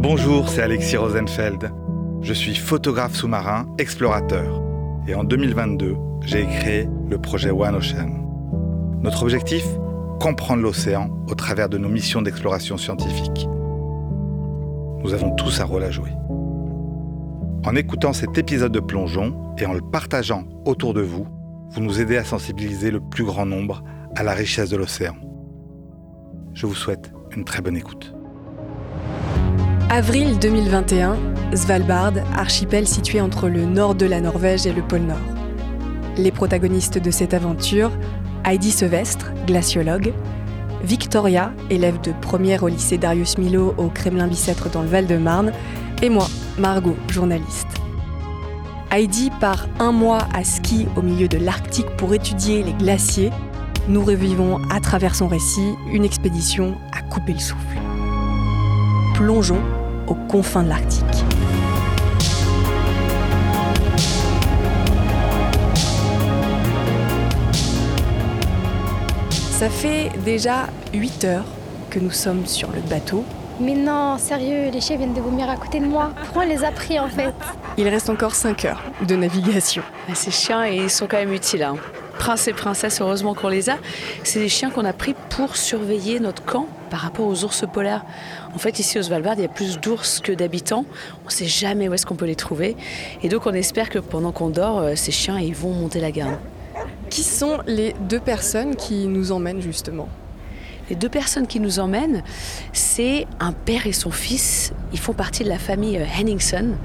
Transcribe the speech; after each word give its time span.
Bonjour, 0.00 0.48
c'est 0.48 0.62
Alexis 0.62 0.96
Rosenfeld. 0.96 1.72
Je 2.22 2.32
suis 2.32 2.54
photographe 2.54 3.16
sous-marin, 3.16 3.66
explorateur. 3.78 4.62
Et 5.08 5.14
en 5.16 5.24
2022, 5.24 5.96
j'ai 6.24 6.46
créé 6.46 6.88
le 7.10 7.18
projet 7.18 7.50
One 7.50 7.74
Ocean. 7.74 8.08
Notre 9.02 9.24
objectif 9.24 9.64
Comprendre 10.20 10.62
l'océan 10.62 11.10
au 11.28 11.34
travers 11.34 11.68
de 11.68 11.78
nos 11.78 11.88
missions 11.88 12.22
d'exploration 12.22 12.76
scientifique. 12.76 13.48
Nous 15.02 15.12
avons 15.14 15.34
tous 15.34 15.60
un 15.60 15.64
rôle 15.64 15.82
à 15.82 15.90
jouer. 15.90 16.12
En 17.66 17.74
écoutant 17.74 18.12
cet 18.12 18.38
épisode 18.38 18.72
de 18.72 18.80
plongeon 18.80 19.52
et 19.58 19.66
en 19.66 19.72
le 19.72 19.80
partageant 19.80 20.44
autour 20.64 20.94
de 20.94 21.00
vous, 21.00 21.26
vous 21.70 21.80
nous 21.80 22.00
aidez 22.00 22.16
à 22.18 22.24
sensibiliser 22.24 22.92
le 22.92 23.00
plus 23.00 23.24
grand 23.24 23.46
nombre 23.46 23.82
à 24.14 24.22
la 24.22 24.32
richesse 24.32 24.70
de 24.70 24.76
l'océan. 24.76 25.16
Je 26.54 26.66
vous 26.66 26.76
souhaite 26.76 27.10
une 27.36 27.44
très 27.44 27.62
bonne 27.62 27.76
écoute. 27.76 28.14
Avril 29.90 30.38
2021, 30.38 31.16
Svalbard, 31.54 32.12
archipel 32.36 32.86
situé 32.86 33.22
entre 33.22 33.48
le 33.48 33.64
nord 33.64 33.94
de 33.94 34.04
la 34.04 34.20
Norvège 34.20 34.66
et 34.66 34.72
le 34.72 34.82
pôle 34.82 35.00
Nord. 35.00 35.16
Les 36.18 36.30
protagonistes 36.30 36.98
de 36.98 37.10
cette 37.10 37.32
aventure, 37.32 37.90
Heidi 38.44 38.70
Sevestre, 38.70 39.32
glaciologue, 39.46 40.12
Victoria, 40.84 41.54
élève 41.70 42.02
de 42.02 42.12
première 42.20 42.64
au 42.64 42.68
lycée 42.68 42.98
Darius 42.98 43.38
Milo 43.38 43.74
au 43.78 43.88
Kremlin-Bicêtre 43.88 44.68
dans 44.68 44.82
le 44.82 44.88
Val-de-Marne, 44.88 45.52
et 46.02 46.10
moi, 46.10 46.28
Margot, 46.58 46.96
journaliste. 47.08 47.66
Heidi 48.90 49.30
part 49.40 49.68
un 49.78 49.92
mois 49.92 50.28
à 50.34 50.44
ski 50.44 50.86
au 50.96 51.02
milieu 51.02 51.28
de 51.28 51.38
l'Arctique 51.38 51.88
pour 51.96 52.12
étudier 52.12 52.62
les 52.62 52.74
glaciers. 52.74 53.30
Nous 53.88 54.04
revivons 54.04 54.60
à 54.70 54.80
travers 54.80 55.14
son 55.14 55.28
récit 55.28 55.72
une 55.90 56.04
expédition 56.04 56.76
à 56.92 57.00
couper 57.00 57.32
le 57.32 57.38
souffle. 57.38 57.78
Plongeons 59.14 59.62
aux 60.08 60.14
confins 60.28 60.62
de 60.62 60.68
l'Arctique. 60.68 61.04
Ça 69.30 69.68
fait 69.68 70.10
déjà 70.24 70.68
8 70.94 71.24
heures 71.24 71.44
que 71.90 71.98
nous 71.98 72.12
sommes 72.12 72.46
sur 72.46 72.70
le 72.70 72.80
bateau. 72.80 73.24
Mais 73.60 73.74
non, 73.74 74.16
sérieux, 74.16 74.70
les 74.72 74.80
chiens 74.80 74.96
viennent 74.96 75.14
de 75.14 75.20
vomir 75.20 75.50
à 75.50 75.56
côté 75.56 75.80
de 75.80 75.86
moi. 75.86 76.12
Pourquoi 76.22 76.44
on 76.44 76.48
les 76.48 76.62
a 76.62 76.70
pris 76.70 77.00
en 77.00 77.08
fait? 77.08 77.34
Il 77.76 77.88
reste 77.88 78.08
encore 78.08 78.36
5 78.36 78.64
heures 78.66 78.82
de 79.02 79.16
navigation. 79.16 79.82
Ah, 80.08 80.14
ces 80.14 80.30
chiens, 80.30 80.64
ils 80.66 80.88
sont 80.88 81.08
quand 81.08 81.16
même 81.16 81.32
utiles. 81.32 81.64
Hein. 81.64 81.74
Prince 82.20 82.46
et 82.46 82.52
princesse, 82.52 83.00
heureusement 83.00 83.34
qu'on 83.34 83.48
les 83.48 83.68
a. 83.68 83.78
C'est 84.22 84.38
des 84.38 84.48
chiens 84.48 84.70
qu'on 84.70 84.84
a 84.84 84.92
pris 84.92 85.16
pour 85.30 85.56
surveiller 85.56 86.20
notre 86.20 86.44
camp 86.44 86.68
par 86.88 87.00
rapport 87.00 87.26
aux 87.26 87.44
ours 87.44 87.64
polaires. 87.72 88.04
En 88.54 88.58
fait, 88.58 88.78
ici 88.78 88.98
au 88.98 89.02
Svalbard, 89.02 89.34
il 89.36 89.42
y 89.42 89.44
a 89.44 89.48
plus 89.48 89.78
d'ours 89.80 90.20
que 90.20 90.32
d'habitants. 90.32 90.84
On 91.22 91.26
ne 91.26 91.30
sait 91.30 91.46
jamais 91.46 91.88
où 91.88 91.94
est-ce 91.94 92.06
qu'on 92.06 92.16
peut 92.16 92.26
les 92.26 92.36
trouver. 92.36 92.76
Et 93.22 93.28
donc, 93.28 93.46
on 93.46 93.52
espère 93.52 93.90
que 93.90 93.98
pendant 93.98 94.32
qu'on 94.32 94.48
dort, 94.48 94.78
euh, 94.78 94.92
ces 94.94 95.12
chiens, 95.12 95.38
ils 95.38 95.54
vont 95.54 95.72
monter 95.72 96.00
la 96.00 96.10
garde. 96.10 96.38
Qui 97.10 97.22
sont 97.22 97.58
les 97.66 97.94
deux 98.08 98.20
personnes 98.20 98.76
qui 98.76 99.06
nous 99.06 99.32
emmènent 99.32 99.62
justement? 99.62 100.08
Les 100.90 100.96
deux 100.96 101.08
personnes 101.08 101.46
qui 101.46 101.60
nous 101.60 101.80
emmènent, 101.80 102.22
c'est 102.72 103.26
un 103.40 103.52
père 103.52 103.86
et 103.86 103.92
son 103.92 104.10
fils. 104.10 104.72
Ils 104.92 104.98
font 104.98 105.12
partie 105.12 105.44
de 105.44 105.48
la 105.48 105.58
famille 105.58 105.98
euh, 105.98 106.04
Henningsen. 106.18 106.76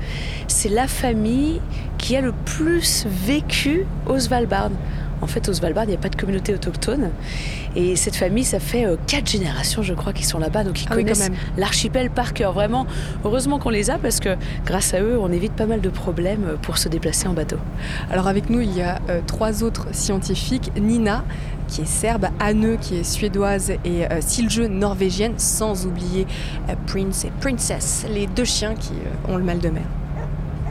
C'est 0.48 0.70
la 0.70 0.88
famille 0.88 1.62
qui 1.98 2.18
a 2.18 2.22
le 2.22 2.34
plus 2.34 3.06
vécu 3.08 3.86
au 4.08 4.20
Svalbard. 4.20 4.72
En 5.22 5.28
fait, 5.28 5.48
au 5.50 5.54
Svalbard, 5.54 5.86
il 5.86 5.90
n'y 5.90 5.96
a 5.96 6.00
pas 6.00 6.10
de 6.10 6.16
communauté 6.16 6.54
autochtone. 6.54 7.10
Et 7.76 7.96
cette 7.96 8.16
famille, 8.16 8.44
ça 8.44 8.60
fait 8.60 8.86
euh, 8.86 8.98
quatre 9.08 9.30
générations, 9.30 9.82
je 9.82 9.94
crois, 9.94 10.14
qui 10.14 10.24
sont 10.26 10.40
là-bas. 10.40 10.64
Donc, 10.64 10.82
ils 10.82 10.88
Ah 10.92 10.96
connaissent 10.96 11.28
quand 11.28 11.30
même. 11.30 11.40
l'archipel 11.58 12.10
par 12.10 12.34
cœur. 12.34 12.54
Vraiment, 12.54 12.86
heureusement 13.24 13.60
qu'on 13.60 13.70
les 13.70 13.90
a 13.90 13.98
parce 13.98 14.20
que 14.20 14.36
grâce 14.66 14.94
à 14.94 15.02
eux, 15.02 15.18
on 15.20 15.32
évite 15.32 15.54
pas 15.54 15.66
mal 15.66 15.82
de 15.82 15.90
problèmes 15.90 16.44
euh, 16.46 16.56
pour 16.62 16.78
se 16.78 16.90
déplacer 16.90 17.28
en 17.28 17.34
bateau. 17.34 17.58
Alors 18.12 18.28
avec 18.28 18.50
nous, 18.50 18.62
il 18.62 18.76
y 18.76 18.82
a 18.82 19.00
euh, 19.10 19.22
trois 19.26 19.64
autres 19.64 19.88
scientifiques. 19.94 20.72
Nina, 20.80 21.24
qui 21.68 21.82
est 21.82 21.86
serbe, 21.86 22.28
Anne, 22.40 22.78
qui 22.80 22.98
est 22.98 23.04
suédoise, 23.04 23.72
et 23.72 24.06
euh, 24.06 24.20
Silje, 24.22 24.60
norvégienne, 24.60 25.34
sans 25.38 25.86
oublier 25.88 26.28
euh, 26.70 26.74
Prince 26.86 27.26
et 27.26 27.32
Princess, 27.40 28.06
les 28.14 28.28
deux 28.28 28.44
chiens 28.46 28.76
qui 28.76 28.92
euh, 28.94 29.34
ont 29.34 29.38
le 29.38 29.44
mal 29.44 29.60
de 29.60 29.70
mer. 29.70 29.84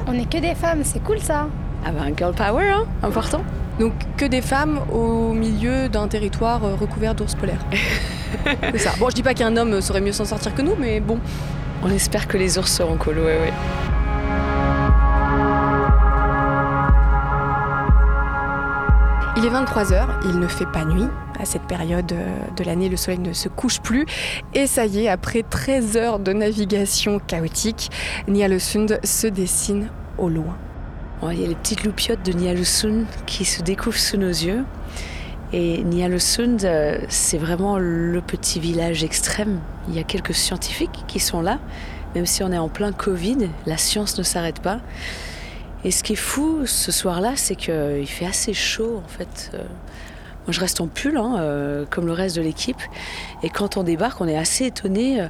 On 0.07 0.13
est 0.13 0.29
que 0.31 0.39
des 0.39 0.55
femmes, 0.55 0.83
c'est 0.85 1.03
cool 1.03 1.19
ça. 1.21 1.49
Ah 1.85 1.91
ben, 1.91 2.15
girl 2.17 2.33
power, 2.35 2.71
hein, 2.71 2.85
important. 3.03 3.43
Donc 3.81 3.93
que 4.17 4.25
des 4.25 4.43
femmes 4.43 4.81
au 4.93 5.33
milieu 5.33 5.89
d'un 5.89 6.07
territoire 6.07 6.65
euh, 6.65 6.75
recouvert 6.75 7.15
d'ours 7.15 7.35
polaires. 7.35 7.65
C'est 8.73 8.79
ça. 8.79 8.93
Bon, 8.99 9.11
je 9.11 9.15
dis 9.15 9.23
pas 9.23 9.35
qu'un 9.35 9.57
homme 9.57 9.81
saurait 9.81 10.01
mieux 10.01 10.13
s'en 10.13 10.25
sortir 10.25 10.55
que 10.55 10.63
nous, 10.63 10.75
mais 10.79 11.01
bon. 11.01 11.19
On 11.83 11.91
espère 11.91 12.29
que 12.29 12.39
les 12.39 12.59
ours 12.59 12.71
seront 12.71 12.97
cool, 12.97 13.19
ouais, 13.19 13.25
ouais. 13.25 13.53
Il 19.37 19.47
est 19.47 19.51
23h, 19.51 20.07
il 20.27 20.39
ne 20.39 20.47
fait 20.47 20.67
pas 20.67 20.85
nuit. 20.85 21.09
À 21.41 21.45
cette 21.45 21.63
période 21.63 22.13
euh, 22.13 22.37
de 22.57 22.63
l'année, 22.63 22.89
le 22.89 22.97
soleil 22.97 23.19
ne 23.19 23.33
se 23.33 23.49
couche 23.49 23.81
plus. 23.81 24.07
Et 24.55 24.69
ça 24.69 24.87
y 24.87 25.05
est, 25.05 25.09
après 25.09 25.43
13 25.43 25.97
heures 25.97 26.19
de 26.21 26.33
navigation 26.33 27.19
chaotique, 27.19 27.91
Nialesund 28.29 29.01
se 29.03 29.27
dessine 29.27 29.89
au 30.19 30.29
loin. 30.29 30.57
Bon, 31.23 31.31
il 31.31 31.41
y 31.41 31.45
a 31.45 31.47
les 31.47 31.55
petites 31.55 31.85
loupiottes 31.85 32.27
de 32.27 32.33
Nialusund 32.33 33.07
qui 33.27 33.45
se 33.45 33.63
découvrent 33.63 33.97
sous 33.97 34.17
nos 34.17 34.27
yeux. 34.27 34.65
Et 35.53 35.85
Nialusund, 35.85 36.65
euh, 36.65 36.99
c'est 37.09 37.39
vraiment 37.39 37.79
le 37.79 38.21
petit 38.21 38.59
village 38.59 39.05
extrême. 39.05 39.61
Il 39.87 39.95
y 39.95 40.01
a 40.01 40.03
quelques 40.03 40.35
scientifiques 40.35 41.05
qui 41.07 41.21
sont 41.21 41.41
là. 41.41 41.61
Même 42.17 42.27
si 42.27 42.43
on 42.43 42.51
est 42.51 42.59
en 42.59 42.69
plein 42.69 42.91
Covid, 42.91 43.49
la 43.67 43.77
science 43.77 44.19
ne 44.19 44.25
s'arrête 44.25 44.59
pas. 44.59 44.81
Et 45.85 45.93
ce 45.93 46.03
qui 46.03 46.15
est 46.15 46.17
fou 46.17 46.67
ce 46.67 46.91
soir-là, 46.91 47.35
c'est 47.37 47.55
qu'il 47.55 48.09
fait 48.09 48.27
assez 48.27 48.53
chaud 48.53 49.01
en 49.05 49.09
fait. 49.09 49.53
Euh, 49.55 49.59
Moi 50.49 50.53
je 50.53 50.59
reste 50.59 50.81
en 50.81 50.89
pull, 50.89 51.17
hein, 51.17 51.37
euh, 51.39 51.85
comme 51.89 52.07
le 52.07 52.13
reste 52.15 52.35
de 52.35 52.43
l'équipe. 52.43 52.83
Et 53.45 53.49
quand 53.49 53.77
on 53.77 53.85
débarque, 53.85 54.21
on 54.21 54.27
est 54.27 54.37
assez 54.37 54.67
étonné. 54.67 55.29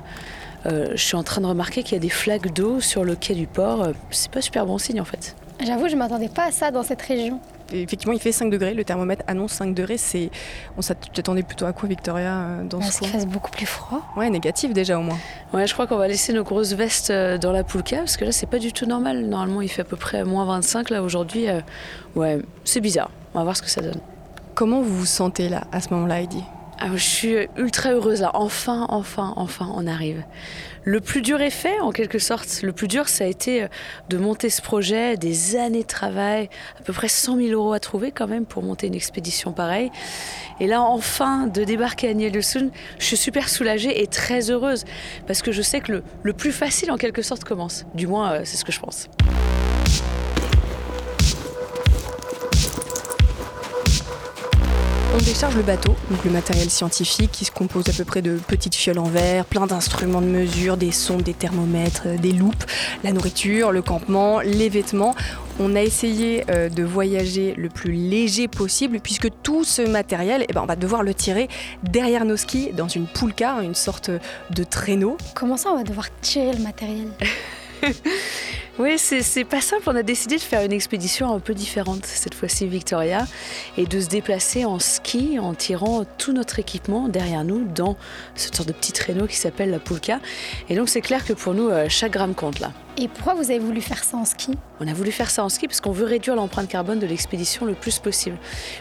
Euh, 0.64 0.92
je 0.92 1.02
suis 1.02 1.16
en 1.16 1.22
train 1.22 1.42
de 1.42 1.46
remarquer 1.46 1.82
qu'il 1.82 1.92
y 1.92 1.96
a 1.96 2.00
des 2.00 2.08
flaques 2.08 2.54
d'eau 2.54 2.80
sur 2.80 3.04
le 3.04 3.14
quai 3.14 3.34
du 3.34 3.46
port. 3.46 3.82
Euh, 3.82 3.92
C'est 4.10 4.30
pas 4.30 4.40
super 4.40 4.64
bon 4.64 4.78
signe 4.78 4.98
en 4.98 5.04
fait. 5.04 5.36
J'avoue, 5.60 5.88
je 5.88 5.96
m'attendais 5.96 6.28
pas 6.28 6.46
à 6.46 6.50
ça 6.50 6.70
dans 6.70 6.82
cette 6.82 7.02
région. 7.02 7.40
Effectivement, 7.72 8.12
il 8.12 8.20
fait 8.20 8.32
5 8.32 8.50
degrés. 8.50 8.74
Le 8.74 8.84
thermomètre 8.84 9.24
annonce 9.26 9.52
5 9.52 9.74
degrés. 9.74 9.96
C'est... 9.96 10.30
On 10.76 10.82
s'attendait 10.82 11.42
plutôt 11.42 11.66
à 11.66 11.72
quoi, 11.72 11.88
Victoria, 11.88 12.34
euh, 12.34 12.64
dans 12.64 12.78
Parce 12.78 12.94
ce 12.94 12.98
qu'il 13.00 13.08
fasse 13.08 13.26
beaucoup 13.26 13.50
plus 13.50 13.66
froid. 13.66 14.02
Ouais, 14.16 14.28
négatif 14.30 14.72
déjà 14.72 14.98
au 14.98 15.02
moins. 15.02 15.18
Ouais, 15.52 15.66
je 15.66 15.72
crois 15.72 15.86
qu'on 15.86 15.96
va 15.96 16.08
laisser 16.08 16.32
nos 16.32 16.44
grosses 16.44 16.72
vestes 16.72 17.10
euh, 17.10 17.38
dans 17.38 17.52
la 17.52 17.64
poulka 17.64 17.98
parce 17.98 18.16
que 18.16 18.24
là, 18.24 18.32
c'est 18.32 18.46
pas 18.46 18.58
du 18.58 18.72
tout 18.72 18.86
normal. 18.86 19.24
Normalement, 19.24 19.62
il 19.62 19.68
fait 19.68 19.82
à 19.82 19.86
peu 19.86 19.96
près 19.96 20.24
moins 20.24 20.44
25. 20.44 20.90
Là, 20.90 21.02
aujourd'hui, 21.02 21.48
euh, 21.48 21.60
ouais, 22.16 22.40
c'est 22.64 22.80
bizarre. 22.80 23.10
On 23.34 23.38
va 23.38 23.44
voir 23.44 23.56
ce 23.56 23.62
que 23.62 23.70
ça 23.70 23.80
donne. 23.80 24.00
Comment 24.54 24.82
vous 24.82 24.98
vous 24.98 25.06
sentez 25.06 25.48
là, 25.48 25.64
à 25.72 25.80
ce 25.80 25.88
moment-là, 25.94 26.20
Heidi? 26.20 26.42
Ah, 26.84 26.88
je 26.96 27.04
suis 27.04 27.36
ultra 27.56 27.92
heureuse 27.92 28.22
là. 28.22 28.32
Enfin, 28.34 28.86
enfin, 28.88 29.34
enfin, 29.36 29.70
on 29.76 29.86
arrive. 29.86 30.24
Le 30.82 31.00
plus 31.00 31.22
dur 31.22 31.40
est 31.40 31.50
fait, 31.50 31.78
en 31.78 31.92
quelque 31.92 32.18
sorte. 32.18 32.62
Le 32.64 32.72
plus 32.72 32.88
dur, 32.88 33.08
ça 33.08 33.22
a 33.22 33.28
été 33.28 33.62
euh, 33.62 33.68
de 34.08 34.18
monter 34.18 34.50
ce 34.50 34.60
projet, 34.60 35.16
des 35.16 35.54
années 35.54 35.82
de 35.82 35.86
travail, 35.86 36.50
à 36.80 36.82
peu 36.82 36.92
près 36.92 37.06
100 37.06 37.36
000 37.36 37.48
euros 37.50 37.72
à 37.72 37.78
trouver 37.78 38.10
quand 38.10 38.26
même 38.26 38.46
pour 38.46 38.64
monter 38.64 38.88
une 38.88 38.96
expédition 38.96 39.52
pareille. 39.52 39.92
Et 40.58 40.66
là, 40.66 40.82
enfin, 40.82 41.46
de 41.46 41.62
débarquer 41.62 42.08
à 42.08 42.14
Nielsen, 42.14 42.72
je 42.98 43.04
suis 43.04 43.16
super 43.16 43.48
soulagée 43.48 44.02
et 44.02 44.08
très 44.08 44.50
heureuse 44.50 44.84
parce 45.28 45.40
que 45.40 45.52
je 45.52 45.62
sais 45.62 45.80
que 45.82 45.92
le, 45.92 46.02
le 46.24 46.32
plus 46.32 46.50
facile, 46.50 46.90
en 46.90 46.96
quelque 46.96 47.22
sorte, 47.22 47.44
commence. 47.44 47.84
Du 47.94 48.08
moins, 48.08 48.32
euh, 48.32 48.40
c'est 48.42 48.56
ce 48.56 48.64
que 48.64 48.72
je 48.72 48.80
pense. 48.80 49.08
On 55.14 55.18
décharge 55.18 55.56
le 55.56 55.62
bateau, 55.62 55.94
donc 56.10 56.24
le 56.24 56.30
matériel 56.30 56.70
scientifique 56.70 57.30
qui 57.32 57.44
se 57.44 57.50
compose 57.50 57.86
à 57.90 57.92
peu 57.92 58.04
près 58.04 58.22
de 58.22 58.38
petites 58.48 58.74
fioles 58.74 58.98
en 58.98 59.04
verre, 59.04 59.44
plein 59.44 59.66
d'instruments 59.66 60.22
de 60.22 60.26
mesure, 60.26 60.78
des 60.78 60.90
sondes, 60.90 61.22
des 61.22 61.34
thermomètres, 61.34 62.04
euh, 62.06 62.16
des 62.16 62.32
loupes, 62.32 62.64
la 63.04 63.12
nourriture, 63.12 63.72
le 63.72 63.82
campement, 63.82 64.40
les 64.40 64.70
vêtements. 64.70 65.14
On 65.60 65.76
a 65.76 65.82
essayé 65.82 66.44
euh, 66.48 66.70
de 66.70 66.82
voyager 66.82 67.52
le 67.58 67.68
plus 67.68 67.92
léger 67.92 68.48
possible 68.48 69.00
puisque 69.00 69.28
tout 69.42 69.64
ce 69.64 69.82
matériel, 69.82 70.46
eh 70.48 70.52
ben, 70.54 70.62
on 70.62 70.66
va 70.66 70.76
devoir 70.76 71.02
le 71.02 71.12
tirer 71.12 71.48
derrière 71.82 72.24
nos 72.24 72.38
skis 72.38 72.70
dans 72.72 72.88
une 72.88 73.06
poulka, 73.06 73.56
une 73.62 73.74
sorte 73.74 74.10
de 74.50 74.64
traîneau. 74.64 75.18
Comment 75.34 75.58
ça, 75.58 75.72
on 75.72 75.76
va 75.76 75.84
devoir 75.84 76.06
tirer 76.22 76.54
le 76.54 76.62
matériel? 76.62 77.08
Oui, 78.78 78.98
c'est 78.98 79.44
pas 79.44 79.60
simple. 79.60 79.82
On 79.86 79.96
a 79.96 80.02
décidé 80.02 80.36
de 80.36 80.40
faire 80.40 80.62
une 80.62 80.72
expédition 80.72 81.32
un 81.34 81.40
peu 81.40 81.52
différente, 81.52 82.06
cette 82.06 82.34
fois-ci 82.34 82.66
Victoria, 82.66 83.26
et 83.76 83.84
de 83.84 84.00
se 84.00 84.08
déplacer 84.08 84.64
en 84.64 84.78
ski 84.78 85.38
en 85.38 85.52
tirant 85.52 86.04
tout 86.16 86.32
notre 86.32 86.58
équipement 86.58 87.08
derrière 87.08 87.44
nous 87.44 87.66
dans 87.66 87.96
cette 88.34 88.56
sorte 88.56 88.68
de 88.68 88.72
petit 88.72 88.92
traîneau 88.92 89.26
qui 89.26 89.36
s'appelle 89.36 89.70
la 89.70 89.78
Pulka. 89.78 90.20
Et 90.70 90.74
donc 90.74 90.88
c'est 90.88 91.02
clair 91.02 91.26
que 91.26 91.34
pour 91.34 91.52
nous, 91.52 91.68
euh, 91.68 91.86
chaque 91.90 92.12
gramme 92.12 92.34
compte 92.34 92.60
là. 92.60 92.72
Et 92.98 93.08
pourquoi 93.08 93.32
vous 93.34 93.50
avez 93.50 93.58
voulu 93.58 93.80
faire 93.80 94.04
ça 94.04 94.18
en 94.18 94.26
ski? 94.26 94.52
On 94.78 94.86
a 94.86 94.92
voulu 94.92 95.12
faire 95.12 95.30
ça 95.30 95.42
en 95.42 95.48
ski 95.48 95.66
parce 95.66 95.80
qu'on 95.80 95.92
veut 95.92 96.04
réduire 96.04 96.36
l'empreinte 96.36 96.68
carbone 96.68 96.98
de 96.98 97.06
l'expédition 97.06 97.64
le 97.64 97.72
plus 97.72 97.98
possible. 97.98 98.36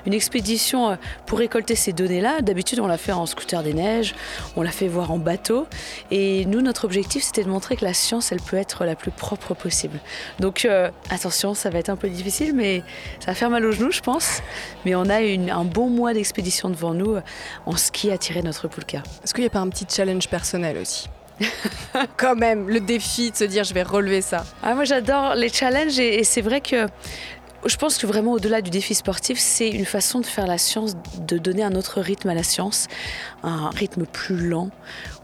Une 0.05 0.13
expédition 0.13 0.91
euh, 0.91 0.95
pour 1.25 1.39
récolter 1.39 1.75
ces 1.75 1.93
données-là, 1.93 2.41
d'habitude 2.41 2.79
on 2.79 2.87
l'a 2.87 2.97
fait 2.97 3.13
en 3.13 3.25
scooter 3.25 3.63
des 3.63 3.73
neiges, 3.73 4.15
on 4.55 4.61
l'a 4.61 4.71
fait 4.71 4.87
voir 4.87 5.11
en 5.11 5.17
bateau. 5.17 5.65
Et 6.11 6.45
nous, 6.45 6.61
notre 6.61 6.85
objectif, 6.85 7.23
c'était 7.23 7.43
de 7.43 7.49
montrer 7.49 7.75
que 7.75 7.85
la 7.85 7.93
science, 7.93 8.31
elle 8.31 8.41
peut 8.41 8.57
être 8.57 8.85
la 8.85 8.95
plus 8.95 9.11
propre 9.11 9.53
possible. 9.53 9.80
Donc 10.39 10.65
euh, 10.65 10.89
attention, 11.09 11.53
ça 11.53 11.69
va 11.69 11.79
être 11.79 11.89
un 11.89 11.95
peu 11.95 12.09
difficile, 12.09 12.53
mais 12.55 12.83
ça 13.19 13.27
va 13.27 13.35
faire 13.35 13.49
mal 13.49 13.65
aux 13.65 13.71
genoux, 13.71 13.91
je 13.91 14.01
pense. 14.01 14.41
Mais 14.85 14.95
on 14.95 15.09
a 15.09 15.19
un 15.19 15.65
bon 15.65 15.89
mois 15.89 16.13
d'expédition 16.13 16.69
devant 16.69 16.93
nous 16.93 17.15
euh, 17.15 17.21
en 17.65 17.75
ski 17.75 18.11
à 18.11 18.17
tirer 18.17 18.41
notre 18.41 18.67
poulka. 18.67 19.03
Est-ce 19.23 19.33
qu'il 19.33 19.43
n'y 19.43 19.47
a 19.47 19.51
pas 19.51 19.59
un 19.59 19.69
petit 19.69 19.85
challenge 19.89 20.27
personnel 20.27 20.77
aussi 20.77 21.09
quand 22.17 22.35
même, 22.35 22.69
le 22.69 22.79
défi 22.79 23.31
de 23.31 23.35
se 23.35 23.43
dire 23.43 23.63
je 23.63 23.73
vais 23.73 23.83
relever 23.83 24.21
ça. 24.21 24.45
Ah, 24.63 24.75
moi 24.75 24.83
j'adore 24.83 25.35
les 25.35 25.49
challenges 25.49 25.99
et, 25.99 26.23
c'est 26.23 26.41
vrai 26.41 26.61
que 26.61 26.87
je 27.65 27.75
pense 27.77 27.97
que 27.97 28.07
vraiment 28.07 28.33
au-delà 28.33 28.61
du 28.61 28.71
défi 28.71 28.95
sportif, 28.95 29.37
c'est 29.39 29.69
une 29.69 29.85
façon 29.85 30.19
de 30.19 30.25
faire 30.25 30.47
la 30.47 30.57
science, 30.57 30.95
de 31.19 31.37
donner 31.37 31.63
un 31.63 31.75
autre 31.75 32.01
rythme 32.01 32.29
à 32.29 32.33
la 32.33 32.43
science, 32.43 32.87
un 33.43 33.69
rythme 33.69 34.05
plus 34.05 34.47
lent, 34.49 34.69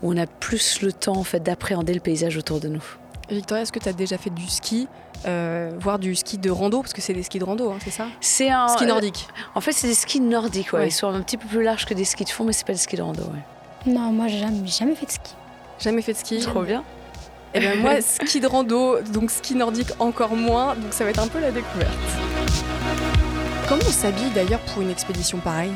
où 0.02 0.14
on 0.14 0.18
a 0.18 0.28
plus 0.28 0.82
le 0.82 0.94
temps 0.94 1.18
en 1.18 1.24
fait 1.24 1.42
d'appréhender 1.42 1.94
le 1.94 2.00
paysage 2.00 2.38
autour 2.38 2.60
de 2.60 2.68
nous. 2.68 2.84
Victoria, 3.30 3.64
est-ce 3.64 3.72
que 3.72 3.80
tu 3.80 3.90
as 3.90 3.94
déjà 3.94 4.18
fait 4.18 4.30
du 4.30 4.48
ski 4.48 4.88
euh, 5.26 5.72
voire 5.80 6.00
du 6.00 6.16
ski 6.16 6.38
de 6.38 6.52
rando, 6.52 6.82
parce 6.82 6.94
que 6.94 7.02
c'est 7.02 7.14
des 7.14 7.24
skis 7.24 7.40
de 7.40 7.44
rando, 7.44 7.72
hein, 7.72 7.78
c'est 7.84 7.92
ça? 7.92 8.06
C'est 8.22 8.50
un 8.50 8.68
ski 8.68 8.86
nordique. 8.86 9.28
en 9.56 9.62
fait, 9.62 9.72
c'est 9.72 9.88
des 9.88 9.96
skis 9.96 10.20
nordiques, 10.20 10.74
ouais. 10.74 10.88
Ils 10.88 10.92
sont 10.92 11.08
un 11.08 11.22
petit 11.22 11.38
peu 11.38 11.48
plus 11.48 11.64
larges 11.64 11.86
que 11.86 11.94
des 11.94 12.06
skis 12.06 12.24
de 12.24 12.30
fond, 12.30 12.44
mais 12.44 12.54
c'est 12.54 12.66
pas 12.66 12.74
des 12.74 12.80
skis 12.80 12.98
de 12.98 13.02
rando, 13.02 13.24
ouais. 13.24 13.92
Non, 13.92 14.12
moi 14.12 14.28
j'ai 14.28 14.40
jamais, 14.40 14.66
jamais 14.68 14.96
fait 14.96 15.06
de 15.06 15.12
ski. 15.12 15.36
Jamais 15.80 16.02
fait 16.02 16.14
de 16.14 16.18
ski? 16.18 16.40
Trop 16.40 16.62
bien. 16.62 16.84
Et 17.54 17.58
eh 17.58 17.60
bien 17.60 17.76
moi, 17.76 18.02
ski 18.02 18.40
de 18.40 18.48
rando, 18.48 19.02
donc 19.02 19.32
ski 19.32 19.56
nordique 19.56 19.90
encore 20.00 20.36
moins, 20.36 20.76
donc 20.76 20.94
ça 20.94 21.04
va 21.04 21.10
être 21.10 21.22
un 21.22 21.28
peu 21.28 21.40
la 21.40 21.52
découverte. 21.52 21.92
Comment 23.68 23.82
on 23.86 23.92
s'habille 23.92 24.30
d'ailleurs 24.36 24.60
pour 24.62 24.82
une 24.82 24.92
expédition 24.92 25.40
pareille? 25.40 25.74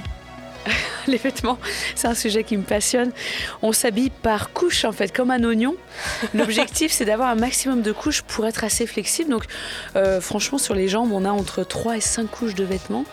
les 1.07 1.17
vêtements, 1.17 1.57
c'est 1.95 2.07
un 2.07 2.13
sujet 2.13 2.43
qui 2.43 2.57
me 2.57 2.63
passionne. 2.63 3.11
On 3.61 3.71
s'habille 3.71 4.09
par 4.09 4.51
couches 4.53 4.85
en 4.85 4.91
fait, 4.91 5.15
comme 5.15 5.31
un 5.31 5.43
oignon. 5.43 5.75
L'objectif 6.33 6.91
c'est 6.91 7.05
d'avoir 7.05 7.29
un 7.29 7.35
maximum 7.35 7.81
de 7.81 7.91
couches 7.91 8.21
pour 8.21 8.45
être 8.45 8.63
assez 8.63 8.85
flexible. 8.85 9.29
Donc 9.29 9.45
euh, 9.95 10.21
franchement 10.21 10.57
sur 10.57 10.75
les 10.75 10.87
jambes 10.87 11.11
on 11.11 11.25
a 11.25 11.31
entre 11.31 11.63
3 11.63 11.97
et 11.97 12.01
5 12.01 12.29
couches 12.29 12.55
de 12.55 12.63
vêtements. 12.63 13.05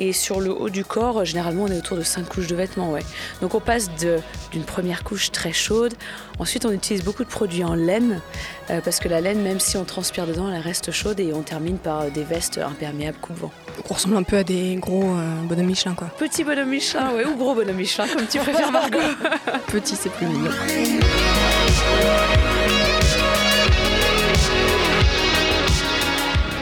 Et 0.00 0.14
sur 0.14 0.40
le 0.40 0.50
haut 0.50 0.70
du 0.70 0.82
corps, 0.82 1.26
généralement, 1.26 1.64
on 1.64 1.68
est 1.68 1.76
autour 1.76 1.98
de 1.98 2.02
5 2.02 2.26
couches 2.26 2.46
de 2.46 2.56
vêtements. 2.56 2.90
Ouais. 2.90 3.04
Donc 3.42 3.54
on 3.54 3.60
passe 3.60 3.90
d'une 3.90 4.64
première 4.64 5.04
couche 5.04 5.30
très 5.30 5.52
chaude. 5.52 5.92
Ensuite, 6.38 6.64
on 6.64 6.72
utilise 6.72 7.04
beaucoup 7.04 7.22
de 7.22 7.28
produits 7.28 7.64
en 7.64 7.74
laine, 7.74 8.22
euh, 8.70 8.80
parce 8.82 8.98
que 8.98 9.08
la 9.08 9.20
laine, 9.20 9.42
même 9.42 9.60
si 9.60 9.76
on 9.76 9.84
transpire 9.84 10.26
dedans, 10.26 10.50
elle 10.50 10.62
reste 10.62 10.90
chaude. 10.90 11.20
Et 11.20 11.34
on 11.34 11.42
termine 11.42 11.76
par 11.76 12.00
euh, 12.00 12.10
des 12.10 12.24
vestes 12.24 12.56
imperméables 12.56 13.18
coupe-vent. 13.20 13.52
On 13.90 13.94
ressemble 13.94 14.16
un 14.16 14.22
peu 14.22 14.38
à 14.38 14.42
des 14.42 14.76
gros 14.76 15.04
euh, 15.04 15.42
bonhommes 15.42 15.66
Michelin, 15.66 15.92
quoi. 15.92 16.08
Petit 16.18 16.44
bonhomme 16.44 16.70
Michelin, 16.70 17.12
ouais, 17.12 17.26
ou 17.26 17.36
gros 17.36 17.54
bonhomme 17.54 17.76
Michelin, 17.76 18.08
comme 18.08 18.26
tu 18.26 18.38
préfères, 18.38 18.72
Margot. 18.72 18.98
Petit, 19.66 19.96
c'est 19.96 20.10
plus 20.10 20.26
mignon. 20.26 20.50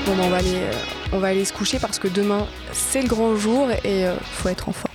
Bon, 0.07 0.17
ben, 0.17 0.23
on 0.25 0.29
va 0.31 0.37
aller 0.39 0.59
on 1.13 1.19
va 1.19 1.29
aller 1.29 1.45
se 1.45 1.53
coucher 1.53 1.79
parce 1.79 1.99
que 1.99 2.09
demain 2.09 2.47
c'est 2.73 3.03
le 3.03 3.09
grand 3.09 3.37
jour 3.37 3.71
et 3.71 4.07
euh, 4.07 4.17
faut 4.21 4.49
être 4.49 4.69
en 4.69 4.73
forme. 4.73 4.95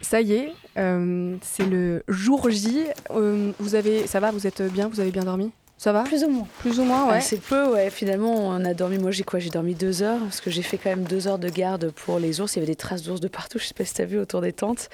Ça 0.00 0.20
y 0.20 0.34
est, 0.34 0.52
euh, 0.78 1.36
c'est 1.40 1.66
le 1.66 2.02
jour 2.08 2.50
J. 2.50 2.84
Euh, 3.10 3.52
vous 3.58 3.74
avez, 3.74 4.06
ça 4.06 4.20
va, 4.20 4.30
vous 4.30 4.46
êtes 4.46 4.62
bien, 4.62 4.88
vous 4.88 5.00
avez 5.00 5.10
bien 5.10 5.24
dormi? 5.24 5.50
Ça 5.82 5.92
va 5.92 6.04
Plus 6.04 6.22
ou 6.22 6.28
moins. 6.28 6.46
Plus 6.60 6.78
ou 6.78 6.84
moins, 6.84 7.10
ouais. 7.10 7.20
C'est 7.20 7.40
peu, 7.40 7.66
ouais. 7.72 7.90
Finalement, 7.90 8.32
on 8.36 8.64
a 8.64 8.72
dormi. 8.72 8.98
Moi, 8.98 9.10
j'ai 9.10 9.24
quoi? 9.24 9.40
J'ai 9.40 9.50
dormi 9.50 9.74
deux 9.74 10.04
heures 10.04 10.20
parce 10.20 10.40
que 10.40 10.48
j'ai 10.48 10.62
fait 10.62 10.78
quand 10.78 10.90
même 10.90 11.02
deux 11.02 11.26
heures 11.26 11.40
de 11.40 11.48
garde 11.48 11.90
pour 11.90 12.20
les 12.20 12.40
ours. 12.40 12.54
Il 12.54 12.60
y 12.60 12.62
avait 12.62 12.70
des 12.70 12.76
traces 12.76 13.02
d'ours 13.02 13.18
de 13.18 13.26
partout. 13.26 13.58
Je 13.58 13.64
sais 13.64 13.74
pas 13.74 13.84
si 13.84 13.92
t'as 13.92 14.04
vu 14.04 14.20
autour 14.20 14.42
des 14.42 14.52
tentes. 14.52 14.90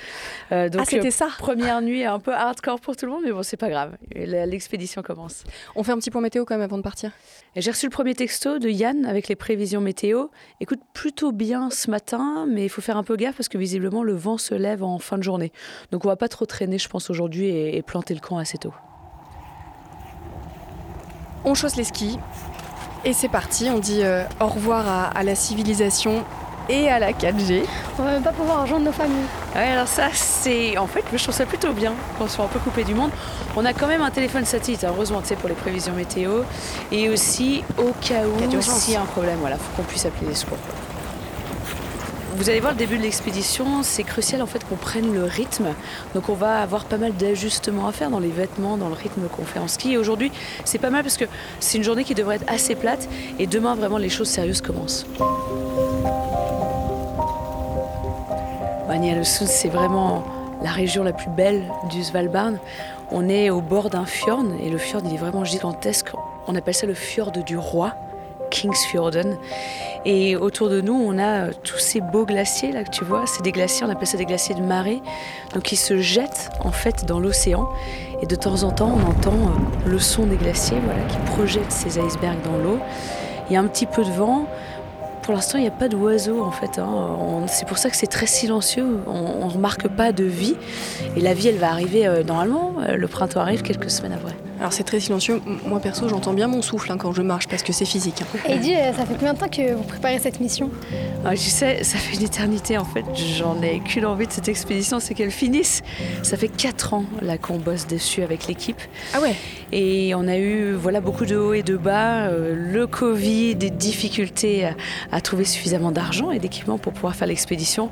Euh, 0.51 0.71
donc, 0.71 0.81
ah, 0.81 0.85
c'était 0.89 1.11
ça. 1.11 1.29
Première 1.37 1.83
nuit 1.83 2.07
un 2.07 2.19
peu 2.19 2.33
hardcore 2.33 2.81
pour 2.81 2.97
tout 2.97 3.05
le 3.05 3.13
monde, 3.13 3.21
mais 3.23 3.33
bon, 3.33 3.43
c'est 3.43 3.59
pas 3.59 3.69
grave. 3.69 3.99
L'expédition 4.15 5.03
commence. 5.03 5.45
On 5.77 5.83
fait 5.83 5.93
un 5.93 5.99
petit 5.99 6.11
point 6.11 6.23
météo 6.23 6.47
quand 6.47 6.55
même 6.55 6.65
avant 6.65 6.79
de 6.79 6.83
partir. 6.83 7.13
J'ai 7.55 7.71
reçu 7.71 7.85
le 7.85 7.91
premier 7.91 8.15
texto 8.15 8.59
de 8.59 8.71
Yann 8.71 9.05
avec 9.05 9.29
les 9.29 9.37
prévisions 9.37 9.83
météo. 9.83 10.29
Écoute, 10.63 10.81
plutôt 10.95 11.33
bien 11.33 11.69
ce 11.69 11.91
matin, 11.91 12.47
mais 12.49 12.65
il 12.65 12.71
faut 12.71 12.81
faire 12.81 12.97
un 12.97 13.05
peu 13.05 13.17
gaffe 13.17 13.37
parce 13.37 13.51
que 13.51 13.59
visiblement 13.59 14.03
le 14.03 14.15
vent 14.15 14.39
se 14.39 14.55
lève 14.55 14.83
en 14.83 14.99
fin 14.99 15.19
de 15.19 15.23
journée. 15.23 15.53
Donc 15.93 16.07
on 16.07 16.09
va 16.09 16.17
pas 16.17 16.29
trop 16.29 16.47
traîner, 16.47 16.79
je 16.79 16.89
pense, 16.89 17.11
aujourd'hui 17.11 17.49
et 17.49 17.83
planter 17.83 18.15
le 18.15 18.21
camp 18.21 18.39
assez 18.39 18.57
tôt. 18.57 18.73
On 21.45 21.55
chausse 21.55 21.77
les 21.77 21.85
skis 21.85 22.19
et 23.05 23.13
c'est 23.13 23.29
parti. 23.29 23.69
On 23.71 23.79
dit 23.79 24.03
euh, 24.03 24.25
au 24.41 24.47
revoir 24.47 25.13
à, 25.15 25.23
la 25.23 25.35
civilisation 25.35 26.25
et 26.69 26.89
à 26.89 26.99
la 26.99 27.13
4G. 27.13 27.65
On 27.99 28.03
va 28.03 28.13
même 28.13 28.23
pas 28.23 28.33
pouvoir 28.33 28.63
rejoindre 28.63 28.85
nos 28.85 28.93
familles. 28.93 29.27
Ouais, 29.55 29.69
alors 29.69 29.89
ça, 29.89 30.09
c'est. 30.13 30.77
En 30.77 30.87
fait, 30.87 31.05
je 31.13 31.23
trouve 31.23 31.35
ça 31.35 31.47
plutôt 31.47 31.73
bien 31.73 31.95
qu'on 32.19 32.29
soit 32.29 32.45
un 32.45 32.49
peu 32.49 32.59
coupé 32.59 32.85
du 32.85 32.95
monde. 32.95 33.11
On 33.57 33.65
a 33.65 33.73
quand 33.73 33.87
même 33.87 34.03
un 34.03 34.11
téléphone 34.11 34.45
satellite, 34.45 34.85
hein, 34.85 34.91
heureusement, 34.95 35.21
tu 35.23 35.29
sais, 35.29 35.37
pour 35.37 35.49
les 35.49 35.55
prévisions 35.55 35.95
météo. 35.95 36.43
Et 36.93 37.09
aussi, 37.09 37.65
au 37.79 37.93
cas 38.01 38.25
où, 38.27 38.61
s'il 38.61 38.95
y 38.95 38.97
a 38.97 39.03
un 39.03 39.07
problème, 39.07 39.39
voilà, 39.41 39.57
faut 39.57 39.77
qu'on 39.77 39.83
puisse 39.89 40.05
appeler 40.05 40.29
les 40.29 40.35
secours. 40.35 40.59
Vous 42.39 42.49
allez 42.49 42.61
voir 42.61 42.73
le 42.73 42.79
début 42.79 42.99
de 42.99 43.03
l'expédition, 43.03 43.83
c'est 43.83 44.05
crucial 44.05 44.41
en 44.43 44.47
fait 44.47 44.65
qu'on 44.65 44.77
prenne 44.77 45.13
le 45.13 45.25
rythme. 45.25 45.75
Donc 46.15 46.29
on 46.29 46.35
va 46.35 46.63
avoir 46.63 46.85
pas 46.85 46.97
mal 46.97 47.13
d'ajustements 47.13 47.89
à 47.89 47.93
faire 47.93 48.11
dans 48.11 48.21
les 48.21 48.31
vêtements, 48.31 48.77
dans 48.77 48.87
le 48.89 48.95
rythme 48.95 49.23
qu'on 49.29 49.45
fait 49.45 49.59
en 49.59 49.67
ski. 49.67 49.95
Et 49.95 49.99
aujourd'hui, 49.99 50.31
c'est 50.65 50.79
pas 50.79 50.91
mal 50.91 51.03
parce 51.03 51.17
que 51.17 51.25
c'est 51.59 51.79
une 51.79 51.85
journée 51.85 52.05
qui 52.05 52.15
devrait 52.15 52.37
être 52.37 52.49
assez 52.49 52.77
plate 52.77 53.09
et 53.41 53.49
demain 53.49 53.75
vraiment 53.75 53.99
les 53.99 54.09
choses 54.09 54.29
sérieuses 54.29 54.61
commencent. 54.61 55.05
Sud, 59.25 59.49
c'est 59.49 59.69
vraiment 59.69 60.25
la 60.63 60.71
région 60.71 61.03
la 61.03 61.13
plus 61.13 61.31
belle 61.31 61.65
du 61.91 62.05
Svalbard. 62.05 62.53
On 63.11 63.29
est 63.29 63.51
au 63.51 63.61
bord 63.61 63.91
d'un 63.91 64.07
fjord 64.07 64.45
et 64.63 64.71
le 64.71 64.79
fjord 64.79 65.03
il 65.05 65.15
est 65.15 65.19
vraiment 65.19 65.45
gigantesque. 65.45 66.13
On 66.47 66.55
appelle 66.55 66.75
ça 66.75 66.87
le 66.87 66.95
fjord 66.95 67.33
du 67.33 67.57
roi. 67.57 67.95
Kingsfjorden. 68.51 69.37
Et 70.11 70.37
autour 70.37 70.71
de 70.71 70.81
nous, 70.81 70.95
on 70.95 71.19
a 71.19 71.49
euh, 71.49 71.51
tous 71.65 71.77
ces 71.77 72.01
beaux 72.01 72.25
glaciers 72.25 72.73
là 72.73 72.83
que 72.83 72.89
tu 72.89 73.05
vois. 73.05 73.25
C'est 73.27 73.43
des 73.43 73.53
glaciers, 73.53 73.85
on 73.87 73.91
appelle 73.91 74.07
ça 74.07 74.17
des 74.17 74.25
glaciers 74.25 74.55
de 74.55 74.63
marée. 74.63 75.03
Donc 75.53 75.71
ils 75.71 75.77
se 75.77 75.99
jettent 75.99 76.51
en 76.61 76.73
fait 76.73 77.05
dans 77.05 77.21
l'océan. 77.21 77.69
Et 78.23 78.27
de 78.27 78.35
temps 78.35 78.63
en 78.63 78.71
temps, 78.71 78.91
on 78.97 79.11
entend 79.11 79.35
euh, 79.35 79.91
le 79.91 79.99
son 79.99 80.25
des 80.25 80.37
glaciers 80.37 80.79
voilà, 80.83 81.03
qui 81.03 81.19
projettent 81.31 81.71
ces 81.71 81.99
icebergs 81.99 82.41
dans 82.43 82.57
l'eau. 82.57 82.79
Il 83.51 83.53
y 83.53 83.57
a 83.57 83.61
un 83.61 83.67
petit 83.67 83.85
peu 83.85 84.03
de 84.03 84.11
vent. 84.11 84.47
Pour 85.25 85.35
l'instant, 85.35 85.59
il 85.59 85.61
n'y 85.61 85.69
a 85.69 85.73
pas 85.73 85.89
d'oiseaux 85.91 86.43
en 86.43 86.53
fait. 86.53 86.79
Hein. 86.79 87.45
C'est 87.47 87.69
pour 87.69 87.77
ça 87.77 87.91
que 87.91 87.97
c'est 87.97 88.07
très 88.07 88.25
silencieux. 88.25 89.01
On 89.07 89.45
ne 89.47 89.53
remarque 89.53 89.89
pas 89.89 90.13
de 90.13 90.25
vie. 90.25 90.57
Et 91.17 91.21
la 91.21 91.35
vie, 91.35 91.49
elle 91.49 91.59
va 91.59 91.69
arriver 91.69 92.07
euh, 92.07 92.25
normalement. 92.25 92.77
Le 92.97 93.09
printemps 93.09 93.41
arrive 93.41 93.61
quelques 93.61 93.91
semaines 93.91 94.15
après. 94.15 94.35
Alors 94.59 94.73
c'est 94.73 94.85
très 94.85 95.01
silencieux. 95.01 95.41
Moi 95.67 95.81
perso, 95.81 96.09
j'entends 96.09 96.33
bien 96.33 96.49
mon 96.49 96.63
souffle 96.63 96.91
hein, 96.91 96.97
quand 96.99 97.13
je 97.13 97.23
marche 97.23 97.47
parce 97.47 97.63
que 97.63 97.73
c'est 97.73 97.85
physique. 97.85 98.23
Hein. 98.23 98.39
Et 98.49 98.59
dis, 98.59 98.75
euh, 98.75 98.93
ça 98.93 99.07
fait 99.07 99.15
combien 99.15 99.35
de 99.35 99.39
temps 99.39 99.49
que 99.49 99.75
vous 99.75 99.85
préparez 99.85 100.19
cette 100.19 100.41
mission? 100.41 100.71
Ah, 101.25 101.35
Je 101.35 101.41
sais, 101.41 101.85
ça 101.85 101.99
fait 101.99 102.17
une 102.17 102.25
éternité 102.25 102.77
en 102.77 102.85
fait. 102.85 103.05
J'en 103.15 103.63
ai 103.63 103.81
qu'une 103.81 104.05
envie 104.05 104.27
de 104.27 104.33
cette 104.33 104.49
expédition, 104.49 104.99
c'est 104.99 105.15
qu'elle 105.15 105.31
finisse. 105.31 105.83
Ça 106.23 106.37
fait 106.37 106.49
4 106.49 106.95
ans 106.95 107.05
là 107.23 107.39
qu'on 107.39 107.59
bosse 107.59 107.87
dessus 107.87 108.23
avec 108.23 108.49
l'équipe. 108.49 108.81
Ah 109.15 109.21
ouais? 109.21 109.35
Et 109.71 110.15
on 110.15 110.27
a 110.27 110.37
eu 110.39 110.73
voilà 110.73 111.01
beaucoup 111.01 111.27
de 111.27 111.37
hauts 111.37 111.55
et 111.55 111.63
de 111.63 111.77
bas, 111.77 112.27
euh, 112.27 112.55
le 112.57 112.87
Covid, 112.87 113.55
des 113.55 113.71
difficultés 113.71 114.69
à, 115.13 115.21
trouver 115.21 115.45
suffisamment 115.45 115.93
d'argent 115.93 116.31
et 116.31 116.39
d'équipement 116.39 116.79
pour 116.79 116.93
pouvoir 116.93 117.15
faire 117.15 117.29
l'expédition. 117.29 117.91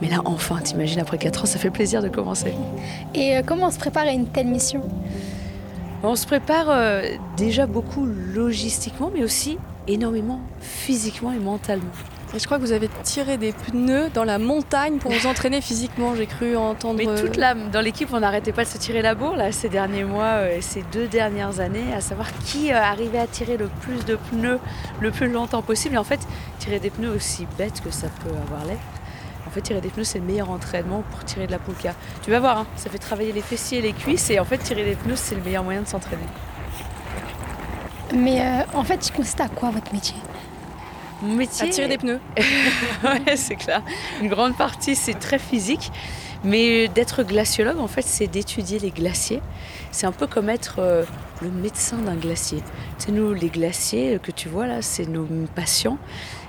Mais 0.00 0.08
là 0.08 0.22
enfin, 0.24 0.58
t'imagines, 0.62 1.00
après 1.00 1.18
4 1.18 1.42
ans, 1.42 1.46
ça 1.46 1.58
fait 1.58 1.70
plaisir 1.70 2.02
de 2.02 2.08
commencer. 2.08 2.54
Et 3.14 3.36
euh, 3.36 3.42
comment 3.44 3.66
on 3.66 3.70
se 3.70 3.78
prépare 3.78 4.06
à 4.06 4.10
une 4.12 4.26
telle 4.26 4.46
mission? 4.46 4.82
On 6.02 6.16
se 6.16 6.26
prépare 6.26 6.66
euh, 6.68 7.02
déjà 7.36 7.66
beaucoup 7.66 8.06
logistiquement, 8.06 9.10
mais 9.12 9.22
aussi 9.22 9.58
énormément 9.86 10.40
physiquement 10.60 11.32
et 11.32 11.38
mentalement. 11.38 11.90
Et 12.34 12.38
je 12.38 12.44
crois 12.44 12.58
que 12.58 12.62
vous 12.62 12.72
avez 12.72 12.90
tiré 13.04 13.38
des 13.38 13.52
pneus 13.52 14.10
dans 14.12 14.24
la 14.24 14.38
montagne 14.38 14.98
pour 14.98 15.10
vous 15.10 15.26
entraîner 15.26 15.62
physiquement, 15.62 16.14
j'ai 16.14 16.26
cru 16.26 16.56
entendre. 16.56 16.98
Mais 16.98 17.20
toute 17.20 17.36
l'âme 17.36 17.70
dans 17.70 17.80
l'équipe, 17.80 18.10
on 18.12 18.20
n'arrêtait 18.20 18.52
pas 18.52 18.64
de 18.64 18.68
se 18.68 18.76
tirer 18.76 19.00
la 19.00 19.14
bourre 19.14 19.36
là, 19.36 19.50
ces 19.50 19.70
derniers 19.70 20.04
mois 20.04 20.24
euh, 20.24 20.58
et 20.58 20.60
ces 20.60 20.84
deux 20.92 21.06
dernières 21.06 21.60
années, 21.60 21.94
à 21.94 22.02
savoir 22.02 22.26
qui 22.44 22.70
euh, 22.70 22.76
arrivait 22.76 23.18
à 23.18 23.26
tirer 23.26 23.56
le 23.56 23.68
plus 23.80 24.04
de 24.04 24.16
pneus 24.16 24.58
le 25.00 25.10
plus 25.10 25.28
longtemps 25.28 25.62
possible. 25.62 25.94
Et 25.94 25.98
en 25.98 26.04
fait, 26.04 26.20
tirer 26.58 26.80
des 26.80 26.90
pneus 26.90 27.10
aussi 27.10 27.46
bêtes 27.56 27.80
que 27.80 27.90
ça 27.90 28.08
peut 28.22 28.34
avoir 28.46 28.66
l'air, 28.66 28.78
en 29.48 29.50
fait, 29.50 29.62
tirer 29.62 29.80
des 29.80 29.88
pneus, 29.88 30.04
c'est 30.04 30.18
le 30.18 30.26
meilleur 30.26 30.50
entraînement 30.50 31.02
pour 31.10 31.24
tirer 31.24 31.46
de 31.46 31.52
la 31.52 31.58
poulka. 31.58 31.94
Tu 32.22 32.30
vas 32.30 32.38
voir, 32.38 32.58
hein, 32.58 32.66
ça 32.76 32.90
fait 32.90 32.98
travailler 32.98 33.32
les 33.32 33.40
fessiers 33.40 33.78
et 33.78 33.80
les 33.80 33.94
cuisses, 33.94 34.28
et 34.28 34.38
en 34.38 34.44
fait, 34.44 34.58
tirer 34.58 34.84
des 34.84 34.94
pneus, 34.94 35.16
c'est 35.16 35.34
le 35.34 35.40
meilleur 35.40 35.64
moyen 35.64 35.80
de 35.80 35.88
s'entraîner. 35.88 36.26
Mais 38.14 38.42
euh, 38.42 38.62
en 38.74 38.84
fait, 38.84 39.08
il 39.08 39.12
consiste 39.12 39.40
à 39.40 39.48
quoi 39.48 39.70
votre 39.70 39.90
métier? 39.94 40.16
Mon 41.22 41.34
métier. 41.34 41.66
À 41.66 41.70
tirer 41.70 41.88
des 41.88 41.96
pneus. 41.96 42.20
ouais, 43.04 43.36
c'est 43.36 43.56
clair. 43.56 43.82
Une 44.20 44.28
grande 44.28 44.54
partie, 44.54 44.94
c'est 44.94 45.18
très 45.18 45.38
physique. 45.38 45.90
Mais 46.44 46.86
d'être 46.88 47.22
glaciologue, 47.22 47.80
en 47.80 47.88
fait, 47.88 48.04
c'est 48.04 48.26
d'étudier 48.26 48.78
les 48.78 48.90
glaciers. 48.90 49.40
C'est 49.92 50.06
un 50.06 50.12
peu 50.12 50.26
comme 50.26 50.50
être 50.50 50.76
euh, 50.78 51.04
le 51.40 51.50
médecin 51.50 51.96
d'un 51.96 52.16
glacier. 52.16 52.62
C'est 52.98 53.12
nous, 53.12 53.32
les 53.32 53.48
glaciers 53.48 54.18
que 54.22 54.30
tu 54.30 54.50
vois 54.50 54.66
là, 54.66 54.82
c'est 54.82 55.06
nos 55.06 55.26
patients. 55.54 55.96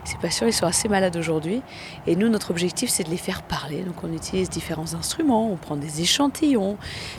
Ces 0.03 0.17
patients, 0.17 0.47
ils 0.47 0.53
sont 0.53 0.65
assez 0.65 0.87
malades 0.87 1.15
aujourd'hui. 1.17 1.61
Et 2.07 2.15
nous, 2.15 2.29
notre 2.29 2.51
objectif, 2.51 2.89
c'est 2.89 3.03
de 3.03 3.09
les 3.09 3.17
faire 3.17 3.41
parler. 3.43 3.83
Donc, 3.83 4.03
on 4.03 4.11
utilise 4.11 4.49
différents 4.49 4.93
instruments, 4.93 5.51
on 5.51 5.57
prend 5.57 5.75
des 5.75 6.01
échantillons. 6.01 6.77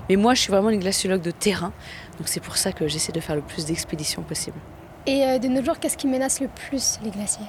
Mais 0.08 0.16
moi, 0.16 0.34
je 0.34 0.42
suis 0.42 0.50
vraiment 0.50 0.70
une 0.70 0.80
glaciologue 0.80 1.22
de 1.22 1.30
terrain. 1.30 1.72
Donc, 2.18 2.28
c'est 2.28 2.40
pour 2.40 2.56
ça 2.56 2.72
que 2.72 2.88
j'essaie 2.88 3.12
de 3.12 3.20
faire 3.20 3.37
le 3.37 3.42
plus 3.42 3.66
d'expéditions 3.66 4.22
possible. 4.22 4.56
Et 5.06 5.25
euh, 5.25 5.38
de 5.38 5.49
nos 5.49 5.64
jours, 5.64 5.78
qu'est-ce 5.78 5.96
qui 5.96 6.06
menace 6.06 6.40
le 6.40 6.49
plus 6.49 6.99
les 7.02 7.10
glaciers? 7.10 7.46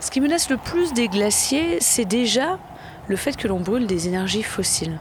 Ce 0.00 0.10
qui 0.10 0.20
menace 0.20 0.50
le 0.50 0.56
plus 0.56 0.92
des 0.92 1.08
glaciers, 1.08 1.78
c'est 1.80 2.04
déjà 2.04 2.58
le 3.12 3.16
fait 3.18 3.36
que 3.36 3.46
l'on 3.46 3.60
brûle 3.60 3.86
des 3.86 4.08
énergies 4.08 4.42
fossiles. 4.42 4.98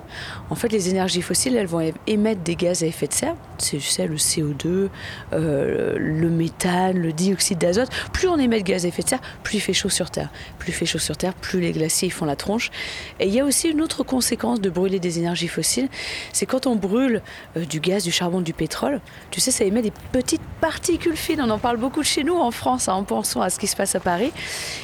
En 0.50 0.56
fait, 0.56 0.68
les 0.68 0.90
énergies 0.90 1.22
fossiles, 1.22 1.56
elles 1.56 1.66
vont 1.66 1.94
émettre 2.08 2.42
des 2.42 2.58
gaz 2.58 2.84
à 2.84 2.86
effet 2.86 3.08
de 3.08 3.14
serre. 3.14 3.36
C'est 3.58 4.06
le 4.06 4.18
CO2, 4.18 4.90
euh, 5.32 5.96
le 5.98 6.30
méthane, 6.30 6.98
le 6.98 7.14
dioxyde 7.14 7.58
d'azote. 7.58 7.88
Plus 8.12 8.28
on 8.28 8.38
émet 8.38 8.60
de 8.60 8.66
gaz 8.66 8.84
à 8.84 8.90
effet 8.90 9.02
de 9.02 9.08
serre, 9.08 9.22
plus 9.44 9.58
il 9.58 9.62
fait 9.62 9.72
chaud 9.72 9.88
sur 9.88 10.12
Terre. 10.12 10.30
Plus 10.60 10.72
il 10.72 10.74
fait 10.74 10.86
chaud 10.86 11.00
sur 11.00 11.16
Terre, 11.16 11.34
plus 11.34 11.62
les 11.62 11.72
glaciers 11.72 12.10
font 12.10 12.26
la 12.26 12.36
tronche. 12.36 12.70
Et 13.22 13.28
il 13.28 13.34
y 13.34 13.40
a 13.40 13.46
aussi 13.46 13.70
une 13.70 13.82
autre 13.82 14.04
conséquence 14.04 14.60
de 14.60 14.70
brûler 14.70 15.00
des 15.00 15.20
énergies 15.20 15.48
fossiles, 15.48 15.88
c'est 16.34 16.46
quand 16.46 16.68
on 16.68 16.76
brûle 16.76 17.22
euh, 17.56 17.64
du 17.64 17.80
gaz, 17.80 18.04
du 18.04 18.12
charbon, 18.12 18.42
du 18.42 18.52
pétrole, 18.52 19.00
tu 19.30 19.40
sais, 19.40 19.52
ça 19.52 19.64
émet 19.64 19.82
des 19.82 19.94
petites 20.12 20.42
particules 20.60 21.16
fines. 21.16 21.42
On 21.42 21.50
en 21.50 21.60
parle 21.60 21.78
beaucoup 21.78 22.04
chez 22.04 22.26
nous 22.26 22.36
en 22.36 22.52
France, 22.52 22.90
hein, 22.90 22.94
en 22.94 23.04
pensant 23.04 23.42
à 23.42 23.50
ce 23.50 23.58
qui 23.58 23.68
se 23.68 23.76
passe 23.78 23.96
à 23.96 24.02
Paris. 24.02 24.34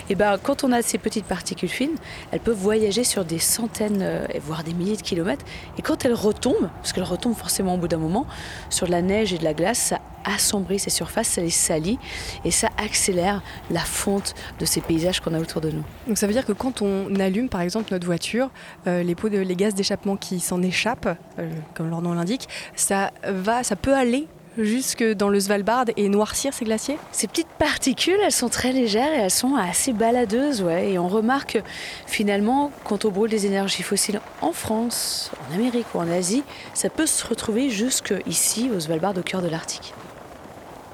Et 0.10 0.16
ben, 0.16 0.38
quand 0.42 0.64
on 0.64 0.72
a 0.72 0.82
ces 0.82 0.98
petites 0.98 1.26
particules 1.26 1.68
fines, 1.68 1.98
elles 2.32 2.40
peuvent 2.40 2.56
voyager 2.56 3.04
sur 3.04 3.17
des 3.26 3.40
centaines, 3.40 4.02
euh, 4.02 4.26
voire 4.42 4.64
des 4.64 4.74
milliers 4.74 4.98
de 4.98 5.02
kilomètres. 5.02 5.46
Et 5.78 5.82
quand 5.82 6.06
elles 6.06 6.14
retombent, 6.14 6.70
parce 6.82 6.94
qu'elles 6.94 7.04
retombent 7.04 7.36
forcément 7.36 7.76
au 7.76 7.78
bout 7.78 7.88
d'un 7.88 7.98
moment, 7.98 8.26
sur 8.70 8.88
de 8.88 8.92
la 8.92 9.02
neige 9.02 9.34
et 9.34 9.38
de 9.38 9.44
la 9.44 9.54
glace, 9.54 9.80
ça 9.80 10.00
assombrit 10.26 10.80
ces 10.80 10.90
surfaces, 10.90 11.28
ça 11.30 11.42
les 11.42 11.50
salit 11.50 11.98
et 12.44 12.52
ça 12.52 12.70
accélère 12.78 13.42
la 13.72 13.80
fonte 13.80 14.36
de 14.60 14.66
ces 14.66 14.82
paysages 14.82 15.22
qu'on 15.22 15.34
a 15.34 15.40
autour 15.40 15.62
de 15.62 15.72
nous. 15.72 15.84
Donc 16.08 16.18
ça 16.18 16.28
veut 16.28 16.34
dire 16.34 16.46
que 16.46 16.52
quand 16.52 16.82
on 16.82 17.16
allume 17.20 17.50
par 17.50 17.62
exemple 17.62 17.94
notre 17.94 18.06
voiture, 18.06 18.50
euh, 18.88 19.04
les 19.04 19.16
de, 19.16 19.54
gaz 19.54 19.74
d'échappement 19.74 20.18
qui 20.18 20.40
s'en 20.40 20.62
échappent, 20.62 21.18
euh, 21.40 21.50
comme 21.74 21.90
leur 21.90 22.02
nom 22.02 22.14
l'indique, 22.14 22.48
ça 22.76 23.12
va, 23.26 23.64
ça 23.64 23.76
peut 23.76 23.94
aller 23.96 24.28
jusque 24.58 25.04
dans 25.04 25.30
le 25.30 25.40
Svalbard 25.40 25.86
et 25.96 26.10
noircir 26.10 26.54
ces 26.54 26.66
glaciers? 26.66 26.98
Ces 27.12 27.28
petites 27.28 27.48
particules, 27.48 28.20
elles 28.24 28.32
sont 28.32 28.50
très 28.50 28.72
légères 28.72 29.14
et 29.14 29.24
elles 29.24 29.32
sont 29.32 29.56
assez 29.56 29.94
baladeuses. 29.94 30.62
Ouais. 30.62 30.92
Et 30.92 31.00
on 31.00 31.08
remarque 31.08 31.62
finalement, 32.06 32.72
quand 32.84 33.06
on 33.06 33.12
brûle 33.12 33.32
des 33.32 33.46
énergies 33.46 33.84
fossiles 33.84 34.22
en 34.42 34.52
France, 34.52 35.32
en 35.50 35.56
Amérique 35.56 35.88
ou 35.94 36.00
en 36.00 36.10
Asie, 36.10 36.44
ça 36.74 36.90
peut 36.90 37.06
se 37.06 37.26
retrouver 37.26 37.70
jusque 37.70 38.14
ici, 38.26 38.70
au 38.76 38.80
Svalbard, 38.80 39.18
au 39.18 39.22
cœur 39.22 39.42
de 39.42 39.48
l'Arctique. 39.48 39.94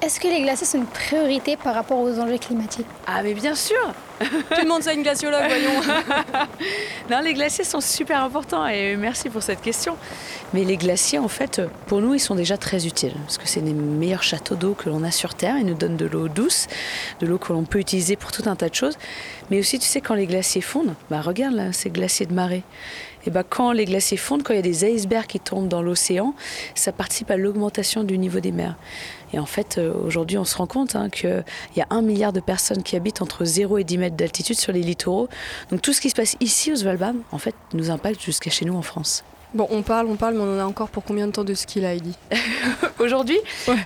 Est-ce 0.04 0.20
que 0.20 0.28
les 0.28 0.42
glaciers 0.42 0.66
sont 0.66 0.76
une 0.76 0.86
priorité 0.86 1.56
par 1.56 1.74
rapport 1.74 1.98
aux 1.98 2.18
enjeux 2.18 2.36
climatiques? 2.36 2.86
Ah 3.06 3.22
mais 3.22 3.32
bien 3.32 3.54
sûr 3.54 3.78
Tu 4.20 4.62
demandes 4.62 4.82
ça 4.82 4.90
à 4.90 4.92
une 4.92 5.02
glaciologue, 5.02 5.46
voyons 5.48 5.80
Non, 7.10 7.20
les 7.20 7.32
glaciers 7.32 7.64
sont 7.64 7.80
super 7.80 8.22
importants 8.22 8.66
et 8.66 8.96
merci 8.96 9.30
pour 9.30 9.42
cette 9.42 9.62
question. 9.62 9.96
Mais 10.52 10.62
les 10.64 10.76
glaciers, 10.76 11.18
en 11.18 11.28
fait, 11.28 11.62
pour 11.86 12.02
nous, 12.02 12.12
ils 12.12 12.20
sont 12.20 12.34
déjà 12.34 12.58
très 12.58 12.86
utiles 12.86 13.14
parce 13.24 13.38
que 13.38 13.48
c'est 13.48 13.62
les 13.62 13.72
meilleurs 13.72 14.22
châteaux 14.22 14.56
d'eau 14.56 14.74
que 14.74 14.90
l'on 14.90 15.02
a 15.04 15.10
sur 15.10 15.34
Terre. 15.34 15.56
Ils 15.58 15.64
nous 15.64 15.72
donnent 15.72 15.96
de 15.96 16.04
l'eau 16.04 16.28
douce, 16.28 16.66
de 17.20 17.26
l'eau 17.26 17.38
que 17.38 17.54
l'on 17.54 17.64
peut 17.64 17.78
utiliser 17.78 18.16
pour 18.16 18.30
tout 18.30 18.42
un 18.44 18.56
tas 18.56 18.68
de 18.68 18.74
choses. 18.74 18.98
Mais 19.50 19.58
aussi, 19.58 19.78
tu 19.78 19.86
sais, 19.86 20.02
quand 20.02 20.14
les 20.14 20.26
glaciers 20.26 20.60
fondent, 20.60 20.94
bah 21.08 21.22
regarde 21.22 21.54
là, 21.54 21.72
ces 21.72 21.88
glaciers 21.88 22.26
de 22.26 22.34
marée. 22.34 22.62
Et 23.26 23.30
bah, 23.30 23.42
quand 23.48 23.72
les 23.72 23.84
glaciers 23.84 24.16
fondent, 24.16 24.42
quand 24.42 24.52
il 24.52 24.56
y 24.56 24.60
a 24.60 24.62
des 24.62 24.84
icebergs 24.84 25.26
qui 25.26 25.40
tombent 25.40 25.68
dans 25.68 25.82
l'océan, 25.82 26.34
ça 26.74 26.92
participe 26.92 27.30
à 27.30 27.36
l'augmentation 27.36 28.04
du 28.04 28.18
niveau 28.18 28.40
des 28.40 28.52
mers. 28.52 28.76
Et 29.32 29.38
en 29.38 29.46
fait, 29.46 29.78
euh, 29.78 29.92
aujourd'hui, 30.04 30.38
on 30.38 30.44
se 30.44 30.56
rend 30.56 30.66
compte 30.66 30.94
hein, 30.94 31.08
qu'il 31.10 31.44
y 31.76 31.80
a 31.80 31.86
un 31.90 32.02
milliard 32.02 32.32
de 32.32 32.40
personnes 32.40 32.82
qui 32.82 32.96
habitent 32.96 33.22
entre 33.22 33.44
0 33.44 33.78
et 33.78 33.84
10 33.84 33.98
mètres 33.98 34.16
d'altitude 34.16 34.58
sur 34.58 34.72
les 34.72 34.82
littoraux. 34.82 35.28
Donc 35.70 35.82
tout 35.82 35.92
ce 35.92 36.00
qui 36.00 36.10
se 36.10 36.14
passe 36.14 36.36
ici 36.40 36.72
au 36.72 36.76
Svalbard, 36.76 37.14
en 37.32 37.38
fait, 37.38 37.54
nous 37.72 37.90
impacte 37.90 38.20
jusqu'à 38.20 38.50
chez 38.50 38.64
nous 38.64 38.74
en 38.74 38.82
France. 38.82 39.24
Bon, 39.54 39.68
on 39.70 39.82
parle, 39.82 40.08
on 40.08 40.16
parle, 40.16 40.34
mais 40.34 40.40
on 40.40 40.56
en 40.56 40.58
a 40.58 40.64
encore 40.64 40.88
pour 40.88 41.04
combien 41.04 41.28
de 41.28 41.32
temps 41.32 41.44
de 41.44 41.54
ski 41.54 41.80
là, 41.80 41.94
Heidi? 41.94 42.16
Aujourd'hui? 42.98 43.38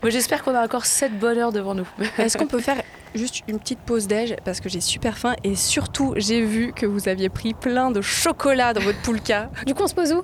J'espère 0.05 0.43
qu'on 0.43 0.55
a 0.55 0.65
encore 0.65 0.87
7 0.87 1.19
bonnes 1.19 1.37
heures 1.37 1.53
devant 1.53 1.75
nous. 1.75 1.87
Est-ce 2.17 2.39
qu'on 2.39 2.47
peut 2.47 2.61
faire 2.61 2.83
juste 3.15 3.43
une 3.49 3.59
petite 3.59 3.81
pause 3.81 4.07
déj 4.07 4.37
parce 4.45 4.61
que 4.61 4.69
j'ai 4.69 4.81
super 4.81 5.19
faim 5.19 5.35
et 5.45 5.55
surtout 5.55 6.15
j'ai 6.17 6.43
vu 6.43 6.73
que 6.73 6.87
vous 6.87 7.09
aviez 7.09 7.29
pris 7.29 7.55
plein 7.55 7.91
de 7.91 8.01
chocolat 8.01 8.73
dans 8.73 8.83
votre 8.83 9.01
poulka. 9.03 9.51
Du 9.67 9.75
coup, 9.75 9.83
on 9.85 9.89
se 9.89 9.95
pose 9.95 10.13
où? 10.13 10.23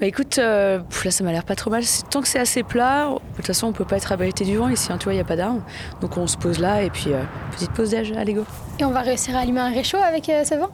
Bah 0.00 0.06
écoute, 0.06 0.38
euh, 0.38 0.80
là 1.04 1.10
ça 1.10 1.22
m'a 1.24 1.32
l'air 1.32 1.44
pas 1.44 1.54
trop 1.54 1.70
mal. 1.70 1.82
Tant 2.10 2.20
que 2.20 2.28
c'est 2.28 2.38
assez 2.38 2.62
plat, 2.62 3.10
de 3.10 3.36
toute 3.36 3.46
façon 3.46 3.68
on 3.68 3.72
peut 3.72 3.84
pas 3.84 3.96
être 3.96 4.10
abrité 4.12 4.44
du 4.44 4.56
vent 4.56 4.68
ici, 4.68 4.92
hein, 4.92 4.96
tu 4.98 5.04
vois, 5.04 5.12
il 5.12 5.16
n'y 5.16 5.22
a 5.22 5.26
pas 5.26 5.36
d'armes. 5.36 5.62
Donc 6.00 6.16
on 6.16 6.26
se 6.26 6.36
pose 6.36 6.58
là 6.58 6.82
et 6.82 6.90
puis 6.90 7.12
euh, 7.12 7.22
petite 7.52 7.70
pause 7.72 7.90
déj, 7.90 8.12
allez 8.12 8.32
go. 8.32 8.44
Et 8.78 8.84
on 8.84 8.90
va 8.90 9.00
réussir 9.00 9.36
à 9.36 9.40
allumer 9.40 9.60
un 9.60 9.70
réchaud 9.70 9.98
avec 9.98 10.28
euh, 10.28 10.44
ce 10.44 10.54
vent? 10.54 10.70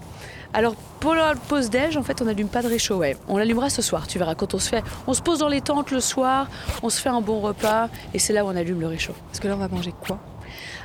Alors 0.55 0.75
pour 1.01 1.15
la 1.15 1.35
pause 1.35 1.69
déj, 1.69 1.97
en 1.97 2.03
fait, 2.03 2.23
on 2.23 2.25
n'allume 2.25 2.49
pas 2.49 2.63
de 2.63 2.69
réchaud. 2.69 2.97
Ouais. 2.97 3.17
On 3.29 3.37
l'allumera 3.37 3.69
ce 3.69 3.83
soir. 3.83 4.07
Tu 4.07 4.19
verras 4.19 4.35
quand 4.35 4.55
on 4.55 4.59
se 4.59 4.69
fait, 4.69 4.83
on 5.07 5.13
se 5.13 5.21
pose 5.21 5.41
dans 5.41 5.49
les 5.49 5.61
tentes 5.61 5.91
le 5.91 6.01
soir, 6.01 6.49
on 6.83 6.89
se 6.89 7.01
fait 7.01 7.11
un 7.11 7.21
bon 7.21 7.41
repas 7.41 7.89
et 8.15 8.19
c'est 8.19 8.33
là 8.33 8.45
où 8.45 8.49
on 8.49 8.57
allume 8.57 8.81
le 8.81 8.87
réchaud. 8.87 9.15
Parce 9.27 9.41
que 9.41 9.49
là, 9.49 9.55
on 9.55 9.59
va 9.59 9.69
manger 9.69 9.93
quoi? 10.01 10.19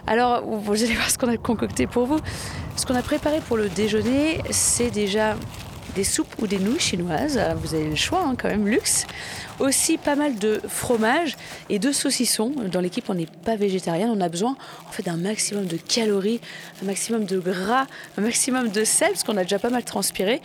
Alors, 0.08 0.44
vous 0.44 0.84
allez 0.84 0.96
voir 0.96 1.10
ce 1.10 1.18
qu'on 1.18 1.30
a 1.30 1.38
concocté 1.38 1.88
pour 1.88 2.06
vous. 2.06 2.20
Ce 2.76 2.86
qu'on 2.86 2.96
a 2.96 3.02
préparé 3.02 3.40
pour 3.48 3.58
le 3.58 3.70
déjeuner, 3.70 4.42
c'est 4.50 4.90
déjà 4.92 5.36
des 5.96 6.04
soupes 6.04 6.34
ou 6.40 6.48
des 6.48 6.60
nouilles 6.60 6.80
chinoises. 6.80 7.40
Vous 7.62 7.76
avez 7.76 7.90
le 7.90 7.96
choix, 7.96 8.24
hein, 8.26 8.36
quand 8.38 8.50
même, 8.50 8.68
luxe. 8.68 9.06
Aussi 9.60 9.98
pas 9.98 10.16
mal 10.16 10.38
de 10.38 10.62
fromage 10.68 11.36
et 11.70 11.80
de 11.80 11.92
saucissons. 11.92 12.52
Dans 12.72 12.80
l'équipe, 12.80 13.10
on 13.10 13.14
n'est 13.14 13.28
pas 13.28 13.56
végétarien. 13.56 14.08
On 14.10 14.22
a 14.22 14.30
besoin 14.30 14.56
en 14.88 14.92
fait 14.92 15.04
d'un 15.04 15.18
maximum 15.18 15.66
de 15.66 15.78
calories, 15.78 16.40
un 16.82 16.86
maximum 16.86 17.26
de 17.26 17.40
gras, 17.40 17.86
un 18.18 18.22
maximum 18.22 18.70
de 18.70 18.84
sel, 18.84 19.10
parce 19.10 19.24
qu'on 19.24 19.38
a 19.38 19.44
déjà 19.44 19.60
pas 19.60 19.70
mal 19.70 19.84
transpiré. 19.84 20.42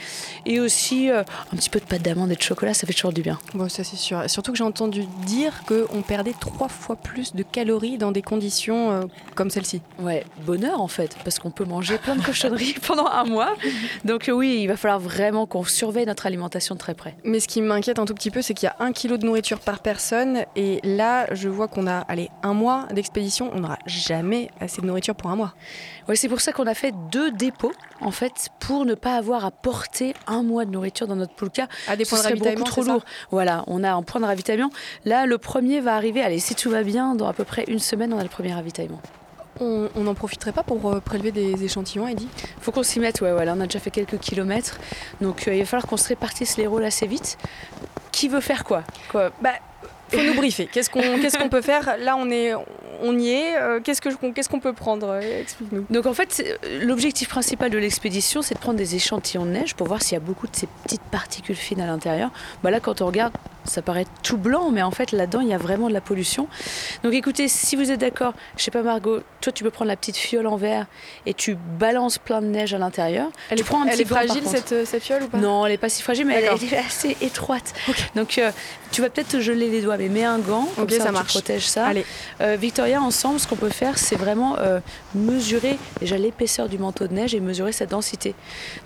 Et 0.46 0.58
aussi 0.60 1.10
euh, 1.10 1.22
un 1.52 1.56
petit 1.56 1.70
peu 1.70 1.80
de 1.80 1.84
pâte 1.84 2.02
d'amande 2.02 2.32
et 2.32 2.36
de 2.36 2.42
chocolat, 2.42 2.74
ça 2.74 2.86
fait 2.86 2.92
toujours 2.92 3.12
du 3.12 3.22
bien. 3.22 3.38
Bon, 3.54 3.68
ça 3.68 3.84
c'est 3.84 3.96
sûr. 3.96 4.28
Surtout 4.28 4.52
que 4.52 4.58
j'ai 4.58 4.64
entendu 4.64 5.04
dire 5.26 5.62
qu'on 5.66 6.02
perdait 6.02 6.34
trois 6.38 6.68
fois 6.68 6.96
plus 6.96 7.34
de 7.34 7.42
calories 7.42 7.98
dans 7.98 8.12
des 8.12 8.22
conditions 8.22 8.90
euh, 8.90 9.02
comme 9.34 9.50
celle-ci. 9.50 9.80
Ouais, 10.00 10.24
bonheur 10.44 10.80
en 10.80 10.88
fait, 10.88 11.16
parce 11.24 11.38
qu'on 11.38 11.50
peut 11.50 11.64
manger 11.64 11.98
plein 11.98 12.16
de 12.16 12.22
cochonneries 12.22 12.74
pendant 12.86 13.06
un 13.06 13.24
mois. 13.24 13.54
Donc 14.04 14.30
oui, 14.32 14.60
il 14.62 14.66
va 14.66 14.76
falloir 14.76 14.98
vraiment 14.98 15.46
qu'on 15.46 15.64
surveille 15.64 16.06
notre 16.06 16.26
alimentation 16.26 16.74
de 16.74 16.80
très 16.80 16.94
près. 16.94 17.14
Mais 17.24 17.40
ce 17.40 17.48
qui 17.48 17.62
m'inquiète 17.62 17.98
un 17.98 18.04
tout 18.04 18.14
petit 18.14 18.30
peu, 18.30 18.42
c'est 18.42 18.54
qu'il 18.54 18.66
y 18.66 18.70
a 18.70 18.76
un 18.80 18.92
kilo 19.04 19.18
de 19.18 19.26
nourriture 19.26 19.58
par 19.58 19.80
personne. 19.80 20.46
Et 20.56 20.80
là, 20.82 21.26
je 21.34 21.50
vois 21.50 21.68
qu'on 21.68 21.86
a 21.86 21.98
allez, 22.08 22.30
un 22.42 22.54
mois 22.54 22.86
d'expédition. 22.90 23.50
On 23.52 23.60
n'aura 23.60 23.78
jamais 23.84 24.48
assez 24.60 24.80
de 24.80 24.86
nourriture 24.86 25.14
pour 25.14 25.30
un 25.30 25.36
mois. 25.36 25.52
Ouais, 26.08 26.16
c'est 26.16 26.30
pour 26.30 26.40
ça 26.40 26.52
qu'on 26.52 26.66
a 26.66 26.72
fait 26.72 26.94
deux 27.12 27.30
dépôts, 27.30 27.72
en 28.00 28.10
fait, 28.10 28.48
pour 28.60 28.86
ne 28.86 28.94
pas 28.94 29.16
avoir 29.16 29.44
à 29.44 29.50
porter 29.50 30.14
un 30.26 30.42
mois 30.42 30.64
de 30.64 30.70
nourriture 30.70 31.06
dans 31.06 31.16
notre 31.16 31.34
poulka. 31.34 31.68
À 31.86 31.96
des 31.96 32.06
points 32.06 32.20
de 32.20 32.24
ravitaillement, 32.24 32.64
trop 32.64 32.82
lourd. 32.82 33.04
Voilà, 33.30 33.62
on 33.66 33.84
a 33.84 33.92
un 33.92 34.02
point 34.02 34.22
de 34.22 34.26
ravitaillement. 34.26 34.70
Là, 35.04 35.26
le 35.26 35.36
premier 35.36 35.80
va 35.80 35.96
arriver, 35.96 36.22
allez, 36.22 36.38
si 36.38 36.54
tout 36.54 36.70
va 36.70 36.82
bien, 36.82 37.14
dans 37.14 37.28
à 37.28 37.34
peu 37.34 37.44
près 37.44 37.64
une 37.68 37.80
semaine, 37.80 38.14
on 38.14 38.18
a 38.18 38.22
le 38.22 38.30
premier 38.30 38.54
ravitaillement. 38.54 39.02
On 39.60 39.88
n'en 39.96 40.14
profiterait 40.14 40.52
pas 40.52 40.62
pour 40.62 40.92
euh, 40.92 41.00
prélever 41.00 41.32
des 41.32 41.64
échantillons, 41.64 42.08
Eddie 42.08 42.28
Faut 42.60 42.72
qu'on 42.72 42.82
s'y 42.82 43.00
mette, 43.00 43.20
ouais, 43.20 43.32
voilà. 43.32 43.54
On 43.54 43.60
a 43.60 43.64
déjà 43.64 43.78
fait 43.78 43.90
quelques 43.90 44.18
kilomètres. 44.18 44.78
Donc 45.20 45.46
euh, 45.46 45.54
il 45.54 45.60
va 45.60 45.66
falloir 45.66 45.86
qu'on 45.86 45.96
se 45.96 46.08
répartisse 46.08 46.56
les 46.56 46.66
rôles 46.66 46.84
assez 46.84 47.06
vite. 47.06 47.38
Qui 48.12 48.28
veut 48.28 48.40
faire 48.40 48.64
quoi, 48.64 48.84
quoi? 49.10 49.30
Bah, 49.40 49.52
faut 50.08 50.22
nous 50.22 50.34
briefer. 50.34 50.66
Qu'est-ce 50.66 50.90
qu'on 50.90 51.00
qu'est-ce 51.20 51.38
qu'on 51.38 51.48
peut 51.48 51.62
faire? 51.62 51.96
Là, 51.98 52.16
on 52.16 52.30
est 52.30 52.52
on 53.00 53.18
y 53.18 53.30
est. 53.30 53.56
Euh, 53.56 53.80
qu'est-ce 53.82 54.00
que 54.00 54.08
qu'est-ce 54.32 54.48
qu'on 54.48 54.60
peut 54.60 54.72
prendre? 54.72 55.16
Explique-nous. 55.16 55.86
Donc 55.90 56.06
en 56.06 56.14
fait, 56.14 56.58
l'objectif 56.82 57.28
principal 57.28 57.70
de 57.70 57.78
l'expédition, 57.78 58.42
c'est 58.42 58.54
de 58.54 58.60
prendre 58.60 58.78
des 58.78 58.94
échantillons 58.94 59.46
de 59.46 59.50
neige 59.50 59.74
pour 59.74 59.86
voir 59.86 60.02
s'il 60.02 60.14
y 60.14 60.16
a 60.16 60.20
beaucoup 60.20 60.46
de 60.46 60.56
ces 60.56 60.68
petites 60.84 61.02
particules 61.02 61.56
fines 61.56 61.80
à 61.80 61.86
l'intérieur. 61.86 62.30
Bah 62.62 62.70
là, 62.70 62.80
quand 62.80 63.02
on 63.02 63.06
regarde, 63.06 63.32
ça 63.64 63.82
paraît 63.82 64.06
tout 64.22 64.36
blanc, 64.36 64.70
mais 64.70 64.82
en 64.82 64.90
fait 64.90 65.12
là-dedans 65.12 65.40
il 65.40 65.48
y 65.48 65.54
a 65.54 65.58
vraiment 65.58 65.88
de 65.88 65.94
la 65.94 66.00
pollution. 66.00 66.48
Donc 67.02 67.14
écoutez, 67.14 67.48
si 67.48 67.76
vous 67.76 67.90
êtes 67.90 68.00
d'accord, 68.00 68.34
je 68.56 68.62
sais 68.62 68.70
pas 68.70 68.82
Margot, 68.82 69.20
toi 69.40 69.52
tu 69.52 69.64
peux 69.64 69.70
prendre 69.70 69.88
la 69.88 69.96
petite 69.96 70.16
fiole 70.16 70.46
en 70.46 70.56
verre 70.56 70.86
et 71.26 71.34
tu 71.34 71.56
balances 71.78 72.18
plein 72.18 72.40
de 72.40 72.46
neige 72.46 72.74
à 72.74 72.78
l'intérieur. 72.78 73.30
Elle, 73.50 73.58
tu 73.58 73.62
est, 73.62 73.66
prends 73.66 73.82
un 73.82 73.86
elle 73.86 73.92
petit 73.92 74.02
est 74.02 74.06
fragile 74.06 74.42
cette, 74.46 74.86
cette, 74.86 75.02
fiole 75.02 75.24
ou 75.24 75.28
pas? 75.28 75.38
Non, 75.38 75.66
elle 75.66 75.72
est 75.72 75.78
pas 75.78 75.88
si 75.88 76.02
fragile, 76.02 76.26
mais 76.26 76.34
elle, 76.34 76.44
est 76.44 76.76
assez 76.76 77.16
étroite. 77.20 77.72
Donc 78.14 78.38
euh, 78.38 78.50
tu 78.92 79.02
vas 79.02 79.10
peut-être 79.10 79.28
te 79.28 79.40
geler 79.40 79.70
les 79.70 79.82
doigts, 79.82 79.96
mais 79.96 80.08
mets 80.08 80.24
un 80.24 80.38
gant, 80.38 80.68
comme 80.76 80.88
ça, 80.88 81.04
ça 81.04 81.12
tu 81.12 81.24
protèges 81.24 81.66
ça. 81.66 81.86
Allez. 81.86 82.04
Euh, 82.40 82.56
Victoria, 82.58 83.00
ensemble, 83.02 83.40
ce 83.40 83.46
qu'on 83.46 83.56
peut 83.56 83.68
faire, 83.68 83.98
c'est 83.98 84.16
vraiment 84.16 84.56
euh, 84.58 84.80
mesurer 85.14 85.78
déjà 86.00 86.16
l'épaisseur 86.16 86.68
du 86.68 86.78
manteau 86.78 87.06
de 87.06 87.12
neige 87.12 87.34
et 87.34 87.40
mesurer 87.40 87.72
sa 87.72 87.86
densité. 87.86 88.34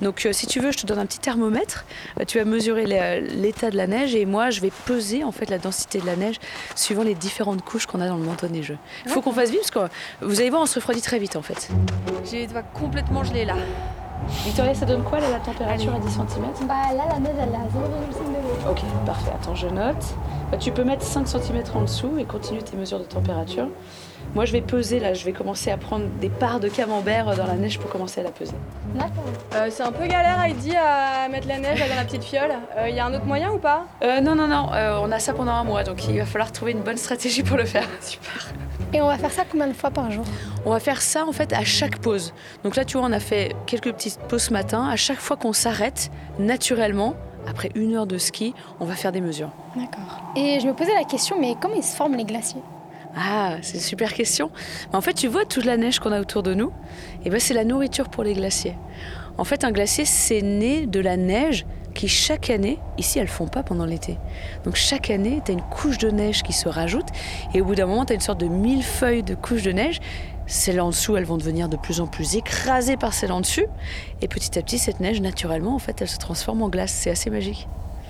Donc 0.00 0.26
si 0.32 0.46
tu 0.46 0.60
veux, 0.60 0.72
je 0.72 0.78
te 0.78 0.86
donne 0.86 0.98
un 0.98 1.06
petit 1.06 1.18
thermomètre. 1.18 1.84
tu 2.26 2.38
vas 2.38 2.44
mesurer 2.44 2.86
l'état 3.20 3.70
de 3.70 3.76
la 3.76 3.86
neige 3.86 4.14
et 4.14 4.26
moi 4.26 4.50
je 4.50 4.60
vais 4.60 4.67
peser 4.70 5.24
en 5.24 5.32
fait 5.32 5.50
la 5.50 5.58
densité 5.58 6.00
de 6.00 6.06
la 6.06 6.16
neige 6.16 6.36
suivant 6.74 7.02
les 7.02 7.14
différentes 7.14 7.62
couches 7.64 7.86
qu'on 7.86 8.00
a 8.00 8.08
dans 8.08 8.16
le 8.16 8.24
manteau 8.24 8.48
neigeux. 8.48 8.78
Il 9.04 9.10
faut 9.10 9.22
qu'on 9.22 9.32
fasse 9.32 9.50
vite 9.50 9.60
parce 9.60 9.88
que 9.88 9.94
vous 10.24 10.40
allez 10.40 10.50
voir, 10.50 10.62
on 10.62 10.66
se 10.66 10.76
refroidit 10.76 11.02
très 11.02 11.18
vite 11.18 11.36
en 11.36 11.42
fait. 11.42 11.68
J'ai 12.30 12.38
les 12.38 12.46
doigts 12.46 12.62
complètement 12.62 13.24
gelés 13.24 13.44
là. 13.44 13.56
Victoria, 14.44 14.74
ça 14.74 14.84
donne 14.86 15.02
quoi 15.02 15.20
là, 15.20 15.30
la 15.30 15.38
température 15.40 15.94
à 15.94 15.98
10 15.98 16.08
cm 16.12 16.66
Bah 16.68 16.74
là, 16.94 17.04
la 17.10 17.18
neige, 17.18 17.34
elle 17.40 17.48
est 17.48 17.54
à 17.54 17.58
0,5 17.58 18.28
degrés. 18.28 18.70
Ok, 18.70 18.80
parfait. 19.06 19.30
Attends, 19.34 19.54
je 19.54 19.66
note. 19.68 20.04
Bah, 20.50 20.58
tu 20.58 20.70
peux 20.70 20.84
mettre 20.84 21.02
5 21.02 21.26
cm 21.26 21.62
en 21.74 21.82
dessous 21.82 22.12
et 22.18 22.24
continuer 22.24 22.62
tes 22.62 22.76
mesures 22.76 22.98
de 22.98 23.04
température. 23.04 23.68
Moi, 24.34 24.44
je 24.44 24.52
vais 24.52 24.60
peser 24.60 25.00
là. 25.00 25.14
Je 25.14 25.24
vais 25.24 25.32
commencer 25.32 25.70
à 25.70 25.76
prendre 25.78 26.04
des 26.20 26.28
parts 26.28 26.60
de 26.60 26.68
camembert 26.68 27.34
dans 27.36 27.46
la 27.46 27.54
neige 27.54 27.78
pour 27.78 27.90
commencer 27.90 28.20
à 28.20 28.24
la 28.24 28.30
peser. 28.30 28.54
D'accord. 28.94 29.24
Euh, 29.54 29.68
c'est 29.70 29.82
un 29.82 29.92
peu 29.92 30.06
galère 30.06 30.42
Heidi 30.44 30.74
à 30.76 31.28
mettre 31.28 31.48
la 31.48 31.58
neige 31.58 31.80
dans 31.88 31.96
la 31.96 32.04
petite 32.04 32.24
fiole. 32.24 32.52
Il 32.86 32.94
y 32.94 33.00
a 33.00 33.06
un 33.06 33.14
autre 33.14 33.24
moyen 33.24 33.50
ou 33.52 33.58
pas? 33.58 33.86
Euh, 34.02 34.20
non, 34.20 34.34
non, 34.34 34.46
non. 34.46 34.68
euh, 34.74 34.98
on 35.02 35.10
a 35.10 35.18
ça 35.18 35.32
pendant 35.32 35.52
un 35.52 35.64
mois, 35.64 35.82
donc 35.84 36.06
il 36.08 36.18
va 36.18 36.26
falloir 36.26 36.52
trouver 36.52 36.72
une 36.72 36.80
bonne 36.82 36.98
stratégie 36.98 37.42
pour 37.42 37.56
le 37.56 37.64
faire. 37.64 37.86
Super. 38.00 38.48
Et 38.92 39.02
on 39.02 39.06
va 39.06 39.18
faire 39.18 39.30
ça 39.30 39.44
combien 39.50 39.66
de 39.66 39.72
fois 39.72 39.90
par 39.90 40.10
jour? 40.10 40.24
On 40.64 40.70
va 40.70 40.80
faire 40.80 41.02
ça 41.02 41.26
en 41.26 41.32
fait 41.32 41.52
à 41.52 41.64
chaque 41.64 41.98
pause. 41.98 42.32
Donc 42.64 42.76
là, 42.76 42.84
tu 42.84 42.96
vois, 42.96 43.06
on 43.06 43.12
a 43.12 43.20
fait 43.20 43.54
quelques 43.66 43.92
petites 43.92 44.18
pauses 44.20 44.44
ce 44.44 44.52
matin. 44.52 44.88
À 44.88 44.96
chaque 44.96 45.18
fois 45.18 45.36
qu'on 45.36 45.52
s'arrête, 45.52 46.10
naturellement, 46.38 47.14
après 47.46 47.70
une 47.74 47.94
heure 47.94 48.06
de 48.06 48.18
ski, 48.18 48.54
on 48.80 48.84
va 48.84 48.94
faire 48.94 49.12
des 49.12 49.20
mesures. 49.20 49.50
D'accord. 49.76 50.22
Et 50.36 50.58
je 50.60 50.66
me 50.66 50.74
posais 50.74 50.94
la 50.94 51.04
question, 51.04 51.36
mais 51.40 51.54
comment 51.60 51.74
ils 51.74 51.82
se 51.82 51.94
forment 51.96 52.16
les 52.16 52.24
glaciers? 52.24 52.62
Ah, 53.16 53.56
c'est 53.62 53.74
une 53.74 53.80
super 53.80 54.12
question. 54.12 54.50
En 54.92 55.00
fait, 55.00 55.14
tu 55.14 55.28
vois 55.28 55.44
toute 55.44 55.64
la 55.64 55.76
neige 55.76 55.98
qu'on 55.98 56.12
a 56.12 56.20
autour 56.20 56.42
de 56.42 56.54
nous? 56.54 56.72
Et 57.24 57.30
ben, 57.30 57.40
c'est 57.40 57.54
la 57.54 57.64
nourriture 57.64 58.08
pour 58.08 58.22
les 58.22 58.34
glaciers. 58.34 58.76
En 59.38 59.44
fait, 59.44 59.64
un 59.64 59.72
glacier, 59.72 60.04
c'est 60.04 60.42
né 60.42 60.86
de 60.86 61.00
la 61.00 61.16
neige 61.16 61.66
qui, 61.94 62.08
chaque 62.08 62.50
année, 62.50 62.78
ici, 62.96 63.18
elles 63.18 63.28
font 63.28 63.48
pas 63.48 63.62
pendant 63.62 63.84
l'été. 63.84 64.18
Donc, 64.64 64.76
chaque 64.76 65.10
année, 65.10 65.40
tu 65.44 65.50
as 65.50 65.54
une 65.54 65.62
couche 65.62 65.98
de 65.98 66.10
neige 66.10 66.42
qui 66.42 66.52
se 66.52 66.68
rajoute. 66.68 67.08
Et 67.54 67.60
au 67.60 67.64
bout 67.64 67.74
d'un 67.74 67.86
moment, 67.86 68.04
tu 68.04 68.12
as 68.12 68.14
une 68.14 68.20
sorte 68.20 68.40
de 68.40 68.46
millefeuille 68.46 69.22
de 69.22 69.34
couches 69.34 69.62
de 69.62 69.72
neige. 69.72 70.00
Celles 70.46 70.80
en 70.80 70.90
dessous, 70.90 71.16
elles 71.16 71.24
vont 71.24 71.36
devenir 71.36 71.68
de 71.68 71.76
plus 71.76 72.00
en 72.00 72.06
plus 72.06 72.36
écrasées 72.36 72.96
par 72.96 73.12
celles 73.12 73.32
en 73.32 73.40
dessus. 73.40 73.66
Et 74.22 74.28
petit 74.28 74.58
à 74.58 74.62
petit, 74.62 74.78
cette 74.78 75.00
neige, 75.00 75.20
naturellement, 75.20 75.74
en 75.74 75.78
fait, 75.78 76.00
elle 76.00 76.08
se 76.08 76.18
transforme 76.18 76.62
en 76.62 76.68
glace. 76.68 76.92
C'est 76.92 77.10
assez 77.10 77.30
magique. 77.30 77.68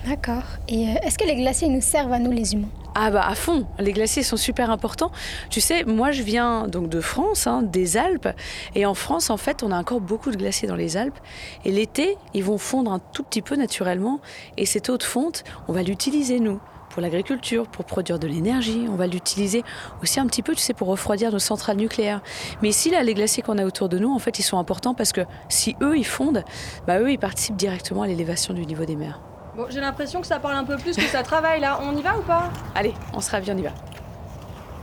D'accord. 0.08 0.42
Et 0.68 0.88
euh, 0.88 0.94
est-ce 1.02 1.18
que 1.18 1.26
les 1.26 1.36
glaciers 1.36 1.68
nous 1.68 1.82
servent 1.82 2.12
à 2.12 2.18
nous 2.18 2.32
les 2.32 2.54
humains? 2.54 2.68
Ah 2.94 3.10
bah 3.10 3.26
à 3.26 3.34
fond, 3.34 3.66
les 3.78 3.92
glaciers 3.92 4.22
sont 4.22 4.38
super 4.38 4.70
importants. 4.70 5.12
Tu 5.50 5.60
sais, 5.60 5.84
moi 5.84 6.12
je 6.12 6.22
viens 6.22 6.66
donc 6.66 6.88
de 6.88 7.00
France, 7.00 7.46
hein, 7.46 7.62
des 7.62 7.98
Alpes, 7.98 8.28
et 8.74 8.86
en 8.86 8.94
France 8.94 9.28
en 9.28 9.36
fait 9.36 9.62
on 9.62 9.70
a 9.70 9.78
encore 9.78 10.00
beaucoup 10.00 10.30
de 10.30 10.36
glaciers 10.36 10.66
dans 10.66 10.76
les 10.76 10.96
Alpes. 10.96 11.18
Et 11.66 11.70
l'été, 11.70 12.16
ils 12.32 12.42
vont 12.42 12.56
fondre 12.56 12.90
un 12.90 12.98
tout 12.98 13.22
petit 13.22 13.42
peu 13.42 13.54
naturellement, 13.54 14.20
et 14.56 14.64
cette 14.64 14.88
eau 14.88 14.96
de 14.96 15.02
fonte, 15.02 15.44
on 15.68 15.72
va 15.74 15.82
l'utiliser 15.82 16.40
nous 16.40 16.58
pour 16.88 17.02
l'agriculture, 17.02 17.68
pour 17.68 17.84
produire 17.84 18.18
de 18.18 18.26
l'énergie. 18.26 18.86
On 18.90 18.96
va 18.96 19.06
l'utiliser 19.06 19.62
aussi 20.02 20.18
un 20.20 20.26
petit 20.26 20.42
peu, 20.42 20.54
tu 20.54 20.62
sais, 20.62 20.72
pour 20.72 20.88
refroidir 20.88 21.30
nos 21.30 21.38
centrales 21.38 21.76
nucléaires. 21.76 22.22
Mais 22.62 22.70
ici, 22.70 22.90
là, 22.90 23.02
les 23.02 23.12
glaciers 23.12 23.42
qu'on 23.42 23.58
a 23.58 23.66
autour 23.66 23.90
de 23.90 23.98
nous, 23.98 24.12
en 24.12 24.18
fait, 24.18 24.38
ils 24.38 24.42
sont 24.42 24.58
importants 24.58 24.94
parce 24.94 25.12
que 25.12 25.20
si 25.50 25.76
eux, 25.82 25.98
ils 25.98 26.06
fondent, 26.06 26.44
bah 26.86 26.98
eux, 26.98 27.12
ils 27.12 27.18
participent 27.18 27.56
directement 27.56 28.02
à 28.02 28.06
l'élévation 28.06 28.54
du 28.54 28.64
niveau 28.64 28.86
des 28.86 28.96
mers. 28.96 29.20
Bon, 29.58 29.66
j'ai 29.70 29.80
l'impression 29.80 30.20
que 30.20 30.26
ça 30.28 30.38
parle 30.38 30.56
un 30.56 30.62
peu 30.62 30.76
plus 30.76 30.94
que 30.94 31.02
ça 31.02 31.24
travaille 31.24 31.60
là. 31.60 31.80
On 31.82 31.96
y 31.96 32.00
va 32.00 32.16
ou 32.16 32.22
pas? 32.22 32.48
Allez, 32.76 32.94
on 33.12 33.20
se 33.20 33.28
ravit, 33.28 33.50
on 33.50 33.58
y 33.58 33.62
va. 33.62 33.70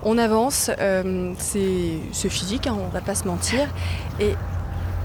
On 0.03 0.17
avance, 0.17 0.69
euh, 0.81 1.33
c'est 1.37 1.93
c'est 2.11 2.27
physique, 2.27 2.67
hein, 2.67 2.75
on 2.77 2.89
va 2.89 2.99
pas 2.99 3.15
se 3.15 3.25
mentir. 3.25 3.69
Et 4.19 4.35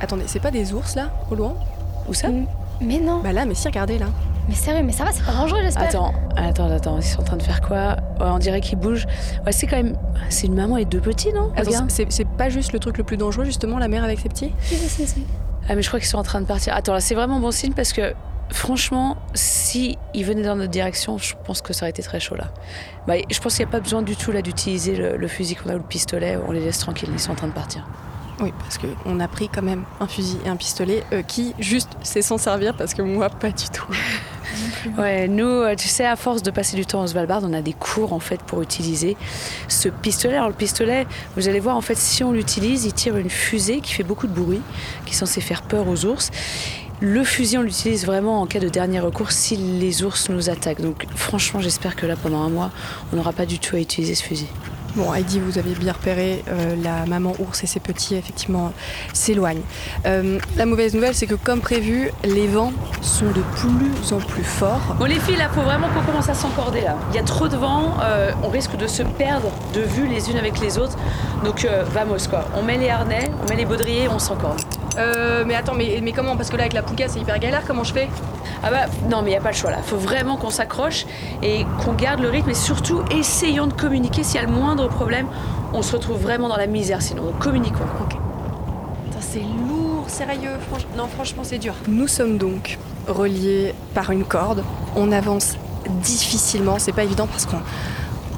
attendez, 0.00 0.24
c'est 0.26 0.40
pas 0.40 0.50
des 0.50 0.74
ours 0.74 0.96
là, 0.96 1.10
au 1.30 1.36
loin? 1.36 1.54
Où 2.08 2.14
ça? 2.14 2.26
Mais 2.80 2.98
non. 2.98 3.20
Bah 3.20 3.32
là, 3.32 3.44
mais 3.44 3.54
si, 3.54 3.68
regardez 3.68 3.96
là. 3.96 4.06
Mais 4.48 4.56
sérieux, 4.56 4.82
mais 4.82 4.90
ça 4.90 5.04
va, 5.04 5.12
c'est 5.12 5.24
pas 5.24 5.34
dangereux, 5.34 5.60
j'espère. 5.62 5.84
Attends, 5.84 6.14
attends, 6.36 6.70
attends, 6.72 6.96
ils 6.98 7.04
sont 7.04 7.20
en 7.20 7.24
train 7.24 7.36
de 7.36 7.42
faire 7.44 7.60
quoi? 7.60 7.94
Ouais, 8.18 8.26
On 8.26 8.38
dirait 8.38 8.60
qu'ils 8.60 8.76
bougent. 8.76 9.06
Ouais, 9.46 9.52
c'est 9.52 9.68
quand 9.68 9.76
même. 9.76 9.96
C'est 10.30 10.48
une 10.48 10.56
maman 10.56 10.78
et 10.78 10.84
deux 10.84 11.00
petits, 11.00 11.32
non? 11.32 11.52
Attends, 11.54 11.70
Regarde. 11.70 11.90
c'est 11.92 12.10
c'est 12.10 12.26
pas 12.26 12.48
juste 12.48 12.72
le 12.72 12.80
truc 12.80 12.98
le 12.98 13.04
plus 13.04 13.16
dangereux, 13.16 13.44
justement, 13.44 13.78
la 13.78 13.86
mère 13.86 14.02
avec 14.02 14.18
ses 14.18 14.30
petits? 14.30 14.52
Si, 14.62 14.74
si, 14.74 14.88
si, 14.88 15.06
si. 15.06 15.26
Ah, 15.68 15.76
mais 15.76 15.82
je 15.82 15.86
crois 15.86 16.00
qu'ils 16.00 16.08
sont 16.08 16.18
en 16.18 16.24
train 16.24 16.40
de 16.40 16.46
partir. 16.46 16.74
Attends, 16.74 16.92
là, 16.92 17.00
c'est 17.00 17.14
vraiment 17.14 17.38
bon 17.38 17.52
signe 17.52 17.72
parce 17.72 17.92
que. 17.92 18.14
Franchement, 18.50 19.16
si 19.34 19.96
ils 20.14 20.24
venaient 20.24 20.42
dans 20.42 20.56
notre 20.56 20.70
direction, 20.70 21.18
je 21.18 21.34
pense 21.44 21.62
que 21.62 21.72
ça 21.72 21.84
aurait 21.84 21.90
été 21.90 22.02
très 22.02 22.20
chaud 22.20 22.34
là. 22.36 22.48
Bah, 23.06 23.14
je 23.30 23.38
pense 23.40 23.56
qu'il 23.56 23.64
n'y 23.64 23.70
a 23.70 23.72
pas 23.72 23.80
besoin 23.80 24.02
du 24.02 24.16
tout 24.16 24.32
là 24.32 24.42
d'utiliser 24.42 24.96
le, 24.96 25.16
le 25.16 25.28
fusil 25.28 25.54
qu'on 25.54 25.70
a 25.70 25.74
ou 25.74 25.78
le 25.78 25.84
pistolet. 25.84 26.36
On 26.46 26.52
les 26.52 26.60
laisse 26.60 26.78
tranquilles, 26.78 27.10
ils 27.12 27.20
sont 27.20 27.32
en 27.32 27.36
train 27.36 27.48
de 27.48 27.52
partir. 27.52 27.86
Oui, 28.40 28.54
parce 28.58 28.78
qu'on 28.78 29.20
a 29.20 29.28
pris 29.28 29.50
quand 29.50 29.62
même 29.62 29.84
un 30.00 30.06
fusil 30.06 30.38
et 30.46 30.48
un 30.48 30.56
pistolet 30.56 31.04
euh, 31.12 31.22
qui, 31.22 31.54
juste, 31.58 31.90
c'est 32.02 32.22
s'en 32.22 32.38
servir 32.38 32.74
parce 32.74 32.94
que 32.94 33.02
moi, 33.02 33.28
pas 33.28 33.50
du 33.50 33.68
tout. 33.68 33.86
Ouais, 34.98 35.28
nous, 35.28 35.46
euh, 35.46 35.76
tu 35.76 35.86
sais, 35.86 36.04
à 36.04 36.16
force 36.16 36.42
de 36.42 36.50
passer 36.50 36.76
du 36.76 36.84
temps 36.84 37.02
au 37.02 37.06
Svalbard, 37.06 37.42
on 37.44 37.52
a 37.52 37.62
des 37.62 37.72
cours 37.72 38.12
en 38.12 38.18
fait 38.18 38.42
pour 38.42 38.62
utiliser 38.62 39.16
ce 39.68 39.88
pistolet. 39.88 40.36
Alors 40.36 40.48
le 40.48 40.54
pistolet, 40.54 41.06
vous 41.36 41.48
allez 41.48 41.60
voir, 41.60 41.76
en 41.76 41.80
fait, 41.80 41.96
si 41.96 42.24
on 42.24 42.32
l'utilise, 42.32 42.84
il 42.84 42.92
tire 42.92 43.16
une 43.16 43.30
fusée 43.30 43.80
qui 43.80 43.92
fait 43.92 44.02
beaucoup 44.02 44.26
de 44.26 44.32
bruit, 44.32 44.60
qui 45.06 45.12
est 45.14 45.16
censée 45.16 45.40
faire 45.40 45.62
peur 45.62 45.86
aux 45.86 46.04
ours. 46.04 46.30
Le 47.02 47.24
fusil, 47.24 47.56
on 47.56 47.62
l'utilise 47.62 48.04
vraiment 48.04 48.42
en 48.42 48.46
cas 48.46 48.60
de 48.60 48.68
dernier 48.68 49.00
recours 49.00 49.32
si 49.32 49.56
les 49.56 50.02
ours 50.02 50.28
nous 50.28 50.50
attaquent. 50.50 50.82
Donc 50.82 51.06
franchement, 51.14 51.60
j'espère 51.60 51.96
que 51.96 52.04
là, 52.04 52.14
pendant 52.14 52.42
un 52.42 52.50
mois, 52.50 52.70
on 53.10 53.16
n'aura 53.16 53.32
pas 53.32 53.46
du 53.46 53.58
tout 53.58 53.76
à 53.76 53.78
utiliser 53.78 54.14
ce 54.14 54.22
fusil. 54.22 54.48
Bon, 54.96 55.14
Heidi, 55.14 55.38
vous 55.38 55.56
avez 55.56 55.72
bien 55.74 55.92
repéré, 55.92 56.44
euh, 56.48 56.74
la 56.82 57.06
maman 57.06 57.32
ours 57.38 57.62
et 57.62 57.66
ses 57.66 57.80
petits, 57.80 58.16
effectivement, 58.16 58.72
s'éloignent. 59.14 59.62
Euh, 60.04 60.38
la 60.56 60.66
mauvaise 60.66 60.94
nouvelle, 60.94 61.14
c'est 61.14 61.28
que, 61.28 61.36
comme 61.36 61.60
prévu, 61.60 62.10
les 62.24 62.48
vents 62.48 62.72
sont 63.00 63.30
de 63.30 63.40
plus 63.54 64.12
en 64.12 64.18
plus 64.18 64.42
forts. 64.42 64.96
Bon 64.98 65.06
les 65.06 65.20
filles, 65.20 65.36
là, 65.36 65.48
faut 65.48 65.62
vraiment 65.62 65.88
qu'on 65.88 66.02
commence 66.02 66.28
à 66.28 66.34
s'encorder 66.34 66.82
là. 66.82 66.98
Il 67.12 67.16
y 67.16 67.18
a 67.20 67.22
trop 67.22 67.48
de 67.48 67.56
vent, 67.56 67.94
euh, 68.02 68.32
on 68.42 68.48
risque 68.48 68.76
de 68.76 68.86
se 68.86 69.04
perdre 69.04 69.50
de 69.72 69.80
vue 69.80 70.06
les 70.06 70.28
unes 70.28 70.38
avec 70.38 70.60
les 70.60 70.76
autres. 70.76 70.98
Donc 71.44 71.64
euh, 71.64 71.84
vamos 71.94 72.28
quoi. 72.28 72.44
On 72.56 72.62
met 72.62 72.76
les 72.76 72.90
harnais, 72.90 73.30
on 73.42 73.48
met 73.48 73.56
les 73.56 73.64
baudriers, 73.64 74.08
on 74.08 74.18
s'encorde. 74.18 74.60
Euh, 74.98 75.44
mais 75.46 75.54
attends, 75.54 75.74
mais, 75.74 76.00
mais 76.02 76.12
comment 76.12 76.36
Parce 76.36 76.50
que 76.50 76.56
là, 76.56 76.62
avec 76.62 76.72
la 76.72 76.82
pouca, 76.82 77.04
c'est 77.08 77.20
hyper 77.20 77.38
galère, 77.38 77.62
comment 77.66 77.84
je 77.84 77.92
fais 77.92 78.08
Ah 78.62 78.70
bah 78.70 78.86
non 79.08 79.22
mais 79.22 79.28
il 79.30 79.32
n'y 79.32 79.36
a 79.38 79.40
pas 79.40 79.50
le 79.50 79.56
choix 79.56 79.70
là. 79.70 79.78
Faut 79.82 79.96
vraiment 79.96 80.36
qu'on 80.36 80.50
s'accroche 80.50 81.06
et 81.42 81.64
qu'on 81.84 81.92
garde 81.92 82.20
le 82.20 82.28
rythme 82.28 82.50
et 82.50 82.54
surtout 82.54 83.02
essayons 83.10 83.66
de 83.68 83.72
communiquer. 83.72 84.22
S'il 84.24 84.40
y 84.40 84.44
a 84.44 84.46
le 84.46 84.52
moindre 84.52 84.88
problème, 84.88 85.26
on 85.72 85.82
se 85.82 85.92
retrouve 85.92 86.20
vraiment 86.20 86.48
dans 86.48 86.56
la 86.56 86.66
misère 86.66 87.00
sinon. 87.02 87.22
Donc 87.24 87.38
communiquons. 87.38 87.84
C'est 89.20 89.40
lourd, 89.40 90.04
sérieux. 90.08 90.56
franch- 90.72 90.86
Non, 90.96 91.06
franchement, 91.06 91.42
c'est 91.44 91.58
dur. 91.58 91.74
Nous 91.86 92.08
sommes 92.08 92.36
donc 92.36 92.78
reliés 93.06 93.74
par 93.94 94.10
une 94.10 94.24
corde. 94.24 94.64
On 94.96 95.12
avance 95.12 95.56
difficilement, 96.02 96.78
c'est 96.78 96.92
pas 96.92 97.04
évident 97.04 97.28
parce 97.28 97.46
qu'on 97.46 97.60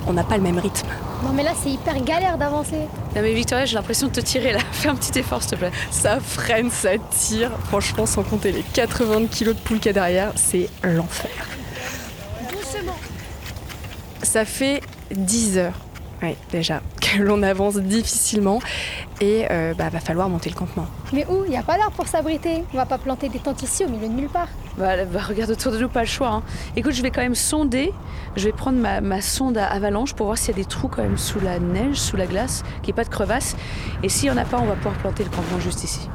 on 0.07 0.13
n'a 0.13 0.23
pas 0.25 0.37
le 0.37 0.43
même 0.43 0.59
rythme. 0.59 0.89
Non, 1.23 1.33
mais 1.33 1.43
là, 1.45 1.53
c'est 1.61 1.71
hyper 1.71 2.03
galère 2.03 2.37
d'avancer. 2.37 2.81
Non 3.15 3.23
mais 3.23 3.33
Victoria, 3.33 3.65
j'ai 3.65 3.77
l'impression 3.77 4.09
de 4.09 4.13
te 4.13 4.21
tirer 4.21 4.53
là. 4.53 4.59
Fais 4.73 4.89
un 4.89 4.97
petit 4.97 5.19
effort 5.19 5.41
s'il 5.43 5.53
te 5.53 5.57
plaît. 5.57 5.71
Ça 5.91 6.19
freine, 6.21 6.71
ça 6.71 6.91
tire. 7.11 7.51
Franchement, 7.69 8.07
sans 8.07 8.23
compter 8.23 8.51
les 8.53 8.63
80 8.63 9.27
kilos 9.27 9.55
de 9.55 9.61
poule 9.61 9.79
qu'il 9.79 9.87
y 9.87 9.91
a 9.91 9.93
derrière, 9.93 10.33
c'est 10.35 10.69
l'enfer. 10.83 11.31
Doucement. 12.51 12.97
Ça 14.23 14.45
fait 14.45 14.83
10 15.13 15.59
heures, 15.59 15.79
ouais, 16.23 16.37
déjà, 16.51 16.81
que 17.01 17.21
l'on 17.23 17.43
avance 17.43 17.77
difficilement 17.77 18.61
et 19.21 19.47
euh, 19.51 19.75
bah, 19.75 19.89
va 19.91 20.01
falloir 20.01 20.29
monter 20.29 20.51
le 20.51 20.55
campement. 20.57 20.87
Mais 21.13 21.27
où? 21.29 21.45
Il 21.45 21.51
n'y 21.51 21.57
a 21.57 21.63
pas 21.63 21.77
d'arbre 21.77 21.93
pour 21.97 22.07
s'abriter. 22.07 22.65
On 22.73 22.77
va 22.77 22.87
pas 22.87 22.99
planter 22.99 23.29
des 23.29 23.39
tentes 23.39 23.63
ici 23.63 23.85
au 23.85 23.89
milieu 23.89 24.09
de 24.09 24.13
nulle 24.15 24.29
part. 24.29 24.49
Bah, 24.79 25.05
bah, 25.05 25.21
regarde 25.27 25.51
autour 25.51 25.73
de 25.73 25.79
nous, 25.79 25.89
pas 25.89 26.01
le 26.01 26.07
choix. 26.07 26.29
hein. 26.31 26.43
Écoute, 26.77 26.93
je 26.93 27.03
vais 27.03 27.11
quand 27.11 27.21
même 27.21 27.35
sonder. 27.35 27.93
Je 28.37 28.45
vais 28.45 28.53
prendre 28.53 28.79
ma, 28.79 29.01
ma 29.01 29.21
sonde 29.21 29.59
à 29.59 29.67
avalanche 29.67 30.15
pour 30.15 30.27
voir 30.27 30.39
s'il 30.39 30.57
y 30.57 30.61
a 30.61 30.63
des 30.63 30.69
trous 30.69 30.89
quand 30.89 31.03
même 31.03 31.19
sous 31.19 31.41
la 31.41 31.59
neige, 31.59 31.97
sous 31.97 32.17
la 32.17 32.27
glace, 32.27 32.63
qu'il 32.83 32.87
n'y 32.87 32.91
ait 32.91 33.03
pas 33.03 33.05
de 33.05 33.11
crevasse. 33.11 33.57
Et 34.03 34.09
s'il 34.09 34.31
n'y 34.31 34.39
en 34.39 34.41
a 34.41 34.45
pas, 34.47 34.59
on 34.59 34.65
va 34.65 34.75
pouvoir 34.75 34.95
planter 34.95 35.25
le 35.25 35.31
campement 35.31 35.61
juste 35.61 35.85
ici. 35.85 36.09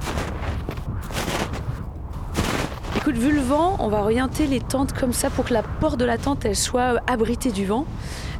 Écoute, 2.95 3.15
vu 3.17 3.31
le 3.31 3.39
vent, 3.41 3.77
on 3.79 3.87
va 3.87 3.99
orienter 3.99 4.47
les 4.47 4.59
tentes 4.59 4.91
comme 4.93 5.13
ça 5.13 5.29
pour 5.29 5.45
que 5.45 5.53
la 5.53 5.63
porte 5.63 5.97
de 5.99 6.03
la 6.05 6.17
tente 6.17 6.43
elle 6.43 6.55
soit 6.57 6.95
euh, 6.95 6.97
abritée 7.07 7.51
du 7.51 7.65
vent. 7.65 7.85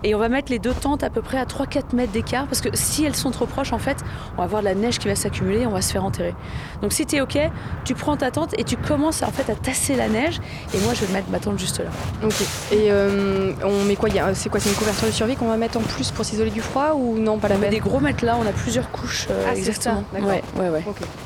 Et 0.04 0.16
on 0.16 0.20
va 0.20 0.30
mettre 0.30 0.52
les 0.52 0.60
deux 0.60 0.74
tentes 0.74 1.04
à 1.04 1.10
peu 1.10 1.22
près 1.22 1.38
à 1.38 1.46
3-4 1.46 1.96
mètres 1.96 2.12
d'écart 2.12 2.46
parce 2.46 2.62
que 2.62 2.70
si 2.74 3.06
elles 3.06 3.16
sont 3.16 3.32
trop 3.32 3.46
proches, 3.46 3.74
en 3.74 3.80
fait, 3.80 3.98
on 4.34 4.38
va 4.38 4.44
avoir 4.44 4.62
de 4.62 4.68
la 4.68 4.76
neige 4.76 5.00
qui 5.00 5.08
va 5.08 5.16
s'accumuler 5.16 5.62
et 5.62 5.68
on 5.68 5.72
va 5.72 5.82
se 5.82 5.92
faire 5.92 6.04
enterrer. 6.06 6.36
Donc 6.82 6.94
si 6.94 7.06
tu 7.06 7.16
es 7.16 7.22
OK, 7.22 7.38
tu 7.86 7.96
prends 7.96 8.18
ta 8.18 8.32
tente 8.32 8.54
et 8.60 8.64
tu 8.64 8.78
commences 8.78 9.24
en 9.24 9.32
fait 9.32 9.52
à 9.52 9.56
tasser 9.56 9.96
la 9.96 10.08
neige 10.08 10.40
et 10.74 10.80
moi 10.80 10.94
je 10.94 11.06
vais 11.06 11.14
mettre 11.14 11.30
ma 11.30 11.40
tente 11.40 11.60
juste 11.60 11.80
là. 11.80 11.90
Ok. 12.24 12.36
Et 12.72 12.92
euh, 12.92 13.54
on 13.64 13.84
met 13.86 13.96
quoi? 13.96 14.10
C'est 14.34 14.50
quoi? 14.50 14.60
C'est 14.60 14.70
une 14.70 14.76
couverture 14.76 15.08
de 15.08 15.14
survie 15.14 15.36
qu'on 15.36 15.48
va 15.48 15.58
mettre 15.58 15.78
en 15.78 15.82
plus 15.82 16.12
pour 16.12 16.26
s'isoler 16.26 16.52
du 16.52 16.62
froid 16.62 16.94
ou 16.96 17.18
non 17.18 17.38
Pas 17.38 17.48
la 17.48 17.56
On 17.56 17.60
met 17.60 17.70
des 17.70 17.80
gros 17.80 18.00
matelas, 18.00 18.38
on 18.42 18.48
a 18.48 18.52
plusieurs 18.52 18.92
couches 18.92 19.28
euh, 19.32 19.46
Ah, 19.50 19.56
exactement. 19.56 20.04
ça, 20.14 20.20
ouais, 20.20 20.44
ouais, 20.58 20.70
ouais. 20.70 20.84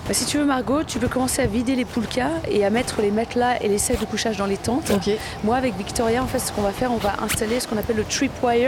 Bah, 0.07 0.13
si 0.13 0.25
tu 0.25 0.37
veux 0.37 0.45
Margot, 0.45 0.83
tu 0.83 0.99
peux 0.99 1.07
commencer 1.07 1.41
à 1.41 1.45
vider 1.47 1.75
les 1.75 1.85
poulkas 1.85 2.29
et 2.49 2.65
à 2.65 2.69
mettre 2.69 3.01
les 3.01 3.11
matelas 3.11 3.61
et 3.61 3.67
les 3.67 3.77
sacs 3.77 3.99
de 3.99 4.05
couchage 4.05 4.37
dans 4.37 4.45
les 4.45 4.57
tentes. 4.57 4.91
Ok. 4.91 5.09
Moi 5.43 5.55
avec 5.55 5.75
Victoria, 5.77 6.23
en 6.23 6.27
fait, 6.27 6.39
ce 6.39 6.51
qu'on 6.51 6.61
va 6.61 6.71
faire, 6.71 6.91
on 6.91 6.97
va 6.97 7.15
installer 7.23 7.59
ce 7.59 7.67
qu'on 7.67 7.77
appelle 7.77 7.97
le 7.97 8.03
tripwire. 8.03 8.60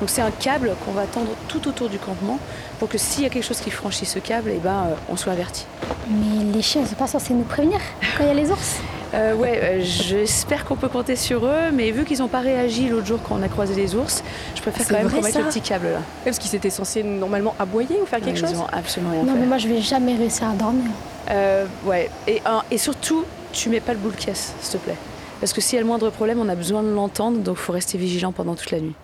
Donc 0.00 0.08
c'est 0.08 0.22
un 0.22 0.30
câble 0.30 0.72
qu'on 0.84 0.92
va 0.92 1.04
tendre 1.04 1.30
tout 1.48 1.68
autour 1.68 1.88
du 1.88 1.98
campement 1.98 2.38
pour 2.78 2.88
que 2.88 2.96
s'il 2.98 3.22
y 3.22 3.26
a 3.26 3.28
quelque 3.28 3.44
chose 3.44 3.60
qui 3.60 3.70
franchit 3.70 4.06
ce 4.06 4.18
câble, 4.18 4.50
eh 4.54 4.58
ben, 4.58 4.70
euh, 4.70 4.94
on 5.10 5.16
soit 5.16 5.32
averti. 5.32 5.66
Mais 6.08 6.44
les 6.52 6.62
chiens, 6.62 6.82
ils 6.82 6.88
sont 6.88 6.94
pas 6.94 7.06
censés 7.06 7.34
nous 7.34 7.42
prévenir 7.44 7.78
quand 8.16 8.24
il 8.24 8.28
y 8.28 8.30
a 8.30 8.34
les 8.34 8.50
ours? 8.50 8.76
Euh, 9.12 9.34
ouais, 9.34 9.58
euh, 9.60 9.80
j'espère 9.82 10.64
qu'on 10.64 10.76
peut 10.76 10.86
compter 10.88 11.16
sur 11.16 11.44
eux, 11.44 11.72
mais 11.72 11.90
vu 11.90 12.04
qu'ils 12.04 12.20
n'ont 12.20 12.28
pas 12.28 12.38
réagi 12.38 12.88
l'autre 12.88 13.06
jour 13.08 13.18
quand 13.28 13.34
on 13.40 13.42
a 13.42 13.48
croisé 13.48 13.74
les 13.74 13.96
ours, 13.96 14.22
je 14.54 14.60
préfère 14.62 14.86
quand 14.86 14.94
même 14.98 15.10
qu'on 15.10 15.20
mette 15.20 15.34
le 15.36 15.42
petit 15.48 15.60
câble 15.60 15.86
là. 15.88 15.98
Parce 16.24 16.38
qu'ils 16.38 16.54
étaient 16.54 16.70
censés 16.70 17.02
normalement 17.02 17.52
aboyer 17.58 17.98
ou 18.00 18.06
faire 18.06 18.20
quelque 18.20 18.38
Ils 18.38 18.46
chose? 18.46 18.62
absolument 18.72 19.10
rien 19.10 19.24
Non, 19.24 19.32
fait. 19.32 19.40
mais 19.40 19.46
moi, 19.46 19.58
je 19.58 19.66
vais 19.66 19.80
jamais 19.80 20.14
réussir 20.14 20.48
à 20.48 20.52
dormir. 20.52 20.84
Euh, 21.28 21.66
ouais, 21.86 22.08
et, 22.28 22.40
un- 22.46 22.62
et 22.70 22.78
surtout, 22.78 23.24
tu 23.52 23.68
mets 23.68 23.80
pas 23.80 23.94
le 23.94 23.98
boule 23.98 24.14
caisse, 24.14 24.52
s'il 24.60 24.78
te 24.78 24.84
plaît. 24.84 24.96
Parce 25.40 25.52
que 25.52 25.60
s'il 25.60 25.74
y 25.74 25.78
a 25.78 25.80
le 25.80 25.88
moindre 25.88 26.08
problème, 26.10 26.38
on 26.38 26.48
a 26.48 26.54
besoin 26.54 26.84
de 26.84 26.90
l'entendre, 26.90 27.38
donc 27.38 27.56
faut 27.56 27.72
rester 27.72 27.98
vigilant 27.98 28.30
pendant 28.30 28.54
toute 28.54 28.70
la 28.70 28.78
nuit. 28.78 28.94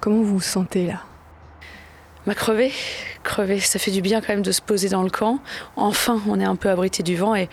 Comment 0.00 0.16
vous 0.16 0.24
vous 0.34 0.40
sentez 0.40 0.86
là? 0.86 1.02
M'a 2.26 2.34
crevé, 2.34 2.72
crevé. 3.22 3.58
Ça 3.60 3.78
fait 3.78 3.90
du 3.90 4.02
bien 4.02 4.20
quand 4.20 4.28
même 4.30 4.42
de 4.42 4.52
se 4.52 4.60
poser 4.60 4.88
dans 4.88 5.02
le 5.02 5.10
camp. 5.10 5.38
Enfin, 5.76 6.20
on 6.28 6.38
est 6.40 6.44
un 6.44 6.56
peu 6.56 6.68
abrité 6.68 7.02
du 7.02 7.16
vent 7.16 7.34
et 7.34 7.48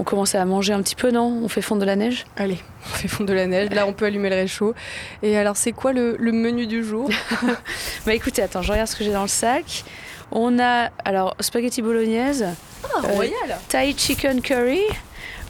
on 0.00 0.04
commence 0.04 0.34
à 0.34 0.44
manger 0.44 0.72
un 0.72 0.82
petit 0.82 0.94
peu, 0.96 1.10
non? 1.10 1.40
On 1.42 1.48
fait 1.48 1.62
fondre 1.62 1.80
de 1.80 1.86
la 1.86 1.96
neige? 1.96 2.24
Allez, 2.36 2.58
on 2.84 2.96
fait 2.96 3.08
fondre 3.08 3.28
de 3.30 3.34
la 3.34 3.46
neige, 3.46 3.70
là 3.70 3.86
on 3.86 3.92
peut 3.92 4.06
allumer 4.06 4.28
le 4.30 4.36
réchaud. 4.36 4.74
Et 5.22 5.36
alors 5.36 5.56
c'est 5.56 5.72
quoi 5.72 5.92
le, 5.92 6.16
le 6.18 6.32
menu 6.32 6.66
du 6.66 6.84
jour? 6.84 7.08
Bah 8.06 8.14
écoutez, 8.14 8.42
attends, 8.42 8.62
je 8.62 8.70
regarde 8.72 8.88
ce 8.88 8.96
que 8.96 9.04
j'ai 9.04 9.12
dans 9.12 9.22
le 9.22 9.28
sac. 9.28 9.84
On 10.30 10.58
a 10.58 10.90
alors 11.04 11.34
spaghetti 11.40 11.80
bolognaise, 11.82 12.44
Ah, 12.84 12.88
Euh, 13.04 13.12
royal 13.12 13.58
Thai 13.68 13.94
chicken 13.96 14.40
curry 14.42 14.82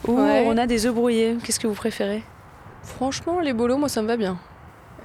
ou 0.07 0.13
Ouais. 0.19 0.43
on 0.47 0.57
a 0.57 0.67
des 0.67 0.85
œufs 0.85 0.93
brouillés. 0.93 1.37
Qu'est-ce 1.43 1.59
que 1.59 1.67
vous 1.67 1.73
préférez? 1.73 2.23
Franchement, 2.83 3.39
les 3.41 3.53
bolos, 3.53 3.77
moi 3.77 3.89
ça 3.89 4.01
me 4.01 4.07
va 4.07 4.15
bien. 4.17 4.39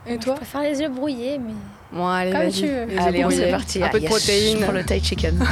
Et 0.06 0.10
Moi, 0.10 0.18
toi 0.18 0.34
Je 0.34 0.40
préfère 0.40 0.62
les 0.62 0.80
yeux 0.80 0.88
brouillés, 0.88 1.38
mais. 1.38 1.54
Bon, 1.92 2.06
allez, 2.06 2.32
Comme 2.32 2.50
tu 2.50 2.66
veux. 2.66 2.84
Les 2.86 2.98
Allez, 2.98 3.24
on 3.24 3.28
brouillés. 3.28 3.48
est 3.48 3.50
parti. 3.50 3.82
Un 3.82 3.86
Ah, 3.86 3.90
peu 3.90 3.98
de 3.98 4.02
yes, 4.04 4.10
protéines. 4.10 4.60
Prends 4.60 4.72
le 4.72 4.84
Thai 4.84 5.00
chicken. 5.02 5.38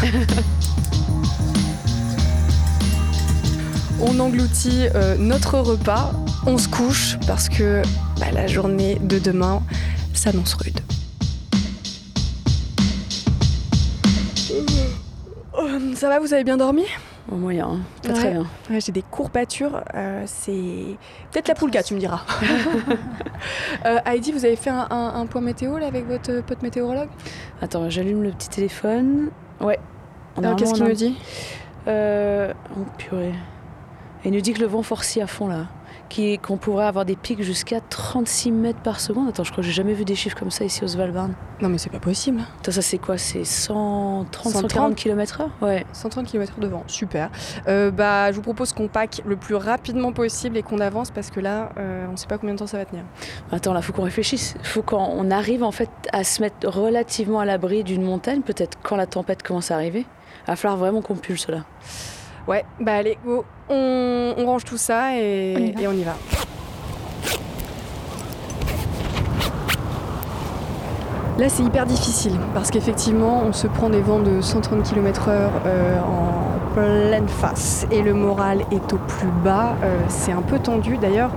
On 4.05 4.19
engloutit 4.19 4.89
euh, 4.97 5.17
notre 5.17 5.59
repas, 5.61 6.13
on 6.45 6.59
se 6.59 6.67
couche 6.69 7.17
parce 7.27 7.49
que 7.49 7.83
bah, 8.19 8.33
la 8.33 8.49
journée 8.49 8.99
de 9.01 9.21
demain 9.21 9.63
s'annonce 10.13 10.55
rude. 10.55 10.81
Euh, 15.59 15.95
Ça 15.95 16.09
va, 16.09 16.19
vous 16.19 16.33
avez 16.35 16.43
bien 16.45 16.57
dormi? 16.57 16.83
Au 17.31 17.37
moyen, 17.37 17.69
hein. 17.69 17.81
pas 18.03 18.09
Ouais. 18.09 18.15
très 18.15 18.31
bien. 18.33 18.47
Ouais, 18.69 18.81
J'ai 18.81 18.91
des 18.93 19.03
courbatures, 19.03 19.83
euh, 19.95 20.23
c'est 20.27 20.97
peut-être 21.31 21.49
la 21.49 21.55
poulka, 21.55 21.83
tu 21.83 21.95
me 21.95 21.99
diras. 22.01 22.23
Euh, 23.87 23.99
Heidi, 24.07 24.31
vous 24.33 24.45
avez 24.45 24.55
fait 24.57 24.71
un, 24.71 24.87
un- 24.91 25.15
un 25.21 25.27
point 25.27 25.41
météo 25.41 25.77
là, 25.79 25.87
avec 25.87 26.07
votre 26.07 26.41
pote 26.43 26.63
météorologue? 26.63 27.09
Attends, 27.61 27.91
j'allume 27.91 28.23
le 28.23 28.31
petit 28.31 28.49
téléphone. 28.49 29.31
Ouais. 29.61 29.79
Alors, 30.37 30.53
Normalement, 30.53 30.57
Qu'est-ce 30.57 30.75
qu'il 30.75 30.85
nous 30.85 30.93
dit? 30.93 31.17
Euh, 31.89 32.53
oh 32.79 32.85
purée. 32.99 33.35
Il 34.25 34.31
nous 34.33 34.41
dit 34.41 34.53
que 34.53 34.61
le 34.61 34.67
vent 34.67 34.83
forcit 34.85 35.21
à 35.21 35.27
fond 35.27 35.49
là. 35.49 35.67
Qui- 36.13 36.39
Qu'on 36.39 36.59
pourrait 36.59 36.85
avoir 36.85 37.07
des 37.07 37.17
pics 37.17 37.43
jusqu'à 37.43 37.81
36 37.81 38.53
mètres 38.53 38.81
par 38.81 39.01
seconde. 39.01 39.29
Attends, 39.31 39.45
je 39.45 39.51
crois 39.51 39.63
que 39.63 39.67
j'ai 39.67 39.73
jamais 39.73 39.95
vu 39.95 40.05
des 40.05 40.15
chiffres 40.15 40.37
comme 40.39 40.51
ça 40.51 40.63
ici 40.65 40.85
au 40.85 40.87
Svalbard. 40.89 41.29
Non, 41.63 41.71
mais 41.71 41.79
c'est 41.79 41.89
pas 41.91 42.01
possible. 42.01 42.43
Attends, 42.61 42.73
ça 42.73 42.83
c'est 42.83 42.99
quoi? 42.99 43.17
C'est 43.17 43.45
130, 43.45 44.53
130 44.53 44.53
140 44.71 44.95
km/h 44.95 45.49
Ouais. 45.63 45.87
130 45.95 46.27
km 46.27 46.59
de 46.61 46.67
vent, 46.67 46.85
super. 46.87 47.31
Euh, 47.67 47.91
bah, 47.91 48.31
je 48.31 48.37
vous 48.37 48.43
propose 48.43 48.75
qu'on 48.75 48.89
pack 48.89 49.23
le 49.25 49.37
plus 49.37 49.55
rapidement 49.55 50.13
possible 50.13 50.59
et 50.59 50.63
qu'on 50.63 50.81
avance 50.81 51.11
parce 51.11 51.31
que 51.31 51.41
là, 51.41 51.71
euh, 51.79 52.05
on 52.13 52.17
sait 52.19 52.27
pas 52.27 52.37
combien 52.37 52.55
de 52.55 52.59
temps 52.59 52.67
ça 52.67 52.77
va 52.77 52.85
tenir. 52.85 53.05
Attends, 53.51 53.73
là, 53.73 53.81
faut 53.81 53.95
qu'on 53.95 54.03
réfléchisse. 54.05 54.55
Faut 54.63 54.83
qu'on 54.83 55.31
arrive 55.31 55.63
en 55.63 55.73
fait 55.73 55.89
à 56.13 56.25
se 56.25 56.43
mettre 56.43 56.69
relativement 56.69 57.41
à 57.41 57.47
l'abri 57.47 57.85
d'une 57.85 58.03
montagne, 58.03 58.43
peut-être 58.43 58.77
quand 58.83 58.97
la 58.97 59.07
tempête 59.07 59.43
commence 59.43 59.71
à 59.71 59.77
arriver. 59.77 60.05
Il 60.45 60.51
va 60.51 60.57
falloir 60.57 60.77
vraiment 60.79 61.01
qu'on 61.01 61.15
pulse 61.17 61.49
là. 61.49 61.65
Ouais, 62.49 62.65
bah 62.81 62.97
allez, 62.97 63.19
go. 63.25 63.45
On, 63.69 64.35
on 64.37 64.47
range 64.47 64.65
tout 64.65 64.77
ça 64.77 65.17
et 65.17 65.55
On 65.57 65.61
y 65.61 65.73
va. 65.73 65.81
et 65.81 65.89
on 65.89 65.93
y 65.93 66.03
va. 66.03 66.15
Là, 71.39 71.49
c'est 71.49 71.63
hyper 71.63 71.87
difficile 71.87 72.39
parce 72.55 72.71
qu'effectivement, 72.71 73.43
on 73.49 73.53
se 73.53 73.67
prend 73.67 73.89
des 73.89 74.01
vents 74.01 74.19
de 74.21 74.41
130 74.41 74.83
km/h 74.83 75.31
euh, 75.67 75.99
en 76.01 76.75
pleine 76.75 77.27
face 77.27 77.87
et 77.91 78.03
le 78.03 78.13
moral 78.13 78.61
est 78.71 78.93
au 78.93 78.99
plus 78.99 79.29
bas. 79.43 79.75
Euh, 79.83 79.97
c'est 80.09 80.33
un 80.33 80.43
peu 80.43 80.59
tendu. 80.59 80.99
D'ailleurs, 80.99 81.31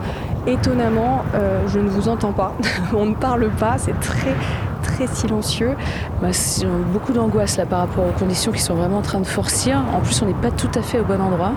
étonnamment, 0.48 1.24
euh, 1.34 1.62
je 1.68 1.80
ne 1.80 1.88
vous 1.88 2.10
entends 2.10 2.34
pas. 2.34 2.54
on 2.94 3.06
ne 3.06 3.16
parle 3.16 3.50
pas. 3.52 3.76
C'est 3.78 3.98
très, 4.02 4.36
très 4.96 5.08
silencieux. 5.08 5.76
Bah, 6.22 6.30
a 6.30 6.66
beaucoup 6.94 7.12
d'angoisse 7.12 7.58
là 7.58 7.66
par 7.66 7.80
rapport 7.80 8.06
aux 8.08 8.18
conditions 8.18 8.52
qui 8.52 8.62
sont 8.62 8.76
vraiment 8.76 9.00
en 9.00 9.02
train 9.02 9.20
de 9.20 9.26
forcir. 9.26 9.84
En 9.94 10.00
plus, 10.00 10.22
on 10.22 10.26
n'est 10.26 10.34
pas 10.34 10.52
tout 10.52 10.70
à 10.76 10.82
fait 10.82 11.00
au 11.00 11.04
bon 11.04 11.20
endroit. 11.22 11.52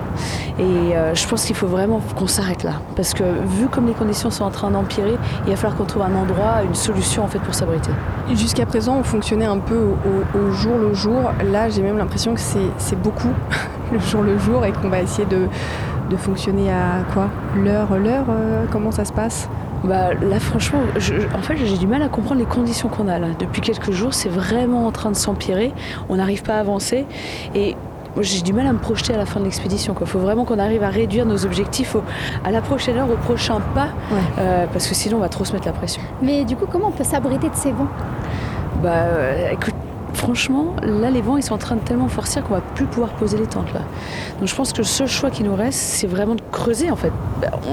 Et 0.59 0.63
euh, 0.63 1.15
je 1.15 1.27
pense 1.29 1.45
qu'il 1.45 1.55
faut 1.55 1.69
vraiment 1.69 2.01
qu'on 2.17 2.27
s'arrête 2.27 2.65
là. 2.65 2.75
Parce 2.97 3.15
que 3.15 3.23
vu 3.23 3.69
comme 3.69 3.87
les 3.87 3.93
conditions 3.93 4.31
sont 4.31 4.45
en 4.45 4.51
train 4.51 4.71
d'empirer, 4.71 5.17
il 5.47 5.51
va 5.51 5.57
falloir 5.57 5.77
qu'on 5.77 5.85
trouve 5.85 6.03
un 6.03 6.15
endroit, 6.15 6.63
une 6.65 6.75
solution 6.75 7.23
en 7.23 7.29
fait 7.29 7.39
pour 7.39 7.55
s'abriter. 7.55 7.91
Jusqu'à 8.33 8.67
présent, 8.67 8.97
on 8.99 9.05
fonctionnait 9.05 9.47
un 9.47 9.59
peu 9.59 9.79
au, 9.79 10.53
jour 10.53 10.77
le 10.77 10.95
jour. 10.95 11.31
Là, 11.53 11.69
j'ai 11.69 11.83
même 11.83 11.99
l'impression 11.99 12.35
que 12.35 12.41
c'est 12.41 13.01
beaucoup 13.01 13.33
le 13.93 14.01
jour 14.01 14.23
le 14.23 14.39
jour 14.39 14.65
et 14.65 14.73
qu'on 14.73 14.89
va 14.89 15.01
essayer 15.01 15.27
de, 15.27 15.47
de 16.11 16.17
fonctionner 16.17 16.71
à 16.73 17.05
quoi? 17.13 17.29
L'heure, 17.57 17.97
l'heure 17.99 18.27
euh, 18.29 18.65
Comment 18.71 18.91
ça 18.91 19.05
se 19.05 19.13
passe? 19.13 19.49
Bah 19.85 20.13
là 20.15 20.41
franchement, 20.41 20.81
je- 20.97 21.15
en 21.37 21.41
fait 21.43 21.57
j'ai 21.57 21.79
du 21.79 21.87
mal 21.87 22.03
à 22.03 22.09
comprendre 22.09 22.41
les 22.41 22.47
conditions 22.47 22.89
qu'on 22.89 23.07
a 23.09 23.19
là. 23.19 23.29
Depuis 23.39 23.61
quelques 23.61 23.93
jours, 23.93 24.13
c'est 24.13 24.29
vraiment 24.29 24.87
en 24.87 24.91
train 24.93 25.11
de 25.11 25.17
s'empirer. 25.17 25.73
On 26.09 26.17
n'arrive 26.17 26.43
pas 26.43 26.55
à 26.55 26.61
avancer 26.61 27.07
et 27.55 27.77
moi, 28.15 28.23
j'ai 28.25 28.41
du 28.43 28.53
mal 28.53 28.67
à 28.67 28.73
me 28.73 28.79
projeter 28.79 29.15
à 29.15 29.17
la 29.17 29.27
fin 29.27 29.39
de 29.39 29.45
l'expédition. 29.45 29.95
Il 30.01 30.07
faut 30.07 30.19
vraiment 30.19 30.45
qu'on 30.45 30.59
arrive 30.59 30.83
à 30.83 30.89
réduire 30.89 31.25
nos 31.27 31.45
objectifs 31.45 31.95
au- 31.95 32.03
à 32.45 32.51
la 32.51 32.61
prochaine 32.61 32.97
heure, 32.99 33.09
au 33.09 33.17
prochain 33.17 33.61
pas, 33.75 33.89
Ouais. 34.11 34.19
euh, 34.41 34.67
parce 34.73 34.89
que 34.89 34.95
sinon 34.95 35.19
on 35.19 35.21
va 35.21 35.29
trop 35.29 35.45
se 35.45 35.53
mettre 35.53 35.67
la 35.67 35.73
pression. 35.73 36.03
Mais 36.23 36.45
du 36.45 36.57
coup, 36.57 36.67
comment 36.69 36.89
on 36.89 36.91
peut 36.93 37.05
s'abriter 37.05 37.49
de 37.49 37.55
ces 37.55 37.71
vents? 37.71 37.87
Bah 38.83 38.89
euh, 38.95 39.51
écoute, 39.53 39.75
franchement, 40.19 40.75
là 40.83 41.11
les 41.11 41.23
vents 41.23 41.37
ils 41.37 41.43
sont 41.43 41.55
en 41.55 41.59
train 41.59 41.77
de 41.77 41.81
tellement 41.81 42.09
forcer 42.09 42.41
qu'on 42.43 42.55
va 42.55 42.61
plus 42.61 42.87
pouvoir 42.87 43.11
poser 43.11 43.39
les 43.39 43.47
tentes 43.47 43.73
là. 43.73 43.81
Donc 44.39 44.49
je 44.49 44.55
pense 44.55 44.73
que 44.73 44.79
le 44.79 44.85
seul 44.85 45.07
choix 45.07 45.31
qui 45.31 45.45
nous 45.45 45.55
reste, 45.55 45.79
c'est 45.79 46.07
vraiment 46.07 46.35
de 46.35 46.43
creuser 46.53 46.91
en 46.91 46.97
fait. 46.97 47.13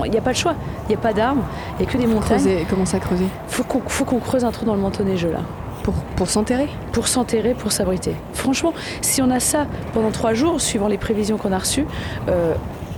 Il 0.05 0.11
n'y 0.11 0.17
a 0.17 0.21
pas 0.21 0.31
de 0.31 0.37
choix, 0.37 0.53
il 0.85 0.89
n'y 0.89 0.95
a 0.95 0.99
pas 0.99 1.13
d'arbres, 1.13 1.43
il 1.77 1.83
n'y 1.83 1.89
a 1.89 1.91
que 1.91 1.97
des 1.97 2.07
montagnes. 2.07 2.39
Creuser, 2.39 2.65
Commencer 2.69 2.97
à 2.97 2.99
creuser 2.99 3.25
Faut 3.47 3.63
qu'on 3.63 3.81
faut 3.87 4.05
qu'on 4.05 4.19
creuse 4.19 4.45
un 4.45 4.51
trou 4.51 4.65
dans 4.65 4.75
le 4.75 4.81
manteau 4.81 5.03
neigeux 5.03 5.31
là. 5.31 5.39
Pour, 5.83 5.93
pour 6.15 6.29
s'enterrer? 6.29 6.67
Pour 6.93 7.07
s'enterrer, 7.07 7.53
pour 7.53 7.71
s'abriter. 7.71 8.15
Franchement, 8.33 8.73
si 9.01 9.21
on 9.21 9.29
a 9.29 9.39
ça 9.39 9.67
pendant 9.93 10.09
trois 10.09 10.33
jours, 10.33 10.59
suivant 10.59 10.87
les 10.87 10.97
prévisions 10.97 11.37
qu'on 11.37 11.51
a 11.51 11.59
reçues, 11.59 11.85
euh, 12.27 12.55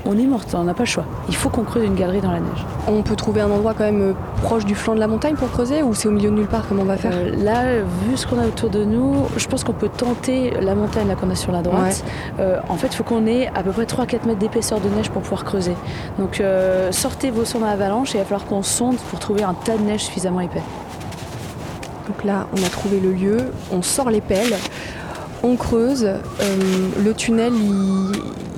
on 0.08 0.18
est 0.18 0.26
morte, 0.26 0.56
on 0.56 0.64
n'a 0.64 0.74
pas 0.74 0.84
le 0.84 0.88
choix. 0.88 1.06
Il 1.28 1.36
faut 1.36 1.50
qu'on 1.50 1.64
creuse 1.64 1.84
une 1.86 1.96
galerie 1.96 2.22
dans 2.22 2.32
la 2.32 2.40
neige. 2.40 2.66
On 2.88 3.02
peut 3.04 3.16
trouver 3.16 3.42
un 3.42 3.52
endroit 3.52 3.74
quand 3.78 3.84
même 3.84 4.02
euh, 4.02 4.14
proche 4.42 4.66
du 4.66 4.74
flanc 4.74 4.96
de 4.96 5.00
la 5.00 5.08
montagne 5.08 5.36
pour 5.36 5.52
creuser 5.52 5.84
ou 5.84 5.94
c'est 5.94 6.08
au 6.08 6.12
milieu 6.12 6.30
de 6.30 6.36
nulle 6.36 6.48
part 6.48 6.66
Comment 6.68 6.84
on 6.84 6.86
va 6.86 6.98
faire 6.98 7.12
Euh, 7.14 7.36
là, 7.44 7.82
vu 8.08 8.16
ce 8.16 8.26
qu'on 8.26 8.40
a 8.40 8.46
autour 8.46 8.70
de 8.70 8.84
nous, 8.86 9.26
je 9.36 9.46
pense 9.48 9.64
qu'on 9.66 9.74
peut 9.74 9.90
tenter 9.90 10.52
la 10.62 10.76
montagne 10.76 11.08
là 11.08 11.16
qu'on 11.16 11.30
a 11.30 11.36
sur 11.36 11.52
la 11.52 11.62
droite. 11.62 12.04
Euh, 12.40 12.60
en 12.70 12.76
fait, 12.76 12.88
il 12.88 12.96
faut 12.96 13.04
qu'on 13.04 13.28
ait 13.28 13.48
à 13.54 13.64
peu 13.64 13.72
près 13.72 13.84
3-4 13.84 14.26
mètres 14.28 14.40
d'épaisseur 14.40 14.80
de 14.80 14.88
neige 14.90 15.10
pour 15.10 15.22
pouvoir 15.22 15.44
creuser. 15.44 15.76
Donc 16.20 16.40
euh, 16.40 16.92
sortez 16.94 17.30
vos 17.30 17.44
sondes 17.44 17.64
à 17.64 17.70
avalanche 17.70 18.16
et 18.16 18.18
il 18.18 18.22
va 18.22 18.26
falloir 18.26 18.46
qu'on 18.46 18.64
sonde 18.64 18.98
pour 19.10 19.20
trouver 19.20 19.44
un 19.44 19.54
tas 19.54 19.78
de 19.78 19.84
neige 19.84 20.06
suffisamment 20.06 20.40
épais. 20.40 20.64
Donc 22.08 22.24
là, 22.24 22.48
on 22.58 22.64
a 22.66 22.70
trouvé 22.70 23.02
le 23.02 23.12
lieu, 23.12 23.38
on 23.72 23.82
sort 23.82 24.10
les 24.10 24.22
pelles, 24.22 24.56
on 25.44 25.56
creuse. 25.56 26.04
Euh, 26.06 26.20
le 27.04 27.14
tunnel, 27.14 27.54
il, 27.56 28.12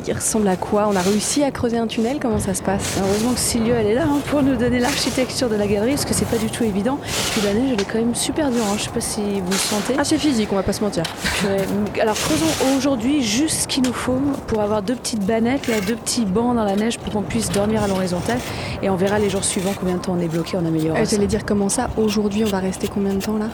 il 0.08 0.14
ressemble 0.14 0.48
à 0.48 0.56
quoi? 0.56 0.88
On 0.92 0.96
a 0.96 1.02
réussi 1.02 1.44
à 1.44 1.52
creuser 1.52 1.78
un 1.78 1.86
tunnel? 1.86 2.18
Comment 2.22 2.40
ça 2.40 2.54
se 2.54 2.64
passe? 2.64 2.98
Heureusement 3.00 3.34
que 3.34 3.40
Silvio 3.40 3.76
elle 3.78 3.88
est 3.88 3.94
là 3.94 4.06
hein, 4.06 4.20
pour 4.30 4.42
nous 4.42 4.56
donner 4.56 4.80
l'architecture 4.80 5.50
de 5.50 5.56
la 5.56 5.68
galerie 5.68 5.92
parce 5.92 6.06
que 6.06 6.14
c'est 6.14 6.28
pas 6.28 6.38
du 6.38 6.50
tout 6.50 6.64
évident. 6.64 6.98
Puis 7.34 7.42
la 7.44 7.54
neige 7.54 7.72
elle 7.74 7.82
est 7.82 7.86
quand 7.86 8.00
même 8.00 8.16
super 8.16 8.50
dure. 8.50 8.64
hein. 8.64 8.76
Je 8.78 8.84
sais 8.86 8.90
pas 8.90 9.02
si 9.02 9.22
vous 9.22 9.52
le 9.52 9.56
sentez. 9.56 9.94
Ah, 10.00 10.04
c'est 10.04 10.18
physique, 10.18 10.50
on 10.52 10.56
va 10.56 10.64
pas 10.64 10.74
se 10.74 10.84
mentir. 10.84 11.04
Ouais, 11.46 12.00
Alors 12.02 12.16
creusons 12.16 12.76
aujourd'hui 12.78 13.22
juste 13.24 13.62
ce 13.64 13.68
qu'il 13.68 13.84
nous 13.84 13.94
faut 13.94 14.18
pour 14.48 14.62
avoir 14.62 14.82
deux 14.82 14.96
petites 14.96 15.26
bannettes, 15.26 15.68
là, 15.68 15.76
deux 15.86 15.96
petits 15.96 16.26
bancs 16.26 16.56
dans 16.56 16.64
la 16.64 16.76
neige 16.76 16.98
pour 16.98 17.12
qu'on 17.14 17.22
puisse 17.22 17.50
dormir 17.52 17.84
à 17.84 17.88
l'horizontale 17.88 18.40
et 18.82 18.90
on 18.90 18.96
verra 18.96 19.20
les 19.20 19.30
jours 19.30 19.44
suivants 19.44 19.74
combien 19.80 19.96
de 19.96 20.02
temps 20.02 20.16
on 20.18 20.22
est 20.22 20.28
bloqué, 20.28 20.58
on 20.58 20.66
améliorera 20.66 21.02
Euh. 21.02 21.06
J'allais 21.10 21.28
dire 21.28 21.46
comment 21.46 21.70
ça? 21.70 21.90
Aujourd'hui, 21.98 22.44
on 22.46 22.50
va 22.50 22.60
rester 22.60 22.88
combien 22.88 23.14
de 23.14 23.20
temps 23.22 23.38
là? 23.38 23.50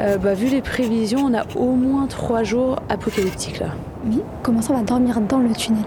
Euh, 0.00 0.18
bah, 0.18 0.34
vu 0.34 0.48
les 0.48 0.60
prévisions, 0.60 1.20
on 1.24 1.34
a 1.34 1.44
au 1.54 1.72
moins 1.72 2.06
trois 2.06 2.42
jours 2.42 2.80
apocalyptiques 2.88 3.60
là. 3.60 3.68
Oui. 4.06 4.20
Comment 4.42 4.60
ça, 4.60 4.72
on 4.72 4.78
va 4.78 4.82
dormir 4.82 5.20
dans 5.20 5.38
le 5.38 5.52
tunnel? 5.52 5.84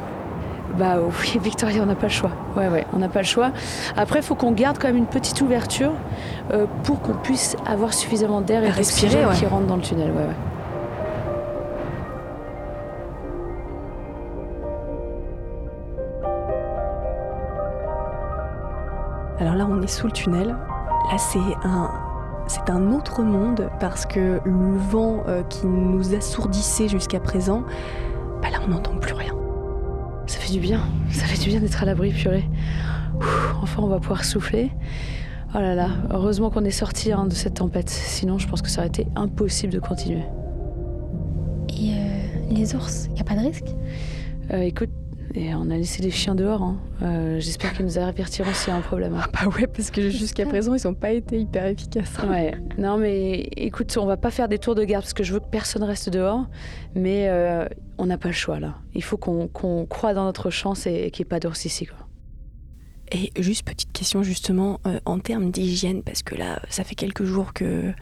Bah 0.78 0.96
oui, 1.00 1.40
Victoria, 1.44 1.82
on 1.84 1.88
n'a 1.88 1.96
pas 1.96 2.08
le 2.08 2.12
choix. 2.12 2.32
Ouais, 2.56 2.70
ouais, 2.70 2.86
on 2.94 3.00
n'a 3.00 3.10
pas 3.10 3.20
le 3.20 3.26
choix. 3.26 3.52
Après, 3.98 4.20
il 4.20 4.24
faut 4.24 4.36
qu'on 4.36 4.52
garde 4.52 4.78
quand 4.78 4.88
même 4.88 4.98
une 4.98 5.08
petite 5.08 5.42
ouverture 5.42 5.92
euh, 6.52 6.66
pour 6.84 7.02
qu'on 7.02 7.14
puisse 7.14 7.58
avoir 7.66 7.94
suffisamment 7.94 8.42
d'air 8.42 8.64
et 8.64 8.70
respirer, 8.70 9.26
ouais. 9.26 9.36
qui 9.36 9.46
rentre 9.46 9.68
dans 9.68 9.76
le 9.76 9.82
tunnel. 9.82 10.12
Ouais, 10.12 10.24
ouais. 10.24 10.36
Alors 19.40 19.54
là, 19.54 19.68
on 19.70 19.82
est 19.82 19.88
sous 19.88 20.08
le 20.08 20.14
tunnel. 20.14 20.48
Là, 20.48 21.18
c'est 21.18 21.40
un, 21.64 21.92
c'est 22.48 22.70
un 22.70 22.92
autre 22.92 23.24
monde 23.24 23.70
parce 23.80 24.06
que 24.06 24.40
le 24.44 24.78
vent 24.78 25.24
euh, 25.28 25.44
qui 25.44 25.66
nous 25.66 26.16
assourdissait 26.16 26.88
jusqu'à 26.88 27.20
présent, 27.20 27.64
bah 28.42 28.50
là, 28.50 28.60
on 28.66 28.70
n'entend 28.70 28.98
plus 28.98 29.14
rien. 29.14 29.36
Ça 30.28 30.40
fait 30.40 30.52
du 30.54 30.60
bien. 30.60 30.82
Ça 31.12 31.26
fait 31.26 31.42
du 31.42 31.50
bien 31.50 31.60
d'être 31.60 31.82
à 31.82 31.86
l'abri, 31.86 32.12
purée. 32.12 32.46
enfin, 33.62 33.82
on 33.84 33.88
va 33.88 34.00
pouvoir 34.00 34.24
souffler. 34.24 34.72
Oh 35.56 35.60
là 35.60 35.76
là, 35.76 35.90
heureusement 36.12 36.50
qu'on 36.50 36.66
est 36.66 36.72
sorti 36.72 37.12
hein, 37.12 37.26
de 37.26 37.34
cette 37.34 37.56
tempête. 37.56 37.90
Sinon, 37.90 38.38
je 38.38 38.48
pense 38.48 38.62
que 38.62 38.70
ça 38.70 38.82
aurait 38.82 38.90
été 38.90 39.08
impossible 39.16 39.72
de 39.72 39.80
continuer. 39.80 40.24
Et 41.70 41.92
euh, 41.92 42.28
les 42.50 42.76
ours, 42.76 43.10
y 43.16 43.22
a 43.22 43.24
pas 43.24 43.36
de 43.36 43.42
risque? 43.42 43.68
Euh, 44.52 44.60
Écoute, 44.62 44.90
on 45.36 45.70
a 45.70 45.78
laissé 45.78 46.02
les 46.02 46.12
chiens 46.12 46.36
dehors. 46.36 46.62
Hein. 46.62 46.78
Euh, 47.02 47.40
j'espère 47.40 47.74
qu'ils 47.74 47.86
nous 47.86 47.98
avertiront 47.98 48.54
s'il 48.54 48.70
y 48.70 48.72
a 48.72 48.78
un 48.78 48.82
problème. 48.82 49.20
Ah 49.20 49.28
bah 49.32 49.50
ouais, 49.50 49.68
parce 49.68 49.92
que 49.92 50.10
jusqu'à 50.10 50.46
présent, 50.48 50.74
ils 50.76 50.88
n'ont 50.88 50.94
pas 50.94 51.12
été 51.12 51.40
hyper 51.40 51.66
efficaces. 51.66 52.16
Ouais. 52.30 52.54
Non, 52.78 52.98
mais 52.98 53.50
écoute, 53.56 53.96
on 53.98 54.06
va 54.06 54.18
pas 54.18 54.32
faire 54.32 54.48
des 54.48 54.60
tours 54.60 54.76
de 54.76 54.84
garde 54.84 55.04
parce 55.04 55.14
que 55.14 55.24
je 55.24 55.34
veux 55.34 55.40
que 55.40 55.50
personne 55.50 55.84
reste 55.84 56.10
dehors. 56.10 56.48
Mais 56.96 57.30
on 57.98 58.06
n'a 58.06 58.18
pas 58.18 58.30
le 58.30 58.34
choix 58.34 58.60
là. 58.60 58.76
Il 58.94 59.04
faut 59.04 59.18
qu'on 59.18 59.86
croit 59.86 60.14
dans 60.14 60.26
notre 60.26 60.50
chance 60.50 60.88
et, 60.88 61.12
qu'il 61.12 61.24
n'y 61.24 61.28
ait 61.28 61.30
pas 61.30 61.40
d'ours 61.40 61.66
ici. 61.66 61.86
Quoi. 61.86 61.98
Et 63.12 63.32
juste 63.42 63.66
petite 63.66 63.92
question 63.94 64.22
justement 64.22 64.80
euh, 64.86 65.00
en 65.06 65.20
termes 65.20 65.50
d'hygiène, 65.50 66.04
parce 66.04 66.24
que 66.24 66.36
là, 66.36 66.62
ça 66.70 66.84
fait 66.84 66.96
quelques 66.96 67.24
jours 67.24 67.54
que 67.54 67.94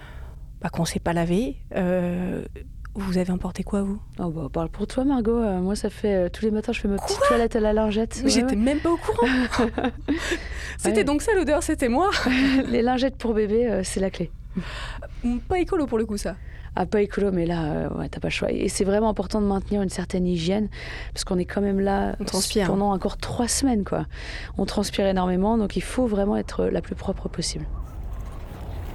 bah, 0.61 0.69
qu'on 0.69 0.81
ne 0.81 0.87
s'est 0.87 0.99
pas 0.99 1.13
lavé. 1.13 1.57
Euh, 2.97 3.01
vous 3.01 3.17
avez 3.17 3.31
emporté 3.31 3.63
quoi 3.63 3.81
vous? 3.83 3.99
Oh 4.19 4.29
bah, 4.29 4.47
Parle 4.51 4.69
pour 4.69 4.87
toi 4.87 5.03
Margot. 5.03 5.37
Euh, 5.37 5.59
moi, 5.59 5.75
ça 5.75 5.89
fait 5.89 6.29
tous 6.29 6.43
les 6.45 6.51
matins, 6.51 6.71
je 6.71 6.81
fais 6.81 6.87
ma 6.87 6.97
petite 6.97 7.19
toilette 7.27 7.55
à 7.55 7.59
la 7.59 7.73
lingette. 7.73 8.23
J'étais 8.25 8.55
même 8.55 8.79
pas 8.79 8.91
au 8.91 8.97
courant. 8.97 9.27
c'était 10.77 11.03
donc 11.03 11.21
ça 11.21 11.33
l'odeur, 11.33 11.63
c'était 11.63 11.89
moi. 11.89 12.09
les 12.67 12.81
lingettes 12.81 13.17
pour 13.17 13.33
bébé, 13.33 13.81
c'est 13.83 13.99
la 13.99 14.09
clé. 14.09 14.31
Pas 15.47 15.59
écolo 15.59 15.85
pour 15.85 15.97
le 15.97 16.05
coup 16.05 16.17
ça 16.17 16.35
ah, 16.77 16.85
pas 16.85 17.01
écolo, 17.01 17.31
mais 17.31 17.45
là, 17.45 17.63
euh, 17.63 17.89
ouais, 17.91 18.09
t'as 18.09 18.19
pas 18.19 18.27
le 18.27 18.33
choix. 18.33 18.51
Et 18.51 18.67
c'est 18.67 18.83
vraiment 18.83 19.07
important 19.07 19.41
de 19.41 19.47
maintenir 19.47 19.81
une 19.81 19.89
certaine 19.89 20.27
hygiène, 20.27 20.67
parce 21.13 21.23
qu'on 21.23 21.37
est 21.37 21.45
quand 21.45 21.61
même 21.61 21.79
là 21.79 22.17
pendant 22.65 22.91
encore 22.91 23.15
trois 23.15 23.47
semaines, 23.47 23.85
quoi. 23.85 24.05
On 24.57 24.65
transpire 24.65 25.05
énormément, 25.05 25.57
donc 25.57 25.77
il 25.77 25.83
faut 25.83 26.05
vraiment 26.05 26.35
être 26.35 26.65
la 26.65 26.81
plus 26.81 26.95
propre 26.95 27.29
possible. 27.29 27.65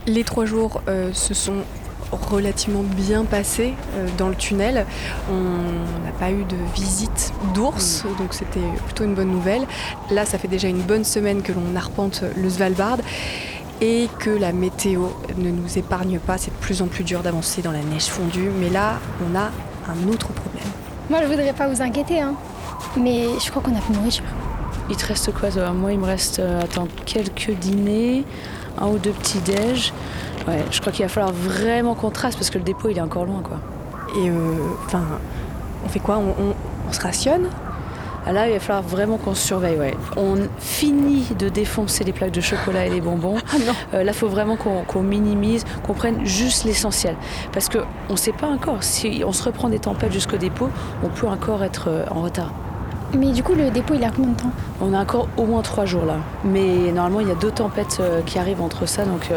Les 0.06 0.24
trois 0.24 0.44
jours 0.44 0.82
euh, 0.88 1.12
se 1.14 1.32
sont 1.32 1.62
relativement 2.12 2.82
bien 2.82 3.24
passés 3.24 3.74
euh, 3.94 4.06
dans 4.18 4.28
le 4.28 4.34
tunnel. 4.34 4.86
On 5.30 6.04
n'a 6.04 6.12
pas 6.12 6.30
eu 6.30 6.44
de 6.44 6.56
visite 6.74 7.32
d'ours, 7.54 8.04
mm. 8.04 8.16
donc 8.18 8.34
c'était 8.34 8.60
plutôt 8.84 9.04
une 9.04 9.14
bonne 9.14 9.30
nouvelle. 9.30 9.66
Là, 10.10 10.24
ça 10.24 10.38
fait 10.38 10.48
déjà 10.48 10.68
une 10.68 10.82
bonne 10.82 11.04
semaine 11.04 11.42
que 11.42 11.52
l'on 11.52 11.76
arpente 11.76 12.22
le 12.36 12.50
Svalbard 12.50 12.98
et 13.80 14.08
que 14.18 14.30
la 14.30 14.52
météo 14.52 15.06
ne 15.38 15.50
nous 15.50 15.78
épargne 15.78 16.18
pas. 16.18 16.38
C'est 16.38 16.50
de 16.50 16.60
plus 16.60 16.82
en 16.82 16.86
plus 16.86 17.04
dur 17.04 17.22
d'avancer 17.22 17.62
dans 17.62 17.72
la 17.72 17.82
neige 17.82 18.06
fondue, 18.06 18.50
mais 18.60 18.68
là, 18.68 18.98
on 19.24 19.36
a 19.36 19.50
un 19.90 20.08
autre 20.08 20.28
problème. 20.28 20.64
Moi, 21.08 21.20
je 21.22 21.26
voudrais 21.26 21.52
pas 21.52 21.68
vous 21.68 21.82
inquiéter, 21.82 22.20
hein, 22.20 22.34
mais 22.96 23.24
je 23.42 23.50
crois 23.50 23.62
qu'on 23.62 23.74
a 23.74 23.80
plus 23.80 23.92
de 23.92 23.98
nourriture. 23.98 24.24
Il 24.88 24.96
te 24.96 25.06
reste 25.06 25.32
quoi, 25.32 25.50
toi 25.50 25.70
Moi, 25.70 25.92
il 25.92 25.98
me 25.98 26.06
reste 26.06 26.40
euh, 26.40 26.62
attends, 26.62 26.88
quelques 27.06 27.52
dîners, 27.52 28.24
un 28.80 28.88
ou 28.88 28.98
deux 28.98 29.12
petits 29.12 29.40
déj. 29.40 29.92
Ouais, 30.48 30.64
je 30.70 30.80
crois 30.80 30.92
qu'il 30.92 31.04
va 31.04 31.08
falloir 31.08 31.32
vraiment 31.32 31.94
qu'on 31.94 32.10
trace 32.10 32.36
parce 32.36 32.50
que 32.50 32.58
le 32.58 32.64
dépôt, 32.64 32.88
il 32.88 32.98
est 32.98 33.02
encore 33.02 33.26
loin, 33.26 33.42
quoi. 33.42 33.58
Et 34.16 34.30
euh, 34.30 34.34
enfin, 34.86 35.02
on 35.84 35.88
fait 35.88 36.00
quoi? 36.00 36.18
On 36.18 36.92
se 36.92 37.00
rationne? 37.00 37.48
Ah, 38.26 38.32
là, 38.32 38.46
il 38.48 38.52
va 38.52 38.60
falloir 38.60 38.82
vraiment 38.82 39.16
qu'on 39.16 39.34
se 39.34 39.46
surveille. 39.46 39.78
Ouais. 39.78 39.94
On 40.16 40.36
finit 40.58 41.26
de 41.38 41.48
défoncer 41.48 42.04
les 42.04 42.12
plaques 42.12 42.32
de 42.32 42.40
chocolat 42.40 42.86
et 42.86 42.90
les 42.90 43.00
bonbons. 43.00 43.36
Ah 43.52 43.58
non. 43.58 43.72
Euh, 43.94 44.04
là, 44.04 44.12
il 44.12 44.16
faut 44.16 44.28
vraiment 44.28 44.56
qu'on 44.56 45.02
minimise, 45.02 45.64
qu'on 45.84 45.94
prenne 45.94 46.24
juste 46.24 46.64
l'essentiel. 46.64 47.16
Parce 47.52 47.68
qu'on 47.68 48.12
ne 48.12 48.16
sait 48.16 48.32
pas 48.32 48.46
encore. 48.46 48.82
Si 48.82 49.22
on 49.26 49.32
se 49.32 49.42
reprend 49.42 49.68
des 49.68 49.78
tempêtes 49.78 50.12
jusqu'au 50.12 50.36
dépôt, 50.36 50.68
on 51.02 51.08
peut 51.08 51.26
encore 51.26 51.64
être 51.64 51.88
euh, 51.88 52.04
en 52.10 52.22
retard. 52.22 52.52
Mais 53.16 53.32
du 53.32 53.42
coup, 53.42 53.54
le 53.54 53.70
dépôt, 53.70 53.94
il 53.94 54.04
a 54.04 54.10
combien 54.10 54.32
de 54.32 54.36
temps 54.36 54.52
On 54.80 54.94
a 54.94 55.00
encore 55.00 55.28
au 55.36 55.44
moins 55.44 55.62
trois 55.62 55.84
jours 55.84 56.04
là. 56.04 56.16
Mais 56.44 56.92
normalement, 56.92 57.20
il 57.20 57.28
y 57.28 57.32
a 57.32 57.34
deux 57.34 57.50
tempêtes 57.50 57.98
euh, 58.00 58.22
qui 58.22 58.38
arrivent 58.38 58.62
entre 58.62 58.86
ça, 58.86 59.04
donc 59.04 59.30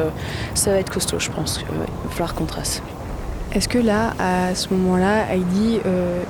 ça 0.54 0.72
va 0.72 0.78
être 0.78 0.92
costaud, 0.92 1.20
je 1.20 1.32
pense. 1.32 1.60
il 1.62 1.78
va 1.78 1.86
falloir 2.12 2.34
qu'on 2.36 2.46
trace. 2.46 2.82
Est-ce 3.54 3.68
que 3.68 3.80
là, 3.80 4.14
à 4.20 4.56
ce 4.56 4.74
moment-là, 4.74 5.32
Heidi, 5.32 5.80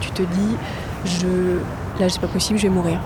tu 0.01 0.11
te 0.11 0.21
dis, 0.21 0.55
je 1.05 1.57
là 1.99 2.09
c'est 2.09 2.19
pas 2.19 2.27
possible, 2.27 2.59
je 2.59 2.63
vais 2.63 2.73
mourir? 2.73 2.99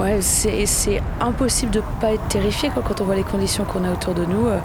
Ouais, 0.00 0.20
c'est 0.22 1.02
impossible 1.20 1.72
de 1.72 1.82
pas 2.00 2.12
être 2.12 2.28
terrifié 2.28 2.70
quand 2.72 3.00
on 3.00 3.04
voit 3.04 3.16
les 3.16 3.24
conditions 3.24 3.64
qu'on 3.64 3.82
a 3.82 3.90
autour 3.90 4.14
de 4.14 4.24
nous. 4.24 4.46
Euh, 4.46 4.60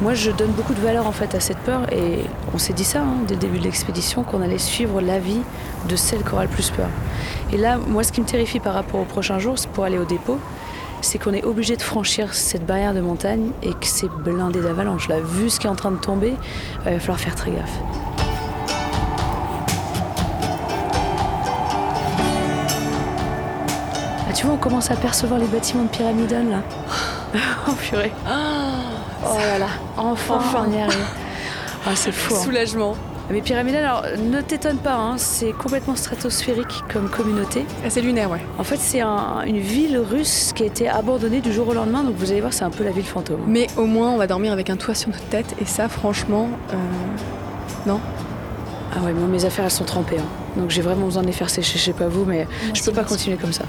moi, 0.00 0.14
je 0.14 0.32
donne 0.32 0.50
beaucoup 0.50 0.74
de 0.74 0.80
valeur 0.80 1.06
en 1.06 1.12
fait 1.12 1.36
à 1.36 1.40
cette 1.40 1.58
peur 1.58 1.82
et 1.92 2.24
on 2.52 2.58
s'est 2.58 2.72
dit 2.72 2.82
ça 2.82 3.00
hein, 3.00 3.18
dès 3.28 3.34
le 3.34 3.40
début 3.40 3.60
de 3.60 3.64
l'expédition 3.64 4.24
qu'on 4.24 4.42
allait 4.42 4.58
suivre 4.58 5.00
l'avis 5.00 5.40
de 5.88 5.94
celle 5.94 6.24
qui 6.24 6.32
aura 6.32 6.42
le 6.42 6.50
plus 6.50 6.70
peur. 6.70 6.88
Et 7.52 7.58
là, 7.58 7.78
moi, 7.78 8.02
ce 8.02 8.10
qui 8.10 8.20
me 8.20 8.26
terrifie 8.26 8.58
par 8.58 8.74
rapport 8.74 8.98
aux 8.98 9.04
prochains 9.04 9.38
jours, 9.38 9.56
c'est 9.56 9.70
pour 9.70 9.84
aller 9.84 9.98
au 9.98 10.04
dépôt, 10.04 10.40
c'est 11.00 11.18
qu'on 11.18 11.32
est 11.32 11.44
obligé 11.44 11.76
de 11.76 11.82
franchir 11.82 12.34
cette 12.34 12.66
barrière 12.66 12.92
de 12.92 13.00
montagne 13.00 13.50
et 13.62 13.70
que 13.70 13.86
c'est 13.86 14.08
blindé 14.08 14.60
d'avalanche. 14.60 15.06
Là, 15.08 15.20
vu 15.20 15.48
ce 15.48 15.60
qui 15.60 15.68
est 15.68 15.70
en 15.70 15.76
train 15.76 15.92
de 15.92 15.98
tomber, 15.98 16.32
euh, 16.86 16.90
il 16.90 16.94
va 16.94 16.98
falloir 16.98 17.20
faire 17.20 17.36
très 17.36 17.52
gaffe. 17.52 18.11
Tu 24.32 24.46
vois, 24.46 24.54
on 24.54 24.58
commence 24.58 24.90
à 24.90 24.96
percevoir 24.96 25.38
les 25.38 25.46
bâtiments 25.46 25.84
de 25.84 25.88
Pyramidon 25.88 26.44
là. 26.50 26.62
oh 27.68 27.72
purée. 27.72 28.12
Oh 28.26 29.38
là 29.38 29.58
là, 29.58 29.68
enfin, 29.96 30.36
enfin. 30.36 30.66
on 30.68 30.72
y 30.72 30.80
arrive. 30.80 31.06
Ah, 31.86 31.90
c'est 31.94 32.12
fou. 32.12 32.34
Hein. 32.34 32.44
Soulagement. 32.44 32.94
Mais 33.30 33.40
Pyramidon, 33.40 33.78
alors 33.78 34.04
ne 34.18 34.40
t'étonne 34.40 34.76
pas, 34.76 34.94
hein, 34.94 35.14
c'est 35.16 35.52
complètement 35.52 35.96
stratosphérique 35.96 36.82
comme 36.92 37.08
communauté. 37.08 37.64
Ah, 37.84 37.88
c'est 37.88 38.00
lunaire, 38.00 38.30
ouais. 38.30 38.40
En 38.58 38.64
fait, 38.64 38.76
c'est 38.76 39.00
une 39.00 39.58
ville 39.58 39.98
russe 39.98 40.52
qui 40.54 40.64
a 40.64 40.66
été 40.66 40.88
abandonnée 40.88 41.40
du 41.40 41.52
jour 41.52 41.68
au 41.68 41.72
lendemain, 41.72 42.02
donc 42.02 42.16
vous 42.16 42.30
allez 42.30 42.40
voir, 42.40 42.52
c'est 42.52 42.64
un 42.64 42.70
peu 42.70 42.84
la 42.84 42.90
ville 42.90 43.04
fantôme. 43.04 43.40
Mais 43.46 43.68
au 43.76 43.86
moins, 43.86 44.10
on 44.10 44.16
va 44.16 44.26
dormir 44.26 44.52
avec 44.52 44.70
un 44.70 44.76
toit 44.76 44.94
sur 44.94 45.08
notre 45.08 45.24
tête, 45.24 45.54
et 45.60 45.64
ça, 45.64 45.88
franchement, 45.88 46.48
euh... 46.72 46.76
non 47.86 48.00
Ah 48.94 49.00
ouais, 49.02 49.12
moi, 49.12 49.28
mes 49.28 49.44
affaires, 49.44 49.64
elles 49.64 49.70
sont 49.70 49.84
trempées. 49.84 50.18
Hein. 50.18 50.41
Donc 50.56 50.70
j'ai 50.70 50.82
vraiment 50.82 51.06
besoin 51.06 51.22
de 51.22 51.28
les 51.28 51.32
faire 51.32 51.50
sécher, 51.50 51.78
je 51.78 51.84
sais 51.84 51.92
pas 51.92 52.08
vous, 52.08 52.24
mais 52.24 52.46
je 52.74 52.82
peux 52.82 52.92
pas 52.92 53.04
continuer 53.04 53.36
comme 53.36 53.52
ça. 53.52 53.64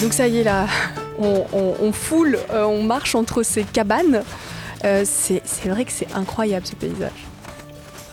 Donc 0.00 0.12
ça 0.12 0.26
y 0.26 0.38
est 0.38 0.44
là, 0.44 0.66
on, 1.18 1.92
foule, 1.92 2.38
euh, 2.50 2.64
on 2.64 2.82
marche 2.82 3.14
entre 3.14 3.44
ces 3.44 3.62
cabanes. 3.62 4.22
Euh, 4.84 5.04
c'est 5.06 5.68
vrai 5.68 5.84
que 5.84 5.92
c'est 5.92 6.12
incroyable 6.14 6.66
ce 6.66 6.74
paysage. 6.74 7.31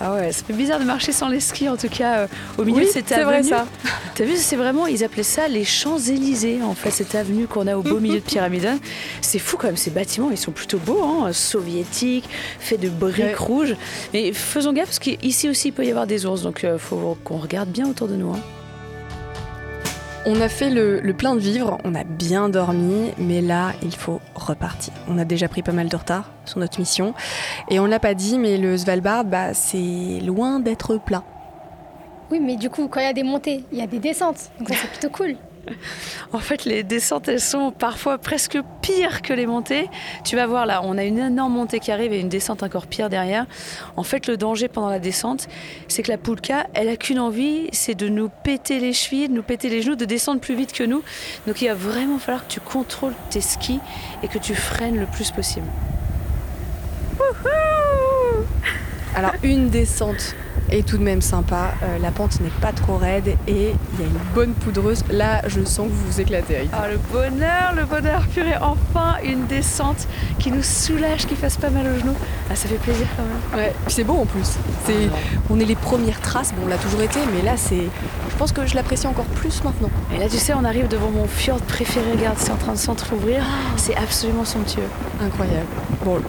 Ah 0.02 0.14
ouais, 0.14 0.32
ça 0.32 0.44
fait 0.46 0.54
bizarre 0.54 0.80
de 0.80 0.86
marcher 0.86 1.12
sans 1.12 1.28
les 1.28 1.42
skis 1.42 1.68
en 1.68 1.76
tout 1.76 1.90
cas 1.90 2.20
euh, 2.20 2.28
au 2.58 2.64
milieu 2.64 2.86
de 2.86 2.90
cette 2.90 3.12
avenue. 3.12 3.44
c'est 3.44 3.50
vrai 3.50 3.66
ça. 3.66 3.68
T'as 4.16 4.24
vu, 4.24 4.38
c'est 4.38 4.56
vraiment, 4.56 4.88
ils 4.88 5.04
appelaient 5.04 5.24
ça 5.24 5.48
les 5.50 5.66
Champs-Élysées 5.66 6.62
en 6.64 6.74
fait, 6.74 6.92
cette 6.92 7.16
avenue 7.16 7.48
qu'on 7.48 7.68
a 7.68 7.76
au 7.76 7.82
beau 7.82 8.00
milieu 8.00 8.20
de 8.20 8.20
Pyramidon. 8.26 8.80
C'est 9.22 9.40
fou 9.40 9.58
quand 9.58 9.68
même, 9.68 9.78
ces 9.78 9.92
bâtiments, 9.92 10.32
ils 10.32 10.38
sont 10.38 10.52
plutôt 10.52 10.78
beaux, 10.78 11.04
hein, 11.04 11.34
soviétiques, 11.34 12.30
faits 12.60 12.80
de 12.80 12.90
briques 12.90 13.38
rouges. 13.38 13.76
Mais 14.14 14.32
faisons 14.32 14.72
gaffe 14.72 14.86
parce 14.86 15.00
qu'ici 15.00 15.50
aussi 15.50 15.68
il 15.70 15.74
peut 15.74 15.86
y 15.86 15.90
avoir 15.90 16.08
des 16.08 16.26
ours, 16.26 16.44
donc 16.44 16.62
il 16.64 16.80
faut 16.80 17.18
qu'on 17.24 17.38
regarde 17.38 17.70
bien 17.70 17.90
autour 17.90 18.08
de 18.08 18.16
nous. 18.16 18.32
Hein. 18.32 18.40
On 20.26 20.42
a 20.42 20.50
fait 20.50 20.70
le, 20.70 21.02
plein 21.14 21.34
de 21.34 21.40
vivres, 21.40 21.78
on 21.86 21.96
a 21.96 22.04
bien 22.04 22.50
dormi, 22.50 23.12
mais 23.18 23.42
là, 23.42 23.72
il 23.82 23.96
faut 23.96 24.20
repartir. 24.36 24.94
On 25.08 25.18
a 25.18 25.24
déjà 25.24 25.48
pris 25.48 25.64
pas 25.64 25.72
mal 25.72 25.88
de 25.88 25.96
retard 25.96 26.30
sur 26.46 26.60
notre 26.60 26.78
mission. 26.80 27.14
Et 27.70 27.80
on 27.80 27.86
l'a 27.86 28.00
pas 28.00 28.14
dit, 28.14 28.38
mais 28.38 28.58
le 28.58 28.78
Svalbard, 28.78 29.24
bah, 29.24 29.54
c'est 29.54 30.20
loin 30.22 30.60
d'être 30.60 30.98
plat. 30.98 31.24
Oui, 32.32 32.40
mais 32.42 32.58
du 32.58 32.70
coup, 32.70 32.88
quand 32.90 33.00
il 33.00 33.06
y 33.06 33.10
a 33.10 33.14
des 33.14 33.24
montées, 33.24 33.64
il 33.72 33.78
y 33.78 33.82
a 33.82 33.88
des 33.88 34.00
descentes. 34.00 34.52
Donc 34.60 34.70
ça, 34.70 34.76
c'est 34.82 34.90
plutôt 34.90 35.10
cool. 35.10 35.36
En 36.32 36.40
fait, 36.40 36.66
les 36.66 36.84
descentes, 36.84 37.28
elles 37.28 37.42
sont 37.42 37.72
parfois 37.72 38.18
presque 38.18 38.60
pires 38.82 39.22
que 39.22 39.34
les 39.34 39.48
montées. 39.48 39.90
Tu 40.24 40.36
vas 40.36 40.46
voir 40.46 40.66
là, 40.66 40.82
on 40.84 40.98
a 40.98 41.04
une 41.04 41.18
énorme 41.18 41.54
montée 41.54 41.80
qui 41.80 41.92
arrive 41.92 42.14
et 42.14 42.20
une 42.20 42.30
descente 42.30 42.62
encore 42.62 42.88
pire 42.88 43.10
derrière. 43.10 43.46
En 43.98 44.04
fait, 44.04 44.28
le 44.28 44.38
danger 44.38 44.68
pendant 44.68 44.90
la 44.90 45.00
descente, 45.00 45.48
c'est 45.88 46.04
que 46.04 46.12
la 46.12 46.18
poulka, 46.18 46.68
elle 46.74 46.88
a 46.90 46.98
qu'une 46.98 47.20
envie, 47.20 47.68
c'est 47.72 47.96
de 47.96 48.08
nous 48.10 48.30
péter 48.30 48.80
les 48.80 48.94
chevilles, 48.94 49.30
de 49.30 49.34
nous 49.34 49.44
péter 49.44 49.70
les 49.70 49.82
genoux, 49.82 49.96
de 49.96 50.06
descendre 50.06 50.40
plus 50.40 50.56
vite 50.56 50.74
que 50.74 50.84
nous. 50.84 51.04
Donc 51.48 51.62
il 51.62 51.68
va 51.68 51.74
vraiment 51.74 52.20
falloir 52.20 52.48
que 52.48 52.54
tu 52.54 52.60
contrôles 52.60 53.14
tes 53.30 53.42
skis 53.42 53.80
et 54.24 54.28
que 54.28 54.38
tu 54.38 54.54
freines 54.56 55.00
le 55.00 55.06
plus 55.08 55.32
possible. 55.32 55.68
Alors 59.16 59.34
une 59.44 59.70
descente 59.70 60.36
est 60.72 60.88
tout 60.88 60.98
de 60.98 61.04
même 61.04 61.22
sympa. 61.22 61.74
Euh, 61.84 61.98
la 62.00 62.12
pente 62.12 62.40
n'est 62.42 62.50
pas 62.62 62.72
trop 62.72 62.98
raide 62.98 63.36
et 63.48 63.74
il 63.94 64.00
y 64.00 64.04
a 64.04 64.06
une 64.06 64.20
bonne 64.36 64.54
poudreuse. 64.54 65.04
Là, 65.10 65.42
je 65.48 65.64
sens 65.64 65.88
que 65.88 65.94
vous 65.94 66.06
vous 66.12 66.22
éclatez. 66.22 66.70
Ah, 66.74 66.88
le 66.90 66.98
bonheur, 67.12 67.74
le 67.76 67.86
bonheur, 67.86 68.28
purée, 68.28 68.56
enfin 68.62 69.16
une 69.24 69.48
descente 69.48 70.08
qui 70.38 70.52
nous 70.52 70.64
soulage, 70.64 71.26
qui 71.26 71.36
fasse 71.36 71.58
pas 71.58 71.70
mal 71.70 71.88
aux 71.88 72.00
genoux. 72.00 72.16
Ah, 72.50 72.56
ça 72.56 72.68
fait 72.68 72.76
plaisir 72.76 73.08
quand 73.18 73.24
même. 73.24 73.66
Ouais, 73.66 73.74
c'est 73.88 74.04
beau 74.04 74.14
en 74.14 74.26
plus. 74.26 74.58
C'est, 74.86 75.10
on 75.50 75.60
est 75.60 75.66
les 75.66 75.76
premières 75.76 76.22
traces, 76.22 76.54
bon, 76.54 76.64
on 76.66 76.68
l'a 76.68 76.78
toujours 76.78 77.02
été, 77.02 77.20
mais 77.34 77.42
là, 77.42 77.58
c'est, 77.58 77.76
je 78.30 78.36
pense 78.38 78.52
que 78.52 78.66
je 78.66 78.76
l'apprécie 78.76 79.08
encore 79.08 79.26
plus 79.26 79.64
maintenant. 79.64 79.90
Et 80.14 80.20
là, 80.20 80.28
tu 80.30 80.38
sais, 80.38 80.54
on 80.54 80.64
arrive 80.64 80.88
devant 80.88 81.10
mon 81.10 81.26
fjord 81.26 81.60
préféré. 81.62 82.12
Regarde, 82.12 82.38
c'est 82.38 82.52
en 82.52 82.58
train 82.58 82.74
de 82.74 82.78
s'entrouvrir. 82.78 83.44
C'est 83.78 83.96
absolument 83.96 84.46
somptueux. 84.46 84.84
Incroyable. 85.24 85.68
Bon, 86.04 86.22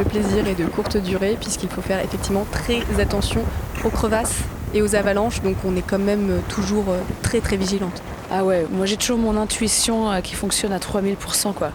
le 0.00 0.06
plaisir 0.06 0.46
est 0.48 0.54
de 0.54 0.64
courte 0.64 0.96
durée 0.96 1.36
puisqu'il 1.38 1.68
faut 1.68 1.82
faire 1.82 2.02
effectivement 2.02 2.46
très 2.50 2.82
attention 2.98 3.42
aux 3.84 3.90
crevasses 3.90 4.38
et 4.72 4.80
aux 4.80 4.94
avalanches, 4.94 5.42
donc 5.42 5.56
on 5.64 5.76
est 5.76 5.82
quand 5.82 5.98
même 5.98 6.40
toujours 6.48 6.86
euh, 6.88 7.00
très 7.22 7.40
très 7.40 7.56
vigilante. 7.56 8.02
Ah 8.30 8.44
ouais, 8.44 8.66
moi 8.70 8.86
j'ai 8.86 8.96
toujours 8.96 9.18
mon 9.18 9.36
intuition 9.36 10.10
euh, 10.10 10.20
qui 10.20 10.34
fonctionne 10.34 10.72
à 10.72 10.78
3000% 10.78 11.52
quoi. 11.52 11.72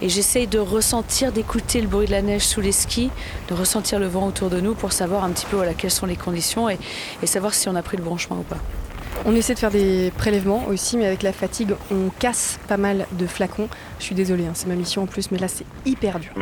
Et 0.00 0.08
j'essaye 0.08 0.46
de 0.46 0.60
ressentir, 0.60 1.32
d'écouter 1.32 1.80
le 1.80 1.88
bruit 1.88 2.06
de 2.06 2.12
la 2.12 2.22
neige 2.22 2.42
sous 2.42 2.60
les 2.60 2.70
skis, 2.70 3.10
de 3.48 3.54
ressentir 3.54 3.98
le 3.98 4.06
vent 4.06 4.26
autour 4.26 4.48
de 4.48 4.60
nous 4.60 4.74
pour 4.74 4.92
savoir 4.92 5.24
un 5.24 5.30
petit 5.30 5.46
peu 5.46 5.56
voilà, 5.56 5.74
quelles 5.74 5.90
sont 5.90 6.06
les 6.06 6.16
conditions 6.16 6.68
et, 6.68 6.78
et 7.22 7.26
savoir 7.26 7.52
si 7.52 7.68
on 7.68 7.74
a 7.74 7.82
pris 7.82 7.96
le 7.96 8.04
bon 8.04 8.16
chemin 8.16 8.38
ou 8.38 8.44
pas. 8.44 8.58
On 9.24 9.34
essaie 9.34 9.54
de 9.54 9.58
faire 9.58 9.70
des 9.72 10.12
prélèvements 10.18 10.66
aussi, 10.68 10.98
mais 10.98 11.06
avec 11.06 11.24
la 11.24 11.32
fatigue, 11.32 11.74
on 11.90 12.10
casse 12.18 12.60
pas 12.68 12.76
mal 12.76 13.06
de 13.12 13.26
flacons. 13.26 13.68
Je 13.98 14.04
suis 14.04 14.14
désolée, 14.14 14.44
hein, 14.44 14.52
c'est 14.54 14.68
ma 14.68 14.76
mission 14.76 15.02
en 15.02 15.06
plus, 15.06 15.32
mais 15.32 15.38
là 15.38 15.48
c'est 15.48 15.66
hyper 15.84 16.20
dur. 16.20 16.32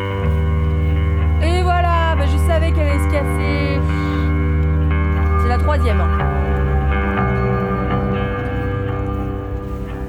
Je 2.47 2.49
savais 2.49 2.73
qu'elle 2.73 2.89
allait 2.89 2.99
se 2.99 3.11
casser. 3.11 3.81
C'est 5.43 5.49
la 5.49 5.57
troisième. 5.59 6.03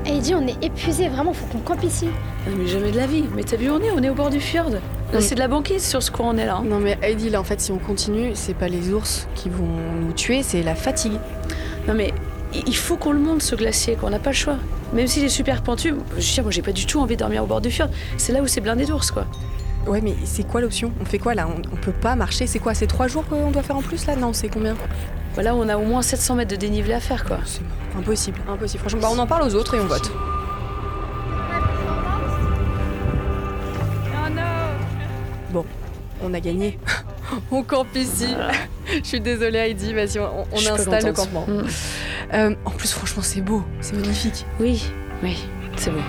Heidi, 0.06 0.36
on 0.36 0.46
est 0.46 0.62
épuisé, 0.64 1.08
vraiment, 1.08 1.32
faut 1.34 1.46
qu'on 1.48 1.60
campe 1.60 1.84
ici. 1.84 2.08
Non, 2.48 2.56
mais 2.58 2.68
jamais 2.68 2.92
de 2.92 2.98
la 2.98 3.08
vie. 3.08 3.24
Mais 3.36 3.44
t'as 3.44 3.56
vu 3.58 3.70
où 3.70 3.74
on 3.76 3.80
est 3.82 3.92
On 3.92 4.04
est 4.04 4.10
au 4.10 4.14
bord 4.16 4.30
du 4.30 4.40
fjord. 4.40 4.70
Là, 4.70 4.80
Oui. 5.14 5.22
c'est 5.22 5.36
de 5.36 5.40
la 5.40 5.48
banquise 5.48 5.84
sur 5.86 6.04
ce 6.04 6.12
coin 6.12 6.32
on 6.34 6.38
est 6.38 6.46
là. 6.46 6.58
hein. 6.58 6.64
Non 6.68 6.80
mais 6.80 6.98
Heidi, 7.02 7.30
là 7.30 7.40
en 7.40 7.44
fait, 7.44 7.62
si 7.62 7.72
on 7.72 7.78
continue, 7.78 8.32
c'est 8.34 8.54
pas 8.54 8.68
les 8.68 8.92
ours 8.92 9.28
qui 9.36 9.50
vont 9.50 9.68
nous 10.02 10.12
tuer, 10.14 10.44
c'est 10.44 10.62
la 10.62 10.76
fatigue. 10.76 11.14
Non 11.88 11.94
mais 11.94 12.14
il 12.68 12.76
faut 12.76 12.98
qu'on 12.98 13.12
le 13.14 13.20
monte 13.20 13.42
ce 13.42 13.56
glacier, 13.56 13.96
qu'on 13.96 14.10
n'a 14.10 14.20
pas 14.20 14.32
le 14.32 14.36
choix. 14.36 14.58
Même 14.94 15.08
s'il 15.08 15.24
est 15.24 15.30
super 15.30 15.62
pentu, 15.62 15.90
je 15.90 16.16
veux 16.16 16.22
dire, 16.22 16.44
moi 16.44 16.52
j'ai 16.52 16.62
pas 16.62 16.72
du 16.74 16.86
tout 16.86 17.00
envie 17.00 17.16
de 17.16 17.20
dormir 17.22 17.44
au 17.44 17.48
bord 17.48 17.62
du 17.62 17.70
fjord. 17.72 17.90
C'est 18.18 18.34
là 18.34 18.42
où 18.42 18.48
c'est 18.48 18.62
blindé 18.62 18.86
d'ours 18.86 19.12
quoi. 19.12 19.26
Ouais, 19.88 20.02
mais 20.02 20.16
c'est 20.26 20.44
quoi 20.44 20.62
l'option? 20.62 20.92
On 21.00 21.06
fait 21.06 21.20
quoi 21.20 21.36
là? 21.36 21.48
On, 21.48 21.62
on 21.74 21.76
peut 21.76 21.92
pas 21.92 22.16
marcher, 22.16 22.48
c'est 22.48 22.60
quoi? 22.60 22.74
C'est 22.74 22.88
trois 22.88 23.08
jours 23.08 23.26
qu'on 23.28 23.52
doit 23.52 23.64
faire 23.64 23.78
en 23.78 23.82
plus 23.82 24.06
là? 24.08 24.16
Non, 24.16 24.34
c'est 24.34 24.50
combien? 24.50 24.76
Voilà, 25.36 25.54
on 25.54 25.68
a 25.68 25.78
au 25.78 25.84
moins 25.84 26.02
700 26.02 26.36
mètres 26.36 26.52
de 26.52 26.56
dénivelé 26.56 26.94
à 26.94 27.00
faire 27.00 27.26
quoi. 27.26 27.40
C'est 27.46 27.62
impossible, 27.98 28.40
impossible. 28.48 28.80
Franchement, 28.80 29.02
bah, 29.02 29.10
on 29.12 29.20
en 29.20 29.28
parle 29.28 29.44
aux 29.44 29.56
autres 29.56 29.76
et 29.76 29.80
on 29.80 29.86
vote. 29.86 30.12
Oh 34.14 34.30
non 34.34 34.42
Bon, 35.52 35.66
on 36.24 36.34
a 36.34 36.40
gagné. 36.40 36.80
on 37.52 37.64
campe 37.64 37.96
ici. 37.96 38.34
Je 38.88 39.06
suis 39.06 39.22
désolée 39.22 39.58
Heidi, 39.60 39.94
vas-y, 39.94 40.20
on, 40.20 40.46
on 40.52 40.64
pas 40.64 40.72
installe 40.72 41.06
le 41.06 41.14
campement. 41.14 41.46
Mm. 41.48 41.64
Euh, 42.34 42.56
en 42.66 42.72
plus, 42.72 42.92
franchement, 42.94 43.22
c'est 43.24 43.42
beau, 43.42 43.64
c'est 43.82 43.96
magnifique. 43.96 44.46
Oui, 44.60 44.90
oui, 45.22 45.38
c'est 45.76 45.92
bon. 45.92 46.02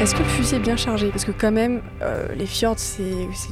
Est-ce 0.00 0.14
que 0.14 0.18
le 0.20 0.24
fusil 0.28 0.56
est 0.56 0.60
bien 0.60 0.76
chargé? 0.76 1.08
Parce 1.08 1.24
que 1.24 1.30
quand 1.30 1.52
même, 1.52 1.80
euh, 2.02 2.26
les 2.36 2.46
fjords, 2.46 2.78
c'est 2.78 3.02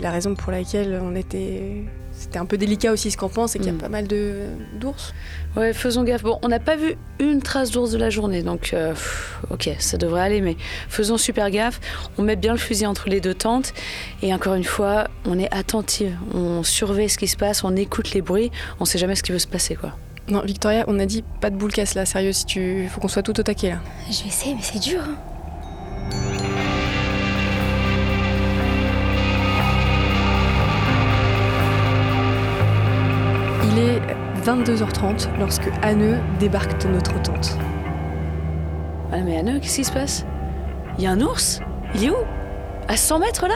la 0.00 0.10
raison 0.10 0.34
pour 0.34 0.52
laquelle 0.52 1.00
on 1.02 1.14
était... 1.14 1.84
C'était 2.14 2.38
un 2.38 2.44
peu 2.44 2.58
délicat 2.58 2.92
aussi 2.92 3.10
ce 3.10 3.16
campement, 3.16 3.46
c'est 3.46 3.58
qu'il 3.58 3.68
y 3.68 3.70
a 3.70 3.72
Mm. 3.74 3.78
pas 3.78 3.88
mal 3.88 4.06
de- 4.06 4.48
d'ours. 4.78 5.14
Ouais, 5.56 5.72
faisons 5.72 6.04
gaffe. 6.04 6.22
Bon, 6.22 6.38
on 6.42 6.48
n'a 6.48 6.60
pas 6.60 6.76
vu 6.76 6.94
une 7.20 7.40
trace 7.40 7.70
d'ours 7.70 7.90
de 7.90 7.96
la 7.98 8.10
journée, 8.10 8.42
donc 8.42 8.72
euh, 8.74 8.90
pff, 8.90 9.40
ok, 9.50 9.70
ça 9.78 9.96
devrait 9.96 10.20
aller, 10.20 10.40
mais 10.42 10.56
faisons 10.90 11.16
super 11.16 11.50
gaffe. 11.50 11.80
On 12.18 12.22
met 12.22 12.36
bien 12.36 12.52
le 12.52 12.58
fusil 12.58 12.84
entre 12.86 13.08
les 13.08 13.20
deux 13.22 13.34
tentes, 13.34 13.72
et 14.20 14.32
encore 14.34 14.54
une 14.54 14.62
fois, 14.64 15.08
on 15.24 15.38
est 15.38 15.52
attentive, 15.54 16.14
on 16.34 16.62
surveille 16.62 17.08
ce 17.08 17.16
qui 17.18 17.28
se 17.28 17.36
passe, 17.38 17.64
on 17.64 17.74
écoute 17.76 18.12
les 18.12 18.20
bruits, 18.20 18.50
on 18.78 18.84
sait 18.84 18.98
jamais 18.98 19.16
ce 19.16 19.22
qui 19.22 19.32
veut 19.32 19.38
se 19.38 19.48
passer, 19.48 19.74
quoi. 19.74 19.96
Non, 20.28 20.42
Victoria, 20.44 20.84
on 20.88 20.98
a 21.00 21.06
dit 21.06 21.24
pas 21.40 21.48
de 21.50 21.56
boule 21.56 21.72
casse 21.72 21.94
là, 21.94 22.04
sérieux, 22.04 22.32
si 22.32 22.44
tu... 22.44 22.88
faut 22.92 23.00
qu'on 23.00 23.08
soit 23.08 23.22
tout 23.22 23.38
au 23.40 23.42
taquet 23.42 23.70
là. 23.70 23.78
Je 24.10 24.22
vais 24.22 24.28
essayer, 24.28 24.54
mais 24.54 24.60
c'est 24.62 24.78
dur. 24.80 25.00
hein. 25.02 25.16
Il 33.74 33.78
est 33.78 34.00
22h30 34.44 35.28
lorsque 35.38 35.68
Anne 35.82 36.20
débarque 36.38 36.78
de 36.82 36.88
notre 36.88 37.20
tente. 37.22 37.56
Ah 39.12 39.18
mais 39.24 39.38
Anne, 39.38 39.60
qu'est-ce 39.60 39.76
qui 39.76 39.84
se 39.84 39.92
passe? 39.92 40.26
Il 40.98 41.04
y 41.04 41.06
a 41.06 41.10
un 41.10 41.20
ours? 41.20 41.60
Il 41.94 42.04
est 42.04 42.10
où? 42.10 42.16
À 42.88 42.96
100 42.96 43.18
mètres 43.20 43.46
là? 43.48 43.54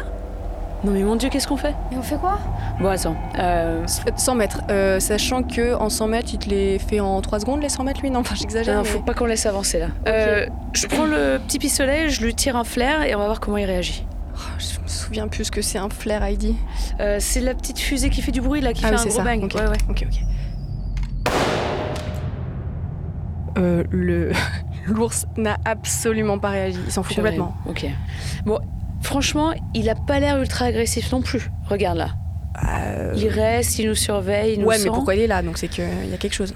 Non 0.84 0.92
mais 0.92 1.02
mon 1.02 1.16
dieu, 1.16 1.28
qu'est-ce 1.28 1.48
qu'on 1.48 1.56
fait? 1.56 1.74
Et 1.92 1.96
on 1.96 2.02
fait 2.02 2.16
quoi? 2.16 2.38
Bon 2.80 2.88
attends, 2.88 3.16
euh, 3.38 3.84
100 4.16 4.34
mètres, 4.36 4.60
euh, 4.70 5.00
sachant 5.00 5.42
que 5.42 5.74
en 5.74 5.88
100 5.88 6.06
mètres, 6.08 6.28
il 6.34 6.38
te 6.38 6.48
les 6.48 6.78
fait 6.78 7.00
en 7.00 7.20
3 7.20 7.40
secondes 7.40 7.62
les 7.62 7.68
100 7.70 7.84
mètres 7.84 8.00
lui? 8.02 8.10
Non, 8.10 8.20
enfin 8.20 8.34
j'exagère. 8.34 8.76
non, 8.76 8.82
mais- 8.82 8.88
faut 8.88 9.00
pas 9.00 9.14
qu'on 9.14 9.24
laisse 9.26 9.46
avancer 9.46 9.78
là. 9.80 9.88
Euh, 10.06 10.46
je 10.72 10.86
prends 10.86 11.06
le 11.06 11.38
petit 11.46 11.58
pistolet, 11.58 12.08
je 12.08 12.22
lui 12.24 12.34
tire 12.34 12.56
un 12.56 12.64
flair 12.64 13.02
et 13.02 13.14
on 13.14 13.18
va 13.18 13.26
voir 13.26 13.40
comment 13.40 13.56
il 13.56 13.64
réagit. 13.66 14.06
Oh, 14.36 14.40
je 14.58 14.80
me 14.82 14.86
souviens 14.88 15.28
plus 15.28 15.44
ce 15.44 15.50
que 15.50 15.62
c'est 15.62 15.78
un 15.78 15.88
flair 15.88 16.22
Heidi. 16.22 16.56
Euh, 17.00 17.16
c'est 17.20 17.40
la 17.40 17.54
petite 17.54 17.78
fusée 17.78 18.10
qui 18.10 18.20
fait 18.22 18.32
du 18.32 18.40
bruit 18.42 18.60
là, 18.60 18.72
qui 18.74 18.84
Ah 18.84 18.88
fait 18.88 18.94
oui, 18.94 19.00
un 19.00 19.02
c'est 19.04 19.08
gros 19.08 19.18
ça. 19.18 19.24
bang. 19.24 19.44
Ok. 19.44 19.54
Ouais, 19.54 19.66
ouais. 19.66 19.76
Ok, 19.88 20.06
ok. 20.06 20.18
Euh, 23.58 23.84
le 23.90 24.32
l'ours 24.86 25.26
n'a 25.36 25.56
absolument 25.64 26.38
pas 26.38 26.50
réagi. 26.50 26.78
Il 26.86 26.92
s'en 26.92 27.02
fout 27.02 27.16
complètement. 27.16 27.54
Ok. 27.66 27.86
Bon, 28.44 28.58
franchement, 29.00 29.52
il 29.74 29.88
a 29.88 29.94
pas 29.94 30.20
l'air 30.20 30.38
ultra 30.38 30.66
agressif 30.66 31.10
non 31.12 31.22
plus. 31.22 31.50
Regarde 31.68 31.96
là. 31.98 32.08
Euh, 32.68 33.12
Il 33.16 33.28
reste, 33.28 33.78
il 33.78 33.88
nous 33.88 33.94
surveille, 33.94 34.54
il 34.54 34.60
nous 34.60 34.66
ouais, 34.66 34.76
sent. 34.78 34.84
mais 34.84 34.90
pourquoi 34.90 35.14
il 35.14 35.20
est 35.22 35.26
là? 35.26 35.42
Donc 35.42 35.58
c'est 35.58 35.68
qu'il 35.68 35.84
y 36.10 36.14
a 36.14 36.16
quelque 36.18 36.34
chose. 36.34 36.54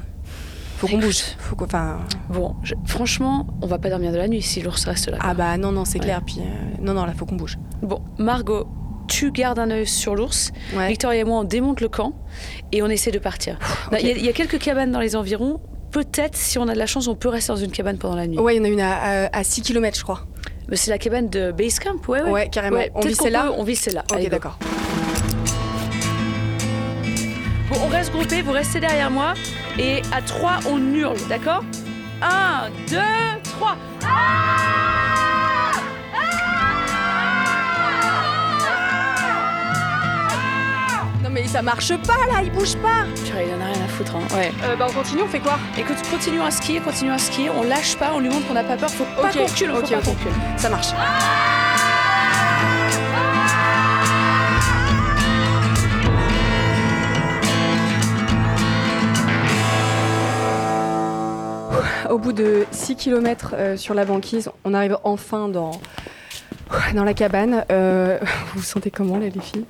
Faut 0.80 0.86
qu'on 0.88 0.98
bouge. 0.98 1.22
Faut 1.38 1.56
qu'on. 1.56 1.64
Enfin. 1.66 1.98
Bon, 2.30 2.56
je- 2.62 2.74
franchement, 2.86 3.46
on 3.62 3.66
va 3.66 3.78
pas 3.78 3.90
dormir 3.90 4.12
de 4.12 4.16
la 4.16 4.28
nuit 4.28 4.42
si 4.42 4.62
l'ours 4.62 4.84
reste 4.84 5.08
là. 5.10 5.18
Ah 5.20 5.34
bah 5.34 5.56
non, 5.58 5.72
non, 5.72 5.84
c'est 5.84 5.98
Ouais. 5.98 6.04
clair. 6.04 6.22
Puis 6.24 6.38
euh, 6.40 6.42
non, 6.82 6.94
non, 6.94 7.04
là, 7.04 7.12
faut 7.16 7.26
qu'on 7.26 7.36
bouge. 7.36 7.58
Bon, 7.82 8.00
Margot, 8.18 8.66
tu 9.06 9.30
gardes 9.30 9.58
un 9.58 9.70
œil 9.70 9.86
sur 9.86 10.14
l'ours. 10.14 10.52
Ouais. 10.74 10.88
Victoria 10.88 11.20
et 11.20 11.24
moi, 11.24 11.40
on 11.40 11.44
démonte 11.44 11.80
le 11.80 11.88
camp 11.88 12.14
et 12.72 12.82
on 12.82 12.88
essaie 12.88 13.10
de 13.10 13.18
partir. 13.18 13.58
Il 14.00 14.06
y, 14.06 14.10
a- 14.10 14.16
il 14.16 14.24
y 14.24 14.28
a 14.28 14.32
quelques 14.32 14.58
cabanes 14.58 14.90
dans 14.92 15.00
les 15.00 15.16
environs. 15.16 15.60
Peut-être, 15.90 16.36
si 16.36 16.56
on 16.58 16.68
a 16.68 16.72
de 16.72 16.78
la 16.78 16.86
chance, 16.86 17.08
on 17.08 17.16
peut 17.16 17.28
rester 17.28 17.52
dans 17.52 17.58
une 17.58 17.72
cabane 17.72 17.98
pendant 17.98 18.14
la 18.16 18.26
nuit. 18.28 18.38
Ouais, 18.38 18.54
il 18.54 18.58
y 18.58 18.60
en 18.60 18.64
a 18.64 18.68
une 18.68 18.80
à, 18.80 19.26
à, 19.32 19.42
6 19.44 19.60
km, 19.62 19.98
je 19.98 20.04
crois. 20.04 20.20
Mais 20.68 20.76
c'est 20.76 20.90
la 20.92 20.98
cabane 20.98 21.28
de 21.28 21.50
Basecamp, 21.50 21.96
ouais, 22.06 22.22
ouais. 22.22 22.30
Ouais, 22.30 22.48
carrément. 22.48 22.78
on 22.94 23.00
vit 23.00 23.14
celle-là 23.16 23.42
peut- 23.48 23.54
On 23.58 23.64
vit 23.64 23.74
celle-là. 23.74 24.04
Ok, 24.12 24.28
d'accord. 24.30 24.56
Bon, 27.70 27.76
on 27.84 27.88
reste 27.88 28.12
groupés, 28.12 28.42
vous 28.42 28.52
restez 28.52 28.80
derrière 28.80 29.10
moi. 29.10 29.34
Et 29.78 30.02
à 30.12 30.20
3, 30.20 30.58
on 30.68 30.78
hurle, 30.94 31.16
d'accord? 31.28 31.62
1, 32.22 32.68
2, 32.90 32.96
3. 33.44 33.76
Non, 41.22 41.28
mais 41.30 41.46
ça 41.46 41.60
marche 41.62 41.94
pas 41.98 42.16
là, 42.32 42.40
il 42.42 42.50
bouge 42.50 42.76
pas. 42.76 43.04
Purée, 43.26 43.46
il 43.48 43.54
en 43.54 43.60
a 43.64 43.72
rien 43.72 43.84
à 43.84 43.88
foutre. 43.88 44.16
Hein. 44.16 44.36
Ouais. 44.36 44.50
Euh, 44.64 44.76
bah, 44.76 44.86
on 44.88 44.92
continue, 44.92 45.22
on 45.22 45.28
fait 45.28 45.38
quoi? 45.40 45.58
Écoute, 45.78 45.96
continuons 46.10 46.44
à 46.44 46.50
skier, 46.50 46.80
continuons 46.80 47.14
à 47.14 47.18
skier. 47.18 47.50
On 47.50 47.62
lâche 47.62 47.96
pas, 47.96 48.12
on 48.14 48.20
lui 48.20 48.30
montre 48.30 48.46
qu'on 48.48 48.54
n'a 48.54 48.64
pas 48.64 48.76
peur. 48.76 48.90
Faut 48.90 49.04
pas 49.04 49.28
Ok, 49.28 49.36
qu'on 49.36 49.46
recule, 49.46 49.70
faut 49.70 49.78
ok, 49.78 49.90
pas 49.90 50.00
qu'on 50.00 50.10
recule. 50.12 50.32
Ça 50.56 50.68
marche. 50.70 50.88
Au 62.10 62.18
bout 62.18 62.32
de 62.32 62.66
6 62.72 62.96
km 62.96 63.54
sur 63.76 63.94
la 63.94 64.04
banquise, 64.04 64.50
on 64.64 64.74
arrive 64.74 64.98
enfin 65.04 65.48
dans, 65.48 65.70
dans 66.94 67.04
la 67.04 67.14
cabane. 67.14 67.64
Euh, 67.70 68.18
vous 68.52 68.58
vous 68.60 68.62
sentez 68.62 68.90
comment 68.90 69.16
là 69.18 69.26
les 69.32 69.40
filles? 69.40 69.64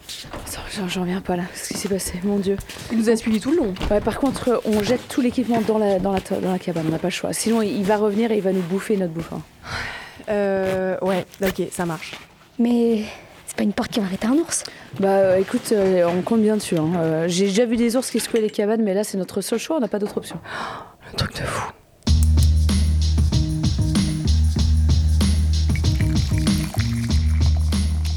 J'en- 0.89 1.01
reviens 1.03 1.21
pas 1.21 1.37
là. 1.37 1.43
Qu'est-ce 1.53 1.69
qui 1.69 1.79
s'est 1.79 1.89
passé? 1.89 2.15
Mon 2.25 2.39
Dieu. 2.39 2.57
Il 2.93 2.99
nous 2.99 3.11
a 3.11 3.17
suivis 3.17 3.41
tout 3.41 3.51
le 3.51 3.59
long. 3.59 3.75
Ouais, 3.91 4.01
par 4.01 4.19
contre, 4.19 4.49
euh, 4.49 4.57
on 4.65 4.83
jette 4.83 5.07
tout 5.09 5.21
l'équipement 5.21 5.61
dans 5.61 5.77
la, 5.79 5.99
dans, 5.99 6.13
la, 6.13 6.21
dans 6.41 6.51
la 6.53 6.59
cabane. 6.59 6.85
On 6.89 6.91
n'a 6.91 6.99
pas 6.99 7.09
le 7.09 7.13
choix. 7.13 7.33
Sinon, 7.35 7.61
il 7.63 7.85
va 7.85 7.97
revenir 7.99 8.31
et 8.33 8.37
il 8.39 8.43
va 8.43 8.53
nous 8.53 8.63
bouffer 8.63 8.97
notre 8.97 9.13
bouffe. 9.13 9.33
hein. 9.33 9.43
Euh, 10.31 10.97
ouais, 11.03 11.27
ok, 11.43 11.63
ça 11.71 11.85
marche. 11.85 12.15
Mais 12.59 13.05
c'est 13.47 13.57
pas 13.57 13.65
une 13.65 13.73
porte 13.73 13.91
qui 13.91 14.01
va 14.01 14.07
arrêter 14.07 14.27
un 14.27 14.35
ours? 14.35 14.65
Bah 14.99 15.09
euh, 15.09 15.37
écoute, 15.39 15.73
euh, 15.73 16.09
on 16.09 16.23
compte 16.23 16.41
bien 16.43 16.57
dessus. 16.57 16.77
hein. 16.79 16.91
Euh, 16.97 17.25
J'ai 17.29 17.47
déjà 17.47 17.67
vu 17.67 17.77
des 17.77 17.97
ours 17.97 18.11
qui 18.11 18.19
secouaient 18.21 18.41
les 18.41 18.51
cabanes, 18.51 18.83
mais 18.83 18.95
là, 18.95 19.05
c'est 19.05 19.19
notre 19.19 19.41
seul 19.43 19.59
choix. 19.59 19.77
On 19.77 19.81
n'a 19.81 19.89
pas 19.89 19.99
d'autre 19.99 20.17
option. 20.17 20.39
Un 21.13 21.17
truc 21.17 21.33
de 21.35 21.43
fou. 21.43 21.71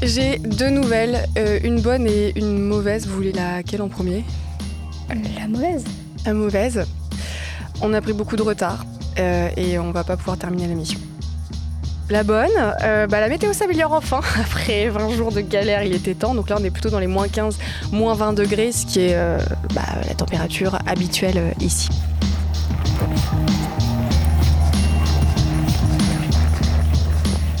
J'ai 0.06 0.38
deux 0.38 0.68
nouvelles, 0.68 1.26
euh, 1.38 1.58
une 1.64 1.80
bonne 1.80 2.06
et 2.06 2.38
une 2.38 2.58
mauvaise. 2.58 3.06
Vous 3.06 3.14
voulez 3.14 3.32
laquelle 3.32 3.80
en 3.80 3.88
premier? 3.88 4.22
La 5.08 5.48
mauvaise. 5.48 5.84
La 6.26 6.34
mauvaise. 6.34 6.86
On 7.80 7.92
a 7.94 8.00
pris 8.02 8.12
beaucoup 8.12 8.36
de 8.36 8.42
retard 8.42 8.84
euh, 9.18 9.48
et 9.56 9.78
on 9.78 9.92
va 9.92 10.04
pas 10.04 10.16
pouvoir 10.16 10.36
terminer 10.36 10.68
la 10.68 10.74
mission. 10.74 11.00
La 12.10 12.22
bonne, 12.22 12.50
euh, 12.82 13.06
bah, 13.06 13.18
la 13.20 13.30
météo 13.30 13.54
s'améliore 13.54 13.92
enfin. 13.92 14.20
Après 14.40 14.90
20 14.90 15.10
jours 15.12 15.32
de 15.32 15.40
galère, 15.40 15.82
il 15.84 15.94
était 15.94 16.14
temps. 16.14 16.34
Donc 16.34 16.50
là, 16.50 16.56
on 16.60 16.64
est 16.64 16.70
plutôt 16.70 16.90
dans 16.90 16.98
les 16.98 17.06
moins 17.06 17.28
15, 17.28 17.58
moins 17.92 18.14
20 18.14 18.34
degrés, 18.34 18.72
ce 18.72 18.84
qui 18.84 19.00
est 19.00 19.14
euh, 19.14 19.38
bah, 19.74 19.82
la 20.06 20.14
température 20.14 20.78
habituelle 20.86 21.38
euh, 21.38 21.50
ici. 21.60 21.88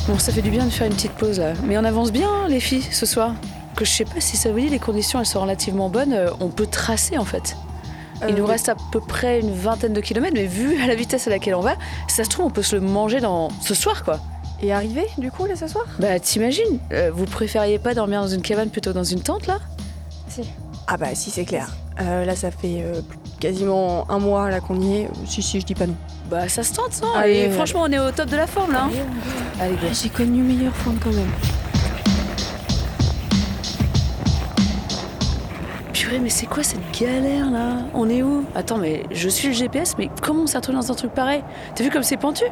Bon, 0.08 0.18
ça 0.18 0.32
fait 0.32 0.42
du 0.42 0.50
bien 0.50 0.64
de 0.66 0.70
faire 0.70 0.86
une 0.86 0.92
petite 0.94 1.12
pause 1.12 1.38
là. 1.38 1.54
Mais 1.64 1.78
on 1.78 1.84
avance 1.84 2.12
bien, 2.12 2.28
hein, 2.28 2.48
les 2.48 2.60
filles, 2.60 2.82
ce 2.82 3.06
soir. 3.06 3.34
que 3.76 3.84
je 3.84 3.90
sais 3.90 4.04
pas 4.04 4.20
si 4.20 4.36
ça 4.36 4.52
vous 4.52 4.60
dit, 4.60 4.68
les 4.68 4.78
conditions 4.78 5.18
elles 5.18 5.26
sont 5.26 5.40
relativement 5.40 5.88
bonnes, 5.88 6.12
euh, 6.12 6.30
on 6.40 6.48
peut 6.48 6.66
tracer 6.66 7.18
en 7.18 7.24
fait. 7.24 7.56
Il 8.22 8.34
Euh, 8.34 8.38
nous 8.38 8.46
reste 8.46 8.68
à 8.68 8.76
peu 8.92 9.00
près 9.00 9.40
une 9.40 9.52
vingtaine 9.52 9.92
de 9.92 10.00
kilomètres, 10.00 10.34
mais 10.36 10.46
vu 10.46 10.80
à 10.80 10.86
la 10.86 10.94
vitesse 10.94 11.26
à 11.26 11.30
laquelle 11.30 11.54
on 11.56 11.60
va, 11.60 11.74
ça 12.06 12.22
se 12.22 12.28
trouve, 12.28 12.44
on 12.46 12.50
peut 12.50 12.62
se 12.62 12.76
le 12.76 12.82
manger 12.82 13.20
dans 13.20 13.48
ce 13.60 13.74
soir, 13.74 14.04
quoi. 14.04 14.20
Et 14.62 14.72
arrivé, 14.72 15.06
du 15.18 15.30
coup, 15.32 15.46
là, 15.46 15.56
ce 15.56 15.66
soir? 15.66 15.84
Bah, 15.98 16.20
t'imagines 16.20 16.78
euh, 16.92 17.10
Vous 17.12 17.24
préfériez 17.24 17.78
pas 17.80 17.92
dormir 17.94 18.20
dans 18.20 18.28
une 18.28 18.40
cabane 18.42 18.70
plutôt 18.70 18.90
que 18.90 18.94
dans 18.94 19.02
une 19.04 19.20
tente, 19.20 19.46
là? 19.48 19.58
Ah 20.86 20.96
bah 20.96 21.08
si, 21.14 21.30
c'est 21.30 21.44
clair. 21.44 21.74
Euh, 22.00 22.24
là, 22.24 22.36
ça 22.36 22.50
fait 22.52 22.82
euh, 22.84 23.00
quasiment 23.44 24.06
un 24.10 24.18
mois 24.18 24.48
là 24.50 24.60
qu'on 24.60 24.80
y 24.80 24.96
est. 25.02 25.08
Si, 25.26 25.42
si, 25.42 25.60
je 25.60 25.66
dis 25.66 25.74
pas 25.74 25.86
non. 25.86 25.94
Bah, 26.30 26.48
ça 26.48 26.62
se 26.62 26.72
tente, 26.72 26.98
non 27.02 27.08
Allez, 27.14 27.50
franchement, 27.50 27.82
on 27.84 27.92
est 27.92 27.98
au 27.98 28.10
top 28.10 28.30
de 28.30 28.36
la 28.36 28.46
forme, 28.46 28.72
là. 28.72 28.84
hein. 28.84 28.90
Allez, 29.60 29.74
go. 29.74 29.86
J'ai 29.92 30.08
connu 30.08 30.42
meilleure 30.42 30.74
forme 30.74 30.96
quand 31.02 31.12
même. 31.12 31.28
Purée, 35.92 36.18
mais 36.20 36.30
c'est 36.30 36.46
quoi 36.46 36.62
cette 36.62 36.80
galère, 36.98 37.50
là? 37.50 37.76
On 37.92 38.08
est 38.08 38.22
où? 38.22 38.44
Attends, 38.54 38.78
mais 38.78 39.04
je 39.10 39.28
suis 39.28 39.48
le 39.48 39.54
GPS, 39.54 39.94
mais 39.98 40.08
comment 40.22 40.42
on 40.42 40.46
s'est 40.46 40.56
retrouvé 40.56 40.78
dans 40.78 40.90
un 40.90 40.94
truc 40.94 41.12
pareil? 41.12 41.42
T'as 41.74 41.84
vu 41.84 41.90
comme 41.90 42.02
c'est 42.02 42.16
pentu? 42.16 42.44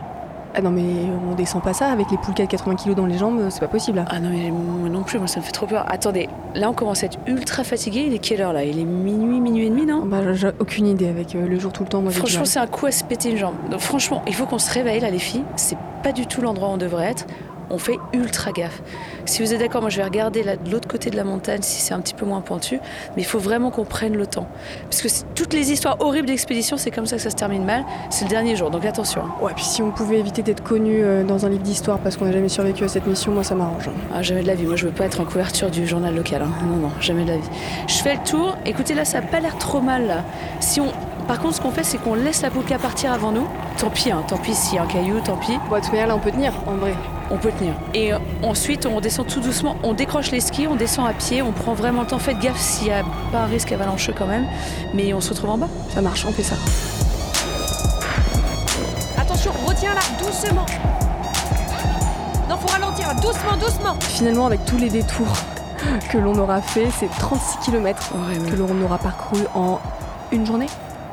Ah 0.54 0.60
non, 0.60 0.70
mais 0.70 0.82
on 1.30 1.34
descend 1.34 1.62
pas 1.62 1.72
ça 1.72 1.88
avec 1.88 2.10
les 2.10 2.18
poulkas 2.18 2.44
de 2.44 2.48
80 2.50 2.76
kg 2.76 2.94
dans 2.94 3.06
les 3.06 3.16
jambes, 3.16 3.40
c'est 3.48 3.60
pas 3.60 3.68
possible 3.68 3.96
là. 3.96 4.04
Ah 4.10 4.20
non, 4.20 4.28
mais 4.30 4.50
moi 4.50 4.88
non 4.90 5.02
plus, 5.02 5.18
moi 5.18 5.26
ça 5.26 5.40
me 5.40 5.44
fait 5.44 5.52
trop 5.52 5.66
peur. 5.66 5.84
Attendez, 5.88 6.28
là 6.54 6.68
on 6.68 6.74
commence 6.74 7.02
à 7.02 7.06
être 7.06 7.18
ultra 7.26 7.64
fatigué. 7.64 8.04
Il 8.06 8.12
est 8.14 8.18
quelle 8.18 8.42
heure 8.42 8.52
là? 8.52 8.64
Il 8.64 8.78
est 8.78 8.84
minuit, 8.84 9.40
minuit 9.40 9.66
et 9.66 9.70
demi, 9.70 9.86
non? 9.86 10.04
Bah, 10.04 10.32
j'ai 10.34 10.50
aucune 10.58 10.86
idée 10.86 11.08
avec 11.08 11.34
euh, 11.34 11.46
le 11.46 11.58
jour 11.58 11.72
tout 11.72 11.84
le 11.84 11.88
temps. 11.88 12.02
Moi, 12.02 12.12
Franchement, 12.12 12.44
c'est 12.44 12.58
un 12.58 12.66
coup 12.66 12.86
à 12.86 12.92
se 12.92 13.02
péter 13.02 13.30
une 13.30 13.38
jambe. 13.38 13.54
Donc, 13.70 13.80
franchement, 13.80 14.22
il 14.26 14.34
faut 14.34 14.44
qu'on 14.44 14.58
se 14.58 14.72
réveille 14.72 15.00
là, 15.00 15.10
les 15.10 15.18
filles. 15.18 15.44
C'est 15.56 15.78
pas 16.02 16.12
du 16.12 16.26
tout 16.26 16.42
l'endroit 16.42 16.68
où 16.68 16.72
on 16.72 16.76
devrait 16.76 17.06
être. 17.06 17.26
On 17.74 17.78
fait 17.78 17.98
ultra 18.12 18.52
gaffe. 18.52 18.82
Si 19.24 19.42
vous 19.42 19.54
êtes 19.54 19.58
d'accord, 19.60 19.80
moi 19.80 19.88
je 19.90 19.96
vais 19.96 20.04
regarder 20.04 20.42
là 20.42 20.56
de 20.56 20.70
l'autre 20.70 20.86
côté 20.86 21.08
de 21.10 21.16
la 21.16 21.24
montagne 21.24 21.62
si 21.62 21.80
c'est 21.80 21.94
un 21.94 22.00
petit 22.00 22.12
peu 22.14 22.26
moins 22.26 22.42
pentu. 22.42 22.78
Mais 23.16 23.22
il 23.22 23.24
faut 23.24 23.38
vraiment 23.38 23.70
qu'on 23.70 23.84
prenne 23.86 24.14
le 24.14 24.26
temps. 24.26 24.46
Parce 24.90 25.00
que 25.00 25.08
toutes 25.34 25.54
les 25.54 25.72
histoires 25.72 25.96
horribles 26.00 26.26
d'expédition, 26.28 26.76
c'est 26.76 26.90
comme 26.90 27.06
ça 27.06 27.16
que 27.16 27.22
ça 27.22 27.30
se 27.30 27.36
termine 27.36 27.64
mal. 27.64 27.84
C'est 28.10 28.26
le 28.26 28.30
dernier 28.30 28.56
jour, 28.56 28.70
donc 28.70 28.84
attention. 28.84 29.22
hein. 29.24 29.32
Ouais, 29.40 29.52
puis 29.56 29.64
si 29.64 29.80
on 29.82 29.90
pouvait 29.90 30.18
éviter 30.18 30.42
d'être 30.42 30.62
connu 30.62 31.02
euh, 31.02 31.24
dans 31.24 31.46
un 31.46 31.48
livre 31.48 31.62
d'histoire 31.62 31.98
parce 31.98 32.16
qu'on 32.16 32.26
n'a 32.26 32.32
jamais 32.32 32.48
survécu 32.50 32.84
à 32.84 32.88
cette 32.88 33.06
mission, 33.06 33.32
moi 33.32 33.42
ça 33.42 33.54
m'arrange. 33.54 33.88
Ah, 34.14 34.20
jamais 34.22 34.42
de 34.42 34.46
la 34.48 34.54
vie. 34.54 34.64
Moi, 34.66 34.76
je 34.76 34.86
veux 34.86 34.92
pas 34.92 35.06
être 35.06 35.20
en 35.20 35.24
couverture 35.24 35.70
du 35.70 35.86
journal 35.86 36.14
local. 36.14 36.42
hein. 36.42 36.50
Non, 36.66 36.76
non, 36.76 36.90
jamais 37.00 37.24
de 37.24 37.30
la 37.30 37.36
vie. 37.38 37.48
Je 37.88 37.94
fais 37.94 38.14
le 38.16 38.22
tour. 38.22 38.56
Écoutez, 38.66 38.92
là, 38.94 39.04
ça 39.06 39.18
a 39.18 39.22
pas 39.22 39.40
l'air 39.40 39.56
trop 39.56 39.80
mal. 39.80 40.06
Là. 40.06 40.24
Si 40.60 40.78
on... 40.80 40.88
Par 41.28 41.38
contre, 41.40 41.56
ce 41.56 41.60
qu'on 41.60 41.70
fait, 41.70 41.84
c'est 41.84 41.98
qu'on 41.98 42.14
laisse 42.14 42.42
la 42.42 42.50
poulka 42.50 42.78
partir 42.78 43.12
avant 43.12 43.32
nous. 43.32 43.46
Tant 43.78 43.90
pis, 43.90 44.10
hein, 44.10 44.22
tant 44.26 44.36
pis 44.36 44.54
s'il 44.54 44.76
y 44.76 44.78
a 44.78 44.82
un 44.82 44.86
caillou, 44.86 45.20
tant 45.20 45.36
pis. 45.36 45.58
Bon, 45.68 45.76
de 45.76 45.80
toute 45.80 45.92
manière, 45.92 46.06
là 46.06 46.16
on 46.16 46.18
peut 46.18 46.30
tenir 46.30 46.52
en 46.66 46.74
vrai. 46.76 46.94
On 47.30 47.38
peut 47.38 47.50
tenir. 47.52 47.74
Et 47.94 48.12
euh, 48.12 48.18
ensuite, 48.42 48.84
on 48.86 49.00
descend 49.00 49.26
tout 49.26 49.40
doucement. 49.40 49.76
On 49.82 49.94
décroche 49.94 50.30
les 50.30 50.40
skis, 50.40 50.66
on 50.66 50.74
descend 50.76 51.06
à 51.06 51.12
pied. 51.12 51.40
On 51.40 51.52
prend 51.52 51.72
vraiment 51.74 52.02
le 52.02 52.06
temps. 52.06 52.18
Faites 52.18 52.38
gaffe 52.38 52.58
s'il 52.60 52.88
y 52.88 52.90
a 52.92 53.02
pas 53.30 53.38
un 53.40 53.46
risque 53.46 53.72
avalancheux 53.72 54.14
quand 54.16 54.26
même. 54.26 54.46
Mais 54.92 55.14
on 55.14 55.20
se 55.20 55.30
retrouve 55.30 55.50
en 55.50 55.58
bas. 55.58 55.68
Ça 55.94 56.02
marche, 56.02 56.26
on 56.26 56.32
fait 56.32 56.42
ça. 56.42 56.56
Attention, 59.18 59.52
retiens 59.66 59.94
là, 59.94 60.00
doucement. 60.18 60.66
Non, 62.50 62.56
faut 62.56 62.68
ralentir, 62.68 63.14
doucement, 63.14 63.56
doucement. 63.58 63.94
Finalement, 64.00 64.46
avec 64.46 64.64
tous 64.66 64.76
les 64.76 64.90
détours 64.90 65.32
que 66.10 66.18
l'on 66.18 66.38
aura 66.38 66.60
fait, 66.60 66.88
c'est 66.98 67.08
36 67.08 67.58
km 67.64 68.12
Ouais, 68.14 68.50
que 68.50 68.56
l'on 68.56 68.80
aura 68.84 68.98
parcouru 68.98 69.42
en 69.54 69.80
une 70.32 70.44
journée. 70.44 70.66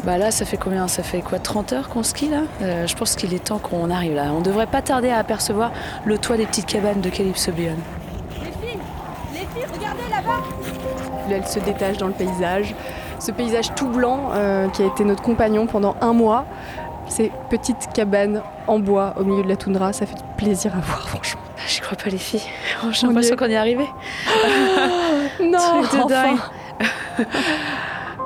Bah 0.05 0.17
là, 0.17 0.31
ça 0.31 0.45
fait 0.45 0.57
combien? 0.57 0.87
Ça 0.87 1.03
fait 1.03 1.21
quoi 1.21 1.39
30 1.39 1.73
heures 1.73 1.89
qu'on 1.89 2.03
skie 2.03 2.29
là? 2.29 2.41
Euh, 2.61 2.87
Je 2.87 2.95
pense 2.95 3.15
qu'il 3.15 3.33
est 3.33 3.43
temps 3.43 3.57
qu'on 3.59 3.89
arrive 3.89 4.13
là. 4.15 4.31
On 4.35 4.39
devrait 4.41 4.65
pas 4.67 4.81
tarder 4.81 5.09
à 5.09 5.17
apercevoir 5.17 5.71
le 6.05 6.17
toit 6.17 6.37
des 6.37 6.45
petites 6.45 6.65
cabanes 6.67 7.01
de 7.01 7.09
Calypso 7.09 7.51
Beyond. 7.51 7.75
Les 8.39 8.45
filles, 8.67 8.79
les 9.33 9.39
filles, 9.39 9.65
regardez 9.77 10.09
là-bas. 10.09 10.41
Là, 11.29 11.35
elle 11.35 11.47
se 11.47 11.59
détache 11.59 11.97
dans 11.97 12.07
le 12.07 12.13
paysage. 12.13 12.73
Ce 13.19 13.31
paysage 13.31 13.75
tout 13.75 13.89
blanc 13.89 14.29
euh, 14.33 14.69
qui 14.69 14.83
a 14.83 14.85
été 14.85 15.03
notre 15.03 15.21
compagnon 15.21 15.67
pendant 15.67 15.95
un 16.01 16.13
mois. 16.13 16.45
Ces 17.09 17.31
petites 17.49 17.91
cabanes 17.93 18.41
en 18.67 18.79
bois 18.79 19.15
au 19.19 19.23
milieu 19.25 19.43
de 19.43 19.49
la 19.49 19.57
toundra, 19.57 19.91
ça 19.93 20.05
fait 20.05 20.15
plaisir 20.37 20.71
à 20.75 20.79
voir, 20.79 21.09
franchement. 21.09 21.41
Ah, 21.57 21.61
J'y 21.67 21.81
crois 21.81 21.97
pas 21.97 22.09
les 22.09 22.17
filles. 22.19 22.41
J'ai 22.91 23.05
On 23.05 23.09
l'impression 23.09 23.35
qu'on 23.35 23.47
y 23.47 23.53
est 23.53 23.57
arrivé. 23.57 23.85
Non, 25.43 25.57
Truc 25.83 25.91
de 25.91 25.97
enfin. 25.97 26.07
dingue. 26.07 26.37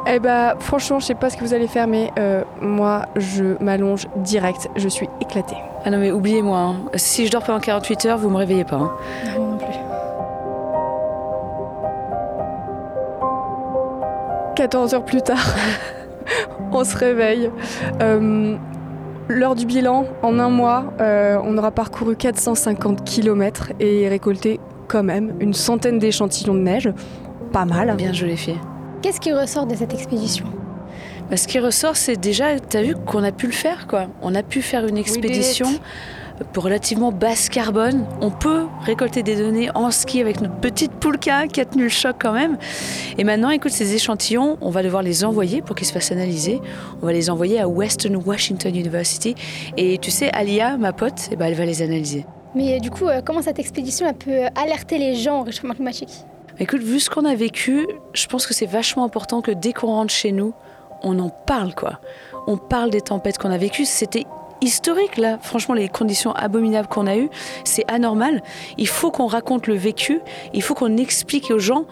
Eh 0.06 0.20
bah, 0.20 0.56
franchement, 0.60 0.99
je 0.99 1.06
sais 1.06 1.16
pas 1.16 1.30
ce 1.30 1.38
que 1.38 1.43
vous 1.43 1.54
allez 1.54 1.68
faire, 1.68 1.88
mais 1.88 2.12
euh, 2.20 2.43
moi, 2.62 3.06
je 3.16 3.62
m'allonge 3.64 4.08
direct. 4.18 4.70
Je 4.76 4.88
suis 4.89 5.08
éclatée. 5.22 5.56
Ah 5.86 5.89
non 5.91 5.97
mais 5.97 6.12
oubliez-moi, 6.12 6.58
hein. 6.58 6.76
si 6.95 7.26
je 7.26 7.32
dors 7.32 7.49
en 7.49 7.60
48 7.60 8.06
heures, 8.06 8.18
vous 8.18 8.30
me 8.30 8.38
réveillez 8.38 8.64
pas. 8.64 8.78
hein. 8.78 8.91
Non, 9.38 9.51
non 9.51 9.58
plus. 9.58 9.68
14 14.56 14.93
heures 14.93 15.06
plus 15.06 15.22
tard, 15.22 15.43
on 16.72 16.84
se 16.84 16.95
réveille. 16.97 17.49
Euh, 18.01 18.56
L'heure 19.30 19.56
du 19.56 19.66
bilan, 19.66 20.06
en 20.22 20.38
un 20.38 20.49
mois, 20.49 20.84
euh, 20.99 21.38
on 21.45 21.58
aura 21.58 21.72
parcouru 21.72 22.18
450 22.18 23.06
km 23.06 23.72
et 23.80 24.10
récolté 24.10 24.60
quand 24.89 25.01
même 25.01 25.34
une 25.39 25.54
centaine 25.54 25.97
d'échantillons 25.97 26.54
de 26.54 26.60
neige. 26.60 26.89
Pas 27.54 27.64
mal. 27.64 27.95
Bien 27.95 28.12
joué 28.12 28.28
les 28.28 28.36
filles. 28.36 28.60
Qu'est-ce 29.04 29.20
qui 29.20 29.34
ressort 29.34 29.66
de 29.66 29.76
cette 29.76 29.93
expédition? 29.93 30.45
Bah, 31.30 31.36
ce 31.36 31.45
qui 31.45 31.60
ressort, 31.60 31.97
c'est 31.97 32.16
déjà, 32.16 32.58
t'as 32.58 32.82
vu 32.82 32.95
qu'on 32.95 33.22
a 33.26 33.34
pu 33.34 33.47
le 33.47 33.51
faire, 33.51 33.86
quoi. 33.86 34.08
On 34.22 34.34
a 34.34 34.43
pu 34.43 34.62
faire 34.62 34.88
une 34.88 34.97
expédition 34.97 35.68
pour 36.54 36.64
relativement 36.64 37.12
basse 37.12 37.49
carbone. 37.49 38.06
On 38.22 38.32
peut 38.32 38.64
récolter 38.86 39.22
des 39.22 39.36
données 39.36 39.70
en 39.76 39.91
ski 39.91 40.22
avec 40.22 40.39
notre 40.39 40.56
petite 40.56 40.93
poulka 40.93 41.47
qui 41.47 41.60
a 41.60 41.66
tenu 41.66 41.84
le 41.84 41.89
choc 41.89 42.16
quand 42.18 42.32
même. 42.32 42.58
Et 43.18 43.26
maintenant, 43.26 43.49
écoute, 43.49 43.72
ces 43.72 43.93
échantillons, 43.93 44.58
on 44.62 44.70
va 44.70 44.84
devoir 44.84 45.04
les 45.04 45.26
envoyer 45.26 45.62
pour 45.62 45.76
qu'ils 45.76 45.88
se 45.88 45.91
fassent 45.91 46.14
analyser. 46.14 46.62
On 47.01 47.06
va 47.06 47.12
les 47.12 47.30
envoyer 47.30 47.60
à 47.60 47.68
Western 47.68 48.16
Washington 48.16 48.74
University. 48.74 49.36
Et 49.76 49.97
tu 49.97 50.12
sais, 50.12 50.32
Alia, 50.32 50.78
ma 50.78 50.93
pote, 50.93 51.28
eh 51.30 51.36
ben, 51.36 51.47
elle 51.47 51.56
va 51.56 51.66
les 51.66 51.82
analyser. 51.82 52.26
Mais 52.56 52.78
euh, 52.78 52.80
du 52.80 52.89
coup, 52.89 53.08
euh, 53.08 53.22
comment 53.22 53.41
cette 53.41 53.60
expédition 53.60 54.08
elle 54.08 54.16
peut 54.16 54.45
alerter 54.56 54.97
les 54.97 55.16
gens 55.16 55.41
au 55.41 55.43
réchauffement 55.43 55.74
climatique 55.74 56.24
Écoute, 56.60 56.82
vu 56.82 56.99
ce 56.99 57.10
qu'on 57.10 57.26
a 57.26 57.34
vécu, 57.34 57.88
je 58.14 58.28
pense 58.28 58.45
que 58.45 58.54
c'est 58.54 58.68
vachement 58.68 59.04
important 59.04 59.41
que 59.41 59.51
dès 59.51 59.74
qu'on 59.74 59.88
rentre 59.88 60.14
chez 60.14 60.32
nous, 60.32 60.54
on 61.01 61.18
en 61.20 61.30
parle, 61.30 61.74
quoi. 61.74 61.99
On 62.45 62.58
parle 62.58 62.91
des 62.91 63.01
tempêtes 63.01 63.38
qu'on 63.38 63.51
a 63.51 63.58
vécues. 63.58 63.86
C'était 63.86 64.26
historique, 64.62 65.18
là. 65.18 65.39
Franchement, 65.41 65.74
les 65.74 65.89
conditions 65.89 66.32
abominables 66.34 66.88
qu'on 66.88 67.08
a 67.08 67.18
eues, 67.18 67.30
c'est 67.64 67.89
anormal. 67.91 68.43
Il 68.78 68.88
faut 68.88 69.10
qu'on 69.10 69.26
raconte 69.26 69.68
le 69.68 69.76
vécu. 69.76 70.22
Il 70.54 70.62
faut 70.62 70.76
qu'on 70.76 70.97
explique 70.97 71.49
aux 71.49 71.60
gens, 71.60 71.86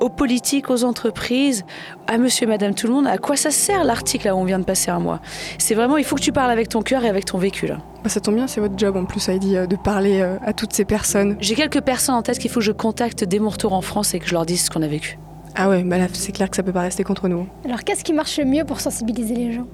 aux 0.00 0.08
politiques, 0.08 0.70
aux 0.70 0.84
entreprises, 0.84 1.64
à 2.06 2.18
monsieur 2.18 2.44
et 2.44 2.48
madame 2.48 2.74
tout 2.74 2.86
le 2.86 2.92
monde, 2.92 3.06
à 3.06 3.18
quoi 3.18 3.36
ça 3.36 3.50
sert 3.50 3.84
l'article 3.84 4.26
là 4.26 4.34
où 4.34 4.38
on 4.38 4.44
vient 4.44 4.58
de 4.58 4.64
passer 4.64 4.90
un 4.90 4.98
mois? 4.98 5.20
C'est 5.58 5.74
vraiment, 5.74 5.96
il 5.96 6.04
faut 6.04 6.16
que 6.16 6.20
tu 6.20 6.32
parles 6.32 6.50
avec 6.50 6.68
ton 6.68 6.82
cœur 6.82 7.04
et 7.04 7.08
avec 7.08 7.24
ton 7.24 7.38
vécu, 7.38 7.66
là. 7.66 7.78
Bah, 8.02 8.08
ça 8.08 8.20
tombe 8.20 8.36
bien, 8.36 8.46
c'est 8.46 8.60
votre 8.60 8.78
job 8.78 8.96
en 8.96 9.04
plus, 9.04 9.28
Heidi, 9.28 9.56
euh, 9.56 9.66
de 9.66 9.76
parler 9.76 10.20
euh, 10.20 10.36
à 10.44 10.52
toutes 10.52 10.72
ces 10.72 10.84
personnes. 10.84 11.36
J'ai 11.40 11.54
quelques 11.54 11.80
personnes 11.80 12.14
en 12.14 12.22
tête 12.22 12.38
qu'il 12.38 12.50
faut 12.50 12.60
que 12.60 12.66
je 12.66 12.72
contacte 12.72 13.24
dès 13.24 13.38
mon 13.38 13.50
retour 13.50 13.72
en 13.72 13.82
France 13.82 14.14
et 14.14 14.20
que 14.20 14.26
je 14.26 14.32
leur 14.32 14.46
dise 14.46 14.64
ce 14.64 14.70
qu'on 14.70 14.82
a 14.82 14.88
vécu. 14.88 15.18
Ah 15.56 15.68
ouais, 15.68 15.82
bah 15.82 15.96
c'est 16.12 16.32
clair 16.32 16.48
que 16.48 16.56
ça 16.56 16.62
peut 16.62 16.72
pas 16.72 16.82
rester 16.82 17.02
contre 17.02 17.28
nous. 17.28 17.48
Alors, 17.64 17.82
qu'est-ce 17.82 18.04
qui 18.04 18.12
marche 18.12 18.38
le 18.38 18.44
mieux 18.44 18.64
pour 18.64 18.80
sensibiliser 18.80 19.34
les 19.34 19.52
gens? 19.52 19.66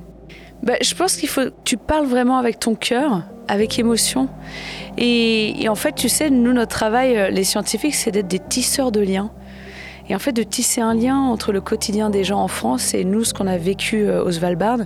Bah, 0.62 0.74
je 0.80 0.94
pense 0.94 1.16
qu'il 1.16 1.28
faut 1.28 1.42
que 1.42 1.52
tu 1.64 1.76
parles 1.76 2.06
vraiment 2.06 2.38
avec 2.38 2.58
ton 2.58 2.74
cœur, 2.74 3.24
avec 3.48 3.78
émotion. 3.78 4.28
Et, 4.96 5.62
et 5.62 5.68
en 5.68 5.74
fait, 5.74 5.94
tu 5.94 6.08
sais, 6.08 6.30
nous, 6.30 6.54
notre 6.54 6.74
travail, 6.74 7.18
euh, 7.18 7.28
les 7.28 7.44
scientifiques, 7.44 7.94
c'est 7.94 8.10
d'être 8.10 8.28
des 8.28 8.38
tisseurs 8.38 8.90
de 8.92 9.00
liens. 9.00 9.30
Et 10.08 10.14
en 10.14 10.18
fait, 10.18 10.32
de 10.32 10.42
tisser 10.42 10.80
un 10.80 10.94
lien 10.94 11.18
entre 11.18 11.52
le 11.52 11.60
quotidien 11.60 12.10
des 12.10 12.24
gens 12.24 12.40
en 12.40 12.48
France 12.48 12.94
et 12.94 13.04
nous, 13.04 13.24
ce 13.24 13.32
qu'on 13.32 13.46
a 13.46 13.56
vécu 13.56 14.06
euh, 14.06 14.24
au 14.24 14.30
Svalbard, 14.30 14.78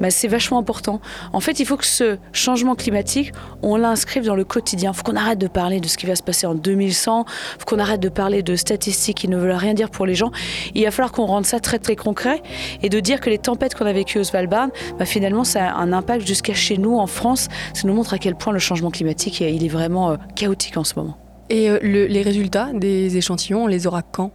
bah, 0.00 0.10
c'est 0.10 0.28
vachement 0.28 0.58
important. 0.58 1.00
En 1.32 1.40
fait, 1.40 1.60
il 1.60 1.66
faut 1.66 1.76
que 1.76 1.86
ce 1.86 2.18
changement 2.32 2.74
climatique, 2.74 3.32
on 3.62 3.76
l'inscrive 3.76 4.24
dans 4.24 4.34
le 4.34 4.44
quotidien. 4.44 4.92
Il 4.92 4.96
faut 4.96 5.02
qu'on 5.02 5.16
arrête 5.16 5.38
de 5.38 5.48
parler 5.48 5.80
de 5.80 5.88
ce 5.88 5.96
qui 5.96 6.06
va 6.06 6.14
se 6.14 6.22
passer 6.22 6.46
en 6.46 6.54
2100. 6.54 7.24
Il 7.26 7.60
faut 7.60 7.66
qu'on 7.66 7.78
arrête 7.78 8.00
de 8.00 8.08
parler 8.08 8.42
de 8.42 8.56
statistiques 8.56 9.18
qui 9.18 9.28
ne 9.28 9.36
veulent 9.36 9.52
rien 9.52 9.74
dire 9.74 9.90
pour 9.90 10.06
les 10.06 10.14
gens. 10.14 10.30
Il 10.74 10.84
va 10.84 10.90
falloir 10.90 11.12
qu'on 11.12 11.26
rende 11.26 11.46
ça 11.46 11.60
très, 11.60 11.78
très 11.78 11.96
concret 11.96 12.42
et 12.82 12.88
de 12.88 13.00
dire 13.00 13.20
que 13.20 13.30
les 13.30 13.38
tempêtes 13.38 13.74
qu'on 13.74 13.86
a 13.86 13.92
vécues 13.92 14.18
au 14.18 14.24
Svalbard, 14.24 14.68
bah, 14.98 15.04
finalement, 15.04 15.44
ça 15.44 15.70
a 15.70 15.74
un 15.76 15.92
impact 15.92 16.26
jusqu'à 16.26 16.54
chez 16.54 16.76
nous, 16.76 16.98
en 16.98 17.06
France. 17.06 17.48
Ça 17.74 17.86
nous 17.86 17.94
montre 17.94 18.14
à 18.14 18.18
quel 18.18 18.34
point 18.34 18.52
le 18.52 18.58
changement 18.58 18.90
climatique, 18.90 19.40
il 19.40 19.64
est 19.64 19.68
vraiment 19.68 20.10
euh, 20.10 20.16
chaotique 20.34 20.76
en 20.76 20.84
ce 20.84 20.94
moment. 20.96 21.29
Et 21.52 21.68
euh, 21.68 21.78
le- 21.82 22.06
les 22.06 22.22
résultats 22.22 22.68
des 22.72 23.16
échantillons, 23.16 23.64
on 23.64 23.66
les 23.66 23.86
aura 23.88 24.02
quand? 24.02 24.30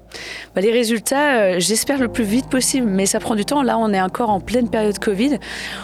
Bah, 0.53 0.61
les 0.61 0.71
résultats, 0.71 1.37
euh, 1.39 1.55
j'espère 1.59 1.97
le 1.99 2.09
plus 2.09 2.25
vite 2.25 2.47
possible, 2.49 2.87
mais 2.87 3.05
ça 3.05 3.19
prend 3.21 3.35
du 3.35 3.45
temps. 3.45 3.63
Là, 3.63 3.77
on 3.77 3.93
est 3.93 4.01
encore 4.01 4.29
en 4.29 4.41
pleine 4.41 4.69
période 4.69 4.99
Covid. 4.99 5.37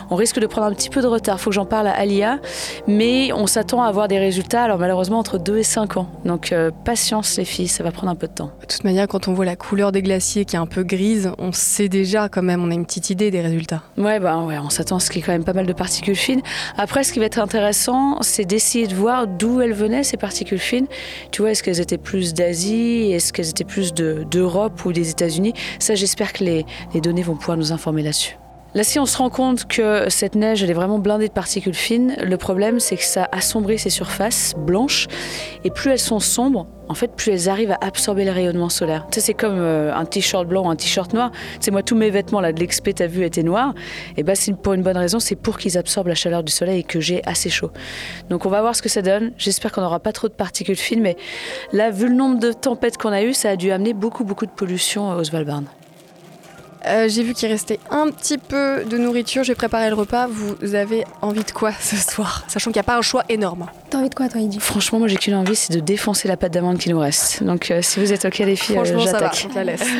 On 0.09 0.15
risque 0.15 0.39
de 0.39 0.45
prendre 0.45 0.67
un 0.67 0.73
petit 0.73 0.89
peu 0.89 1.01
de 1.01 1.07
retard. 1.07 1.37
Il 1.39 1.41
faut 1.41 1.49
que 1.49 1.55
j'en 1.55 1.65
parle 1.65 1.87
à 1.87 1.91
Alia, 1.93 2.39
mais 2.85 3.31
on 3.31 3.47
s'attend 3.47 3.81
à 3.81 3.87
avoir 3.87 4.09
des 4.09 4.19
résultats, 4.19 4.63
alors 4.63 4.77
malheureusement, 4.77 5.19
entre 5.19 5.37
2 5.37 5.57
et 5.59 5.63
5 5.63 5.95
ans. 5.97 6.09
Donc, 6.25 6.51
euh, 6.51 6.69
patience, 6.83 7.37
les 7.37 7.45
filles, 7.45 7.69
ça 7.69 7.83
va 7.83 7.91
prendre 7.91 8.11
un 8.11 8.15
peu 8.15 8.27
de 8.27 8.33
temps. 8.33 8.51
De 8.61 8.65
toute 8.67 8.83
manière, 8.83 9.07
quand 9.07 9.29
on 9.29 9.33
voit 9.33 9.45
la 9.45 9.55
couleur 9.55 9.93
des 9.93 10.01
glaciers 10.01 10.43
qui 10.43 10.57
est 10.57 10.59
un 10.59 10.65
peu 10.65 10.83
grise, 10.83 11.31
on 11.37 11.53
sait 11.53 11.87
déjà 11.87 12.27
quand 12.27 12.41
même, 12.43 12.61
on 12.63 12.71
a 12.71 12.73
une 12.73 12.85
petite 12.85 13.09
idée 13.09 13.31
des 13.31 13.39
résultats. 13.41 13.83
Ouais, 13.97 14.19
bah 14.19 14.37
ouais, 14.39 14.57
on 14.61 14.69
s'attend 14.69 14.97
à 14.97 14.99
ce 14.99 15.09
qu'il 15.09 15.21
y 15.21 15.23
ait 15.23 15.25
quand 15.25 15.31
même 15.31 15.45
pas 15.45 15.53
mal 15.53 15.65
de 15.65 15.73
particules 15.73 16.15
fines. 16.17 16.41
Après, 16.77 17.05
ce 17.05 17.13
qui 17.13 17.19
va 17.19 17.25
être 17.25 17.39
intéressant, 17.39 18.17
c'est 18.21 18.43
d'essayer 18.45 18.87
de 18.87 18.95
voir 18.95 19.27
d'où 19.27 19.61
elles 19.61 19.73
venaient, 19.73 20.03
ces 20.03 20.17
particules 20.17 20.59
fines, 20.59 20.87
Tu 21.31 21.41
vois, 21.41 21.51
est-ce 21.51 21.63
qu'elles 21.63 21.79
étaient 21.79 21.97
plus 21.97 22.33
d'Asie? 22.33 23.11
Est-ce 23.11 23.31
qu'elles 23.33 23.49
étaient 23.49 23.63
plus 23.63 23.93
d'Europe 23.93 24.83
ou 24.85 24.91
des 24.91 25.09
États-Unis? 25.09 25.53
Ça, 25.79 25.95
j'espère 25.95 26.33
que 26.33 26.43
les, 26.43 26.65
données 27.01 27.23
vont 27.23 27.35
pouvoir 27.35 27.57
nous 27.57 27.71
informer 27.71 28.01
là-dessus. 28.01 28.37
Là, 28.73 28.85
si 28.85 28.99
on 28.99 29.05
se 29.05 29.17
rend 29.17 29.29
compte 29.29 29.67
que 29.67 30.09
cette 30.09 30.35
neige, 30.35 30.63
elle 30.63 30.69
est 30.69 30.73
vraiment 30.73 30.97
blindée 30.97 31.27
de 31.27 31.33
particules 31.33 31.73
fines, 31.73 32.15
le 32.23 32.37
problème, 32.37 32.79
c'est 32.79 32.95
que 32.95 33.03
ça 33.03 33.27
assombrit 33.33 33.77
ces 33.77 33.89
surfaces 33.89 34.53
blanches. 34.57 35.07
Et 35.65 35.69
plus 35.69 35.91
elles 35.91 35.99
sont 35.99 36.21
sombres, 36.21 36.67
en 36.87 36.93
fait, 36.93 37.13
plus 37.13 37.31
elles 37.31 37.49
arrivent 37.49 37.71
à 37.71 37.79
absorber 37.81 38.25
solaires. 38.69 39.07
Tu 39.11 39.15
sais, 39.15 39.25
c'est 39.25 39.33
comme 39.33 39.59
euh, 39.59 39.93
un 39.93 40.05
t-shirt 40.05 40.47
blanc 40.47 40.65
ou 40.65 40.69
un 40.69 40.77
t-shirt 40.77 41.13
noir. 41.13 41.31
Sais, 41.59 41.69
moi, 41.69 41.83
tous 41.83 41.95
mes 41.95 42.09
vêtements 42.09 42.39
là 42.39 42.53
de 42.53 42.61
l'expé, 42.61 42.93
t'as 42.93 43.07
vu, 43.07 43.25
étaient 43.25 43.43
noirs. 43.43 43.73
Et 44.15 44.23
bah, 44.23 44.35
c'est 44.35 44.55
pour 44.55 44.71
une 44.71 44.83
bonne 44.83 44.97
raison, 44.97 45.19
c'est 45.19 45.35
pour 45.35 45.57
qu'ils 45.57 45.77
absorbent 45.77 46.07
la 46.07 46.15
chaleur 46.15 46.41
du 46.41 46.51
soleil 46.51 46.79
et 46.79 46.83
que 46.83 47.01
j'ai 47.01 47.21
assez 47.25 47.49
chaud. 47.49 47.71
Donc, 48.29 48.45
on 48.45 48.49
va 48.49 48.61
voir 48.61 48.73
ce 48.73 48.81
que 48.81 48.89
ça 48.89 49.01
donne. 49.01 49.33
J'espère 49.37 49.73
qu'on 49.73 49.81
n'aura 49.81 49.99
pas 49.99 50.13
trop 50.13 50.29
de 50.29 50.33
particules 50.33 50.77
fines, 50.77 51.01
mais 51.01 51.17
là, 51.73 51.91
vu 51.91 52.07
le 52.07 52.15
nombre 52.15 52.39
de 52.39 52.53
tempêtes 52.53 52.97
qu'on 52.97 53.11
a 53.11 53.21
eues, 53.21 53.33
ça 53.33 53.49
a 53.49 53.55
dû 53.57 53.69
amener 53.71 53.93
beaucoup, 53.93 54.23
beaucoup 54.23 54.45
de 54.45 54.51
pollution 54.51 55.09
au 55.09 55.23
Svalbard. 55.25 55.63
Euh, 56.87 57.07
J'ai 57.07 57.21
vu 57.23 57.33
qu'il 57.33 57.47
restait 57.49 57.79
un 57.91 58.07
petit 58.09 58.37
peu 58.39 58.83
de 58.85 58.97
nourriture. 58.97 59.43
J'ai 59.43 59.53
préparé 59.55 59.89
le 59.89 59.95
repas. 59.95 60.27
Vous 60.27 60.73
avez 60.75 61.03
envie 61.21 61.43
de 61.43 61.51
quoi 61.51 61.71
ce 61.79 61.95
soir 61.95 62.43
Sachant 62.47 62.71
qu'il 62.71 62.77
n'y 62.77 62.81
a 62.81 62.83
pas 62.83 62.97
un 62.97 63.01
choix 63.03 63.23
énorme? 63.29 63.67
T'as 63.89 63.99
envie 63.99 64.09
de 64.09 64.15
quoi, 64.15 64.27
toi, 64.29 64.41
Heidi 64.41 64.59
Franchement, 64.59 64.97
moi, 64.99 65.07
j'ai 65.07 65.17
qu'une 65.17 65.35
envie, 65.35 65.55
c'est 65.55 65.73
de 65.73 65.79
défoncer 65.79 66.27
la 66.27 66.37
pâte 66.37 66.53
d'amande 66.53 66.79
qui 66.79 66.89
nous 66.89 66.99
reste. 66.99 67.43
Donc, 67.43 67.69
euh, 67.69 67.81
si 67.83 67.99
vous 67.99 68.11
êtes 68.11 68.25
OK, 68.25 68.39
les 68.39 68.55
filles, 68.55 68.77
euh, 68.77 68.83
Franchement, 68.85 69.05
ça 69.05 69.11
va. 69.19 69.31
j'attaque. 69.31 69.47
On 69.51 69.55
la 69.55 69.63
laisse. 69.63 69.83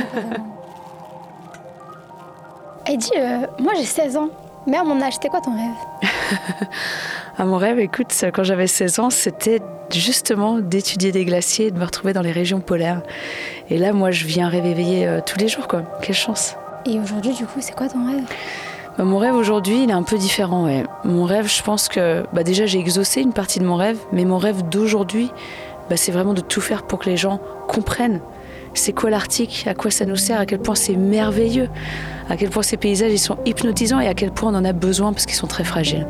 Heidi, 2.87 3.11
euh, 3.17 3.45
moi 3.59 3.73
j'ai 3.77 3.85
16 3.85 4.17
ans. 4.17 4.29
Mais 4.67 4.77
à 4.77 4.83
mon 4.83 5.01
âge, 5.01 5.13
c'était 5.13 5.29
quoi 5.29 5.41
ton 5.41 5.55
rêve? 5.55 6.39
À 7.37 7.45
mon 7.45 7.57
rêve, 7.57 7.79
écoute, 7.79 8.13
quand 8.33 8.43
j'avais 8.43 8.67
16 8.67 8.99
ans, 8.99 9.09
c'était 9.09 9.59
justement 9.91 10.59
d'étudier 10.59 11.11
des 11.11 11.25
glaciers 11.25 11.67
et 11.67 11.71
de 11.71 11.79
me 11.79 11.83
retrouver 11.85 12.13
dans 12.13 12.21
les 12.21 12.31
régions 12.31 12.59
polaires. 12.59 13.01
Et 13.71 13.77
là, 13.79 13.91
moi, 13.91 14.11
je 14.11 14.25
viens 14.25 14.49
réveiller 14.49 15.07
euh, 15.07 15.19
tous 15.25 15.39
les 15.39 15.47
jours, 15.47 15.67
quoi. 15.67 15.81
Quelle 16.03 16.15
chance. 16.15 16.55
Et 16.85 16.99
aujourd'hui, 16.99 17.33
du 17.33 17.45
coup, 17.45 17.59
c'est 17.59 17.75
quoi 17.75 17.87
ton 17.87 18.05
rêve? 18.05 18.23
Bah, 18.97 19.03
mon 19.03 19.17
rêve 19.17 19.35
aujourd'hui, 19.35 19.83
il 19.83 19.89
est 19.89 19.93
un 19.93 20.03
peu 20.03 20.17
différent. 20.17 20.67
Mon 21.03 21.23
rêve, 21.23 21.47
je 21.47 21.63
pense 21.63 21.87
que 21.87 22.23
bah, 22.33 22.43
déjà 22.43 22.65
j'ai 22.65 22.79
exaucé 22.79 23.21
une 23.21 23.33
partie 23.33 23.59
de 23.59 23.65
mon 23.65 23.75
rêve, 23.75 23.97
mais 24.11 24.25
mon 24.25 24.37
rêve 24.37 24.67
d'aujourd'hui, 24.69 25.31
bah, 25.89 25.97
c'est 25.97 26.11
vraiment 26.11 26.33
de 26.33 26.41
tout 26.41 26.61
faire 26.61 26.83
pour 26.83 26.99
que 26.99 27.09
les 27.09 27.17
gens 27.17 27.39
comprennent 27.67 28.21
c'est 28.73 28.93
quoi 28.93 29.09
l'Arctique, 29.09 29.65
à 29.67 29.73
quoi 29.73 29.91
ça 29.91 30.05
nous 30.05 30.15
sert, 30.15 30.39
à 30.39 30.45
quel 30.45 30.59
point 30.59 30.75
c'est 30.75 30.95
merveilleux, 30.95 31.69
à 32.29 32.37
quel 32.37 32.49
point 32.49 32.63
ces 32.63 32.77
paysages 32.77 33.11
ils 33.11 33.19
sont 33.19 33.37
hypnotisants 33.45 33.99
et 33.99 34.07
à 34.07 34.13
quel 34.13 34.31
point 34.31 34.53
on 34.53 34.55
en 34.55 34.65
a 34.65 34.73
besoin 34.73 35.13
parce 35.13 35.25
qu'ils 35.25 35.35
sont 35.35 35.47
très 35.47 35.63
fragiles. 35.63 36.07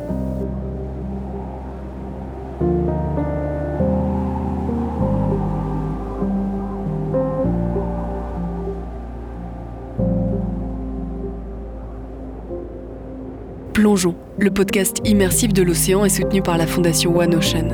Plongeons, 13.81 14.13
le 14.37 14.51
podcast 14.51 14.97
immersif 15.05 15.53
de 15.53 15.63
l'océan 15.63 16.05
est 16.05 16.09
soutenu 16.09 16.43
par 16.43 16.55
la 16.55 16.67
fondation 16.67 17.17
One 17.17 17.33
Ocean. 17.33 17.69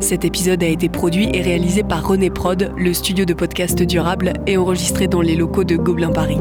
Cet 0.00 0.24
épisode 0.24 0.62
a 0.62 0.66
été 0.66 0.88
produit 0.88 1.28
et 1.34 1.42
réalisé 1.42 1.82
par 1.82 2.08
René 2.08 2.30
Prod, 2.30 2.72
le 2.78 2.94
studio 2.94 3.26
de 3.26 3.34
podcast 3.34 3.82
durable, 3.82 4.32
et 4.46 4.56
enregistré 4.56 5.08
dans 5.08 5.20
les 5.20 5.36
locaux 5.36 5.64
de 5.64 5.76
Gobelin 5.76 6.12
Paris. 6.12 6.38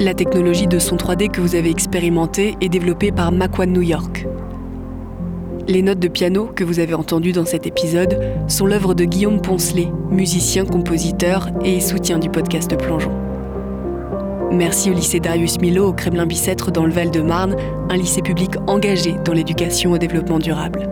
La 0.00 0.12
technologie 0.12 0.66
de 0.66 0.78
son 0.78 0.96
3D 0.96 1.30
que 1.30 1.40
vous 1.40 1.54
avez 1.54 1.70
expérimentée 1.70 2.56
est 2.60 2.68
développée 2.68 3.10
par 3.10 3.32
Macquan 3.32 3.68
New 3.68 3.80
York. 3.80 4.26
Les 5.66 5.80
notes 5.80 6.00
de 6.00 6.08
piano 6.08 6.50
que 6.54 6.62
vous 6.62 6.78
avez 6.78 6.92
entendues 6.92 7.32
dans 7.32 7.46
cet 7.46 7.66
épisode 7.66 8.20
sont 8.48 8.66
l'œuvre 8.66 8.92
de 8.92 9.06
Guillaume 9.06 9.40
Poncelet, 9.40 9.88
musicien, 10.10 10.66
compositeur 10.66 11.48
et 11.64 11.80
soutien 11.80 12.18
du 12.18 12.28
podcast 12.28 12.76
Plongeons. 12.76 13.33
Merci 14.50 14.90
au 14.90 14.94
lycée 14.94 15.20
Darius 15.20 15.58
Milhaud 15.58 15.88
au 15.88 15.92
Kremlin 15.92 16.26
Bicêtre 16.26 16.70
dans 16.70 16.84
le 16.84 16.92
Val-de-Marne, 16.92 17.56
un 17.88 17.96
lycée 17.96 18.22
public 18.22 18.52
engagé 18.66 19.16
dans 19.24 19.32
l'éducation 19.32 19.92
au 19.92 19.98
développement 19.98 20.38
durable. 20.38 20.88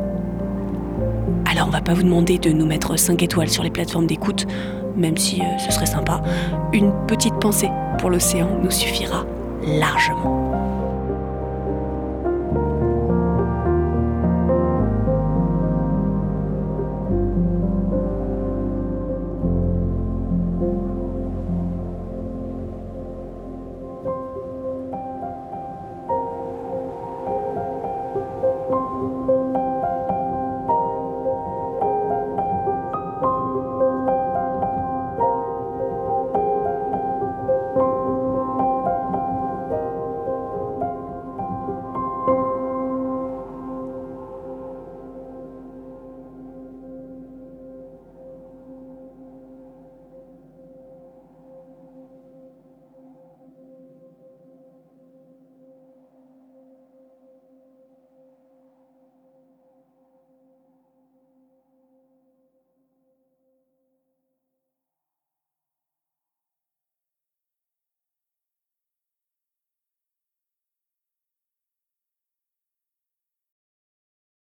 Alors 1.50 1.68
on 1.68 1.70
va 1.70 1.80
pas 1.80 1.94
vous 1.94 2.03
demander 2.03 2.38
de 2.38 2.50
nous 2.50 2.66
mettre 2.66 2.98
5 2.98 3.22
étoiles 3.22 3.48
sur 3.48 3.62
les 3.62 3.70
plateformes 3.70 4.07
d'écoute, 4.07 4.46
même 4.96 5.16
si 5.16 5.40
euh, 5.40 5.59
ce 5.59 5.72
serait 5.72 5.86
sympa. 5.86 6.22
Une 6.72 6.92
petite 7.07 7.34
pensée 7.34 7.70
pour 7.98 8.11
l'océan 8.11 8.48
nous 8.62 8.70
suffira 8.70 9.24
largement. 9.66 10.81